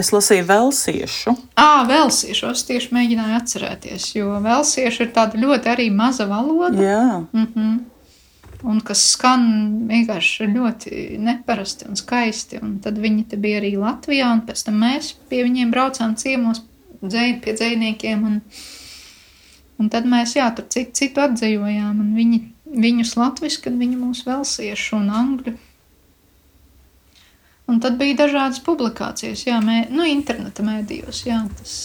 Es 0.00 0.10
lasīju 0.10 0.48
velsiešu. 0.48 1.36
Ah, 1.60 1.84
velsiešu. 1.86 2.48
Es 2.56 2.64
tieši 2.66 2.94
mēģināju 2.96 3.36
atcerēties, 3.36 4.14
jo 4.16 4.32
velsiešu 4.42 5.04
ir 5.04 5.12
tāda 5.14 5.38
ļoti 5.38 5.70
arī 5.70 5.92
maza 5.94 6.26
valoda. 6.26 6.80
Jā. 6.80 7.26
Mm 7.30 7.50
-hmm. 7.52 7.82
Un 8.64 8.78
kas 8.80 9.02
skan 9.12 9.42
vienkārši 9.90 10.46
ļoti 10.48 11.00
neparasti 11.20 11.84
un 11.90 11.98
skaisti. 12.00 12.60
Un 12.64 12.78
tad 12.84 12.96
viņi 13.00 13.26
te 13.28 13.36
bija 13.40 13.58
arī 13.60 13.74
Latvijā, 13.76 14.30
un 14.32 14.40
pēc 14.46 14.62
tam 14.64 14.78
mēs 14.80 15.10
pie 15.28 15.42
viņiem 15.44 15.72
braucām 15.74 16.14
ciemos 16.20 16.62
dzēn, 17.02 17.42
pie 17.44 17.52
dzējniekiem. 17.58 18.22
Un, 18.24 18.38
un 19.82 19.90
tad 19.92 20.08
mēs, 20.08 20.36
jā, 20.38 20.48
tur 20.56 20.68
citu, 20.72 20.96
citu 20.96 21.24
atzējojām, 21.26 22.00
un 22.00 22.14
viņi, 22.16 22.40
viņus 22.86 23.12
latviski, 23.20 23.68
un 23.68 23.84
viņi 23.84 24.00
mūs 24.00 24.24
velsiešu 24.30 24.96
un 25.02 25.12
angļu. 25.20 25.54
Un 27.68 27.84
tad 27.84 28.00
bija 28.00 28.22
dažādas 28.24 28.64
publikācijas, 28.64 29.44
jā, 29.48 29.60
mē, 29.64 29.86
nu, 29.92 30.08
interneta 30.08 30.64
mēdījos. 30.64 31.22
Jā, 31.28 31.42
tas. 31.60 31.76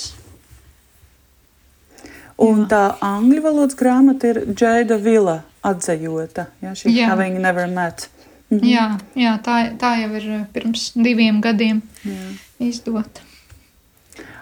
Un 2.39 2.63
jā. 2.63 2.71
tā 2.71 2.83
angļu 3.03 3.43
valodas 3.43 3.79
grāmata 3.79 4.31
ir 4.31 4.43
Džeida 4.55 4.95
Vila 5.03 5.41
atzējota. 5.65 6.47
Jā, 6.63 6.73
šī 6.77 6.93
jā. 6.95 7.09
Having 7.11 7.39
Never 7.43 7.67
Met. 7.71 8.09
Mhm. 8.49 8.65
Jā, 8.65 8.85
jā 9.19 9.33
tā, 9.45 9.61
tā 9.77 9.93
jau 10.01 10.11
ir 10.17 10.29
eh, 10.39 10.45
pirms 10.53 10.91
diviem 10.97 11.41
gadiem 11.41 11.83
jā. 12.03 12.29
izdota. 12.69 13.25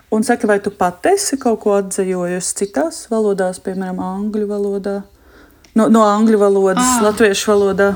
Un 0.09 0.23
saka, 0.23 0.47
vai 0.47 0.61
tu 0.63 0.71
pati 0.71 1.11
esi 1.17 1.35
kaut 1.35 1.59
ko 1.65 1.73
atzējojusi 1.81 2.53
citās 2.61 3.01
valodās, 3.11 3.59
piemēram, 3.59 3.99
angļu 3.99 4.47
valodā? 4.47 5.01
No, 5.75 5.89
no 5.91 6.05
angļu 6.07 6.39
valodas, 6.39 6.93
à. 6.95 7.01
latviešu 7.09 7.51
valodā? 7.51 7.89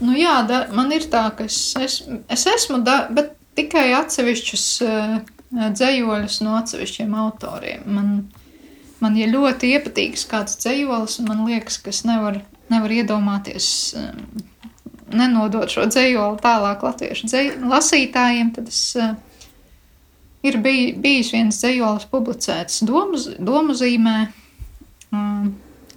Nu, 0.00 0.14
jā, 0.16 0.40
da, 0.48 0.62
man 0.72 0.88
ir 0.96 1.04
tā, 1.12 1.26
ka 1.36 1.44
es, 1.44 1.58
es, 1.76 2.00
es 2.30 2.46
esmu, 2.48 2.80
da, 2.86 3.02
bet 3.12 3.34
tikai 3.58 3.90
atsevišķus 3.98 4.64
uh, 4.86 5.18
dzējoļus 5.52 6.40
no 6.46 6.56
atsevišķiem 6.62 7.14
autoriem. 7.20 7.84
Man, 7.84 8.12
man 9.02 9.18
ir 9.20 9.34
ļoti 9.34 9.74
iepatīgs 9.76 10.24
kāds 10.30 10.56
dzējolis, 10.62 11.18
un 11.20 11.28
man 11.34 11.44
liekas, 11.50 11.80
ka 11.82 11.92
es 11.92 12.04
nevaru 12.08 12.40
nevar 12.72 12.94
iedomāties, 12.94 13.68
uh, 13.98 14.10
nenodot 15.14 15.70
šo 15.72 15.86
dzējoli 15.88 16.42
tālāk 16.44 16.84
latviešu 16.84 17.30
dzēj, 17.30 17.54
lasītājiem. 17.68 18.52
Tad 18.56 18.68
es, 18.72 18.82
uh, 18.98 19.14
ir 20.46 20.60
bij, 20.64 20.92
bijis 20.98 21.32
viens 21.36 21.62
dzējolis 21.62 22.08
publicēts 22.12 22.84
domu, 22.88 23.20
domu 23.38 23.76
zīmē. 23.78 24.18
Uh, 25.08 25.48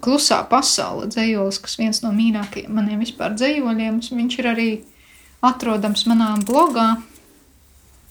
Klusā 0.02 0.40
pasaule 0.50 1.06
dzējolis, 1.12 1.60
kas 1.62 1.78
viens 1.78 2.00
no 2.02 2.10
mīļākajiem 2.16 2.74
maniem 2.74 3.04
vispār 3.04 3.36
dzējoļiem. 3.38 4.00
Viņš 4.02 4.38
ir 4.40 4.48
arī 4.50 4.70
atrodams 5.46 6.08
manā 6.10 6.34
blogā. 6.46 6.96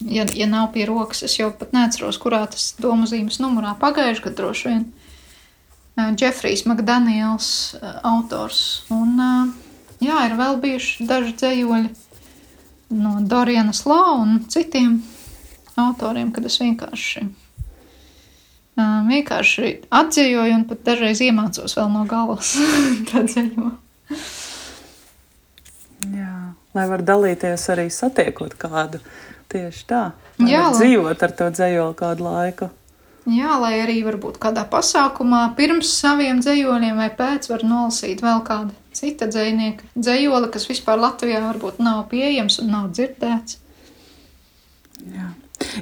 Ja, 0.01 0.23
ja 0.33 0.47
nav 0.49 0.71
pie 0.73 0.87
rokas, 0.89 1.21
es 1.27 1.35
jau 1.37 1.51
pat 1.53 1.75
neatceros, 1.75 2.17
kurā 2.21 2.45
tas 2.49 2.71
domu 2.81 3.05
zīmes 3.09 3.37
numurā 3.43 3.75
pagājušajā 3.81 4.23
gadā 4.23 4.37
droši 4.39 4.69
vien. 4.71 4.85
Džefrijs 5.99 6.65
Makdaniels 6.69 7.75
autors. 8.07 8.61
Un 8.93 9.17
jā, 10.01 10.17
ir 10.27 10.37
vēl 10.39 10.59
bijuši 10.63 11.07
daži 11.09 11.35
dzējoļi 11.41 11.91
no 13.01 13.17
Dorianas 13.27 13.85
Lau 13.87 14.21
un 14.23 14.41
citiem 14.51 14.99
autoriem, 15.79 16.31
kad 16.35 16.47
es 16.47 16.59
vienkārši 16.61 17.27
vienkārši 19.07 19.71
atzīvoju 19.93 20.55
un 20.55 20.65
pat 20.69 20.83
dažreiz 20.87 21.21
iemācos 21.21 21.75
vēl 21.77 21.89
no 21.91 22.05
galvas 22.09 22.55
dzējo. 23.07 23.71
Jā, 26.11 26.35
lai 26.75 26.85
var 26.89 27.03
dalīties 27.05 27.67
arī 27.73 27.89
satiekot 27.93 28.55
kādu 28.59 29.01
tieši 29.51 29.87
tā. 29.87 30.03
Jā, 30.47 30.69
dzīvot 30.73 31.23
ar 31.27 31.35
to 31.37 31.49
dzējoli 31.53 31.97
kādu 31.99 32.25
laiku. 32.25 32.69
Jā, 33.29 33.57
lai 33.61 33.75
arī 33.83 33.99
varbūt 34.01 34.39
kādā 34.41 34.63
pasākumā 34.69 35.51
pirms 35.57 35.91
saviem 35.93 36.39
dzējoļiem 36.41 36.97
vai 36.97 37.09
pēc 37.13 37.51
var 37.51 37.65
nolasīt 37.67 38.23
vēl 38.25 38.41
kādu 38.47 38.73
cita 38.97 39.27
dzējnieka 39.29 39.91
dzējoli, 39.93 40.49
kas 40.53 40.65
vispār 40.69 40.97
Latvijā 41.03 41.43
varbūt 41.43 41.77
nav 41.85 42.07
pieejams 42.09 42.57
un 42.63 42.73
nav 42.73 42.89
dzirdēts. 42.95 43.59
Jā. 45.13 45.29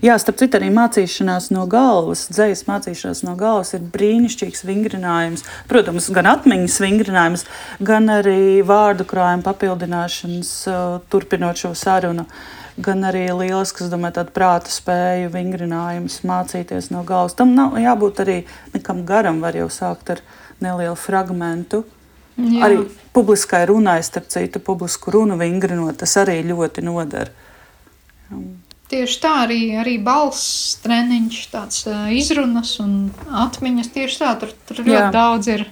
Jā, 0.04 0.16
starp 0.20 0.40
citu, 0.42 0.60
arī 0.60 0.70
mācīšanās 0.76 1.50
no 1.56 1.64
galvas, 1.72 2.26
dzīslas 2.34 2.68
mācīšanās 2.68 3.22
no 3.24 3.34
galvas 3.40 3.72
ir 3.78 3.86
brīnišķīgs 3.94 4.66
vingrinājums. 4.68 5.46
Protams, 5.72 6.10
gan 6.16 6.28
atmiņas 6.34 6.80
vingrinājums, 6.84 7.46
gan 7.88 8.12
arī 8.20 8.60
vārdu 8.68 9.08
krājuma 9.08 9.46
papildināšanas, 9.48 10.54
turpinot 11.12 11.64
šo 11.64 11.72
sarunu. 11.78 12.28
Gan 12.80 13.04
arī 13.04 13.26
liels, 13.36 13.74
kas, 13.76 13.90
domāju, 13.92 14.20
tādu 14.20 14.34
prāta 14.36 14.72
spēju 14.72 15.32
vingrinājums, 15.34 16.22
mācīties 16.28 16.92
no 16.94 17.04
galvas. 17.08 17.36
Tam 17.36 17.52
nav 17.58 17.76
jābūt 17.82 18.22
arī 18.24 18.38
nekam 18.76 19.04
garam, 19.08 19.42
var 19.44 19.58
jau 19.58 19.68
sākt 19.74 20.14
ar 20.16 20.22
nelielu 20.64 20.96
fragmentu. 21.00 21.84
Jā. 22.40 22.70
Arī 22.70 22.86
publiskai 23.16 23.66
runai, 23.68 24.00
starp 24.06 24.30
citu, 24.32 24.62
publisku 24.64 25.12
runu 25.12 25.36
vingrinot, 25.40 25.98
tas 26.00 26.16
arī 26.22 26.40
ļoti 26.48 26.86
nodara. 26.88 27.34
Tieši 28.90 29.18
tā 29.22 29.34
arī, 29.44 29.60
arī 29.78 29.98
balss 30.02 30.78
treniņš, 30.82 31.42
tāds 31.52 31.84
izrunas 32.16 32.78
un 32.82 33.12
atmiņas. 33.44 33.92
Tieši 33.94 34.22
tā, 34.22 34.32
tur, 34.42 34.54
tur 34.70 34.82
ļoti 34.82 34.96
Jā. 34.96 35.12
daudz 35.14 35.52
ir 35.52 35.66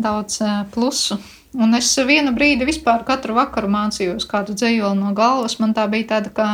daudz 0.00 0.38
plusu. 0.72 1.18
Un 1.54 1.76
es 1.78 1.92
vienu 2.06 2.32
brīdi 2.34 2.66
vispār 2.66 3.04
katru 3.06 3.36
vakaru 3.36 3.68
mācījos 3.70 4.26
kādu 4.26 4.56
dzējoli 4.58 4.98
no 4.98 5.12
galvas. 5.14 5.60
Man 5.62 5.74
tā 5.76 5.84
bija 5.90 6.16
tāda 6.16 6.32
kā 6.34 6.48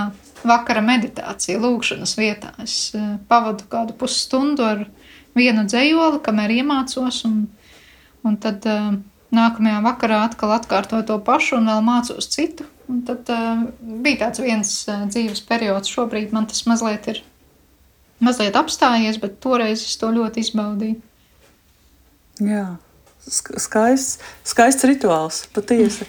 vakara 0.44 0.82
meditācija, 0.84 1.60
lūkšanas 1.60 2.16
vietā. 2.18 2.52
Es 2.60 2.92
uh, 2.96 3.14
pavadu 3.28 3.64
kādu 3.72 3.96
pusstundu 3.96 4.66
ar 4.66 4.84
vienu 5.36 5.64
dzējoli, 5.68 6.20
kamēr 6.24 6.52
iemācos, 6.58 7.22
un, 7.28 7.46
un 8.26 8.36
tad 8.42 8.66
uh, 8.68 8.92
nākamajā 9.32 9.80
vakarā 9.86 10.20
atkal 10.26 10.52
atkārtoju 10.58 11.06
to 11.08 11.16
pašu 11.24 11.56
un 11.60 11.72
vēl 11.72 11.82
mācos 11.86 12.28
citu. 12.32 12.68
Un 12.90 13.00
tad 13.06 13.28
uh, 13.32 13.64
bija 13.80 14.26
tāds 14.26 14.42
viens 14.44 14.74
uh, 14.88 15.06
dzīves 15.08 15.44
periods, 15.48 15.92
šobrīd 15.92 16.34
man 16.36 16.48
tas 16.50 16.64
mazliet 16.68 17.08
ir 17.12 17.24
mazliet 18.20 18.56
apstājies, 18.58 19.20
bet 19.22 19.40
toreiz 19.40 19.84
es 19.86 19.96
to 20.00 20.10
ļoti 20.12 20.44
izbaudīju. 20.44 21.00
Jā, 22.40 22.66
skaists, 23.26 24.18
skaists 24.46 24.86
rituāls, 24.88 25.44
patiesi. 25.54 26.06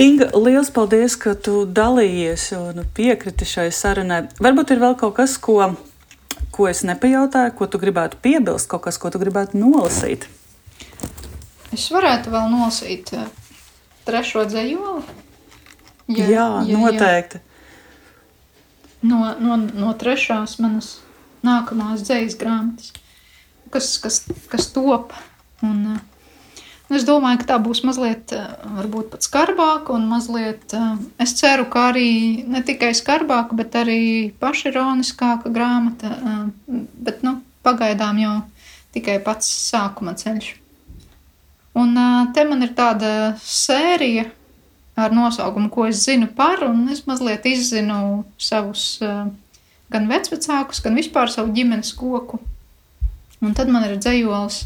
Inga, 0.00 0.30
liels 0.38 0.70
paldies, 0.72 1.16
ka 1.20 1.34
tu 1.36 1.64
dalījies 1.68 2.46
un 2.56 2.84
piekriti 2.96 3.48
šai 3.48 3.68
sarunai. 3.74 4.22
Varbūt 4.40 4.72
ir 4.72 4.80
vēl 4.80 4.96
kaut 5.00 5.16
kas, 5.18 5.36
ko, 5.42 5.58
ko 6.54 6.68
es 6.70 6.80
nepajautāju, 6.88 7.52
ko 7.58 7.68
tu 7.68 7.80
gribētu 7.82 8.20
piebilst, 8.24 8.70
kaut 8.72 8.86
kas, 8.86 9.00
ko 9.00 9.12
tu 9.12 9.20
gribētu 9.20 9.60
nolasīt. 9.60 10.28
Es 11.72 11.88
varētu 11.92 12.32
vēl 12.32 12.50
nolasīt 12.52 13.12
eh, 13.16 13.28
trešo 14.08 14.44
dzējoli. 14.48 15.20
Jā, 16.12 16.26
jā, 16.28 16.48
jā 16.68 16.80
noteikti. 16.80 17.40
Jā. 17.40 17.48
No, 19.02 19.32
no, 19.42 19.56
no 19.58 19.92
trešās 19.98 20.60
manas 20.62 21.00
nākamās 21.42 22.04
dzīslas 22.06 22.36
grāmatas, 22.38 22.92
kas, 23.74 23.96
kas, 23.98 24.20
kas 24.52 24.68
top. 24.74 25.10
Un, 25.62 25.80
nu, 25.86 25.96
es 26.98 27.04
domāju, 27.08 27.40
ka 27.42 27.48
tā 27.52 27.58
būs 27.62 27.82
mazliet, 27.86 28.32
varbūt 28.78 29.12
pat 29.12 29.26
skarbāka, 29.26 29.94
un 29.96 30.08
mazliet, 30.10 30.74
es 31.22 31.34
ceru, 31.38 31.68
ka 31.70 31.88
arī 31.92 32.44
ne 32.48 32.62
tikai 32.66 32.92
skarbāka, 32.96 33.56
bet 33.58 33.76
arī 33.78 34.02
pašironiskāka 34.42 35.52
grāmata. 35.52 36.12
Bet, 36.66 37.22
nu, 37.26 37.38
pagaidām 37.62 38.18
jau 38.22 38.34
tikai 38.92 39.18
pats 39.24 39.48
sākuma 39.70 40.16
ceļš. 40.18 40.52
Un 41.78 41.96
te 42.36 42.44
man 42.44 42.66
ir 42.66 42.74
tāda 42.76 43.32
sērija, 43.40 44.26
ar 44.96 45.14
nosaukumu, 45.16 45.70
ko 45.72 45.86
es 45.88 46.02
zinu 46.04 46.28
par, 46.36 46.66
un 46.66 46.84
es 46.92 47.06
mazliet 47.08 47.46
izzinu 47.48 48.24
savus 48.36 48.98
gan 49.92 50.08
vecākus, 50.08 50.82
gan 50.84 50.96
vispār 50.96 51.32
savu 51.32 51.52
ģimenes 51.56 51.94
koku. 51.96 52.40
Un 53.42 53.56
tad 53.56 53.72
man 53.72 53.86
ir 53.88 53.96
dzējols, 53.98 54.62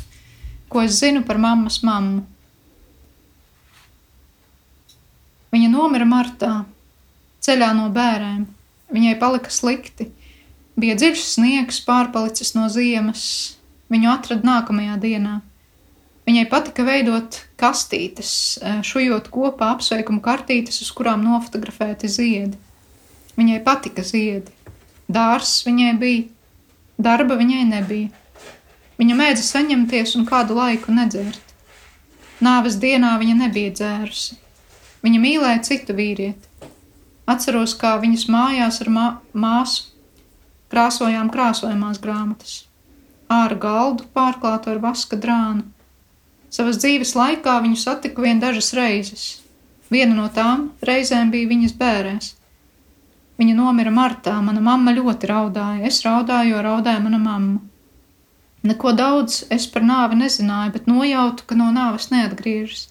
ko 0.69 0.83
es 0.83 0.99
zinu 1.01 1.23
par 1.27 1.39
mammas 1.41 1.81
mammu. 1.87 2.25
Viņa 5.55 5.71
nomira 5.73 6.07
martā, 6.09 6.53
ceļā 7.45 7.71
no 7.79 7.89
bērēm. 7.95 8.45
Viņai 8.93 9.17
palika 9.19 9.51
slikti. 9.51 10.11
Bija 10.77 10.97
dziļš 10.99 11.23
sniegs, 11.25 11.81
pārpalicis 11.87 12.53
no 12.57 12.69
ziemas. 12.73 13.57
Viņu 13.93 14.11
atrada 14.13 14.47
nākamajā 14.47 14.99
dienā. 15.01 15.41
Viņai 16.27 16.45
patika 16.51 16.83
veidot 16.85 17.39
kastītes, 17.57 18.31
e, 18.59 18.79
šujot 18.83 19.31
kopā 19.31 19.71
apsveikumu 19.77 20.19
kartītes, 20.21 20.81
uz 20.83 20.91
kurām 20.91 21.23
nofotografēti 21.23 22.11
ziedi. 22.11 22.59
Viņai 23.39 23.61
patika 23.65 24.03
ziedi. 24.03 24.51
Dārzs 25.07 25.63
viņai 25.65 25.93
bija 26.03 26.25
Darba 26.99 27.37
viņai 27.37 27.65
nebija. 27.69 28.09
Viņa 28.97 29.17
mēdza 29.19 29.45
saņemties 29.45 30.15
un 30.17 30.25
kādu 30.29 30.57
laiku 30.57 30.95
nedzert. 30.97 31.43
Nāves 32.41 32.79
dienā 32.81 33.17
viņa 33.21 33.35
nebija 33.43 33.73
dzērusi. 33.77 34.37
Viņa 35.05 35.21
mīlēja 35.21 35.63
citu 35.69 35.97
vīrieti. 35.97 36.73
Atceros, 37.27 37.75
kā 37.77 37.97
viņas 38.01 38.29
mājās 38.33 38.81
ar 38.85 38.91
mā 38.93 39.07
māsu 39.35 39.93
krāsojām 40.73 41.31
krāsojamās 41.33 42.01
grāmatas. 42.03 42.57
Āra 43.33 43.59
galdu 43.59 44.07
pārklātu 44.15 44.71
ar 44.73 44.83
vaska 44.83 45.19
drānu. 45.19 45.67
Savas 46.51 46.79
dzīves 46.81 47.15
laikā 47.19 47.59
viņu 47.65 47.79
satiku 47.81 48.25
vien 48.25 48.41
dažas 48.41 48.73
reizes. 48.79 49.25
Viena 49.91 50.15
no 50.17 50.27
tām 50.35 50.71
reizēm 50.87 51.31
bija 51.35 51.51
viņas 51.51 51.75
bērēs. 51.79 52.33
Viņa 53.37 53.55
nomira 53.59 53.93
martā, 53.93 54.39
mana 54.43 54.63
mamma 54.65 54.95
ļoti 54.97 55.29
raudāja. 55.29 55.85
Es 55.91 56.01
raudāju, 56.07 56.55
jo 56.55 56.63
raudāja 56.65 57.03
mana 57.05 57.21
mamma. 57.21 57.61
Neko 58.67 58.93
daudz 58.97 59.45
es 59.53 59.67
par 59.71 59.85
nāvi 59.87 60.19
nezināju, 60.19 60.73
bet 60.75 60.89
nojautu, 60.91 61.45
ka 61.47 61.59
no 61.59 61.69
nāves 61.75 62.09
neatgriežas. 62.11 62.89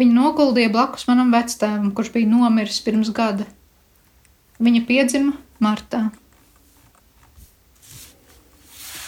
Viņa 0.00 0.16
noguldīja 0.16 0.72
blakus 0.72 1.06
manam 1.08 1.32
vectēvam, 1.34 1.90
kurš 1.96 2.12
bija 2.14 2.28
nomiris 2.28 2.80
pirms 2.84 3.12
gada. 3.16 3.46
Viņa 4.60 4.84
piedzima 4.88 5.36
martā. 5.62 6.06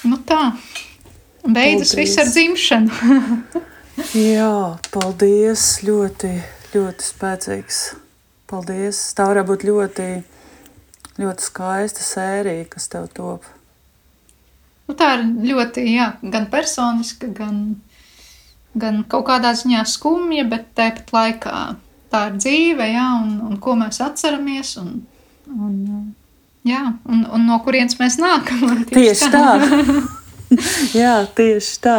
Nu 0.03 0.18
tā, 0.26 0.55
beidzas 1.45 1.95
viss 1.97 2.18
ar 2.20 2.28
dzimšanu. 2.32 2.90
Jā, 4.34 4.78
paldies. 4.93 5.66
Ļoti, 5.86 6.34
ļoti 6.74 7.09
spēcīgs. 7.09 7.82
Paldies. 8.51 9.05
Tā 9.16 9.28
varētu 9.30 9.53
būt 9.53 9.66
ļoti 9.68 10.09
ļoti 11.20 11.45
skaista 11.45 12.05
sērija, 12.05 12.68
kas 12.72 12.88
tev 12.93 13.09
top. 13.16 13.47
Nu, 14.93 14.97
tā 15.01 15.14
ir 15.16 15.22
ļoti, 15.49 15.86
jā, 15.88 16.11
gan 16.20 16.51
personiska, 16.53 17.30
gan, 17.32 17.61
gan 18.76 18.99
kaut 19.09 19.24
kādā 19.30 19.55
ziņā 19.57 19.86
skumja, 19.88 20.45
bet 20.45 20.66
tāpat 20.76 21.09
laikā 21.16 21.61
tā 22.12 22.26
ir 22.28 22.36
dzīve, 22.36 22.88
jā, 22.93 23.07
un, 23.22 23.38
un 23.49 23.55
ko 23.57 23.72
mēs 23.80 24.03
atceramies, 24.05 24.74
un, 24.82 24.99
un, 25.49 25.78
jā, 26.68 26.82
un, 27.09 27.24
un 27.24 27.49
no 27.49 27.57
kurienes 27.64 27.97
mēs 28.03 28.20
nākam. 28.20 28.84
Tieši, 28.93 28.93
tieši 28.93 29.30
tā. 29.32 29.49
jā, 31.01 31.16
tieši 31.40 31.80
tā. 31.88 31.99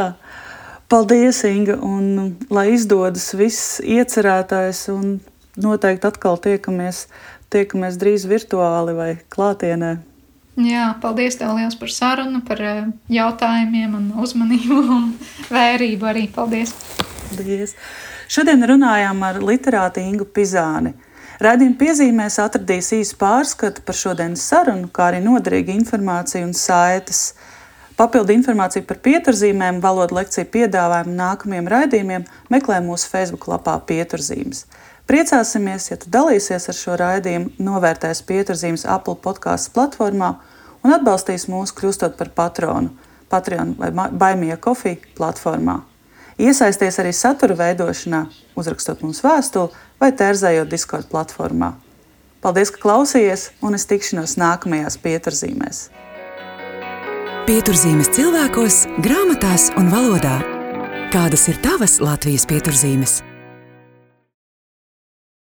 Paldies, 0.94 1.42
Inga, 1.50 1.82
un 1.82 2.36
lai 2.54 2.68
izdodas 2.76 3.32
viss 3.34 3.80
iecerētais, 3.82 4.86
un 4.94 5.16
noteikti 5.58 6.14
atkal 6.14 6.38
tiekamies 6.46 7.08
tiekamies 7.54 7.98
drīz 7.98 8.30
virtuāli 8.30 8.94
vai 9.02 9.12
klātienē. 9.34 9.96
Jā, 10.54 10.92
paldies 11.02 11.40
tev 11.40 11.56
liels 11.58 11.74
par 11.80 11.90
sarunu, 11.90 12.44
par 12.46 12.60
eh, 12.62 12.84
jautājumiem 13.10 13.96
un 13.98 14.10
uzmanību 14.22 14.76
un 14.98 15.08
vērību 15.50 16.10
arī. 16.12 16.28
Paldies! 16.34 16.76
Paldies! 17.32 17.74
Šodien 18.30 18.62
runājām 18.70 19.26
ar 19.26 19.42
literātu 19.42 20.04
Ingu 20.04 20.28
Pizāni. 20.30 20.94
Radījuma 21.44 21.80
piezīmēs 21.80 22.38
atradīs 22.40 22.92
īsu 22.94 23.18
pārskatu 23.20 23.82
par 23.84 23.98
šodienas 23.98 24.46
sarunu, 24.46 24.88
kā 24.94 25.10
arī 25.10 25.24
noderīgu 25.26 25.74
informāciju 25.74 26.46
un 26.46 26.54
saites. 26.56 27.34
Papildu 27.98 28.34
informāciju 28.38 28.86
par 28.90 29.02
pieturzīmēm, 29.06 29.82
valodu 29.82 30.20
lekciju 30.20 30.48
piedāvājumu 30.54 31.18
nākamajiem 31.18 31.70
raidījumiem 31.74 32.30
meklē 32.54 32.80
mūsu 32.86 33.10
Facebook 33.10 33.50
lapā 33.50 33.76
Pieturzīmes. 33.90 34.68
Priecāsimies, 35.14 35.92
ja 35.92 35.96
tu 36.02 36.10
dalīsies 36.10 36.64
ar 36.72 36.74
šo 36.74 36.96
raidījumu, 36.98 37.52
novērtēs 37.62 38.24
pieturzīmes 38.26 38.88
Apple 38.90 39.14
podkāstu 39.22 39.70
platformā 39.76 40.30
un 40.82 40.94
atbalstīs 40.96 41.44
mūs 41.54 41.70
kļūstot 41.78 42.16
par 42.18 42.32
patronu 42.34 42.90
Patreon 43.30 43.76
vai 43.78 43.92
Baimija 43.94 44.58
Coffee 44.58 44.98
platformā. 45.14 45.84
Iesaisties 46.42 46.98
arī 46.98 47.12
satura 47.14 47.54
veidošanā, 47.60 48.24
uzrakstot 48.58 49.04
mums 49.06 49.22
vēstuli 49.22 49.70
vai 50.02 50.10
tērzējot 50.18 50.72
Discord 50.72 51.12
platformā. 51.12 51.76
Paldies, 52.42 52.72
ka 52.74 52.82
klausījāties, 52.82 53.52
un 53.62 53.78
es 53.78 53.86
tikšanos 53.92 54.34
nākamajās 54.42 54.98
pieturzīmēs. 55.04 55.84
Pieturzīmes 57.46 58.10
cilvēkos, 58.18 58.80
grāmatās 59.06 59.70
un 59.78 59.94
valodā. 59.94 60.40
Kādas 61.14 61.46
ir 61.54 61.62
tavas 61.62 62.00
Latvijas 62.02 62.48
pieturzīmes? 62.50 63.20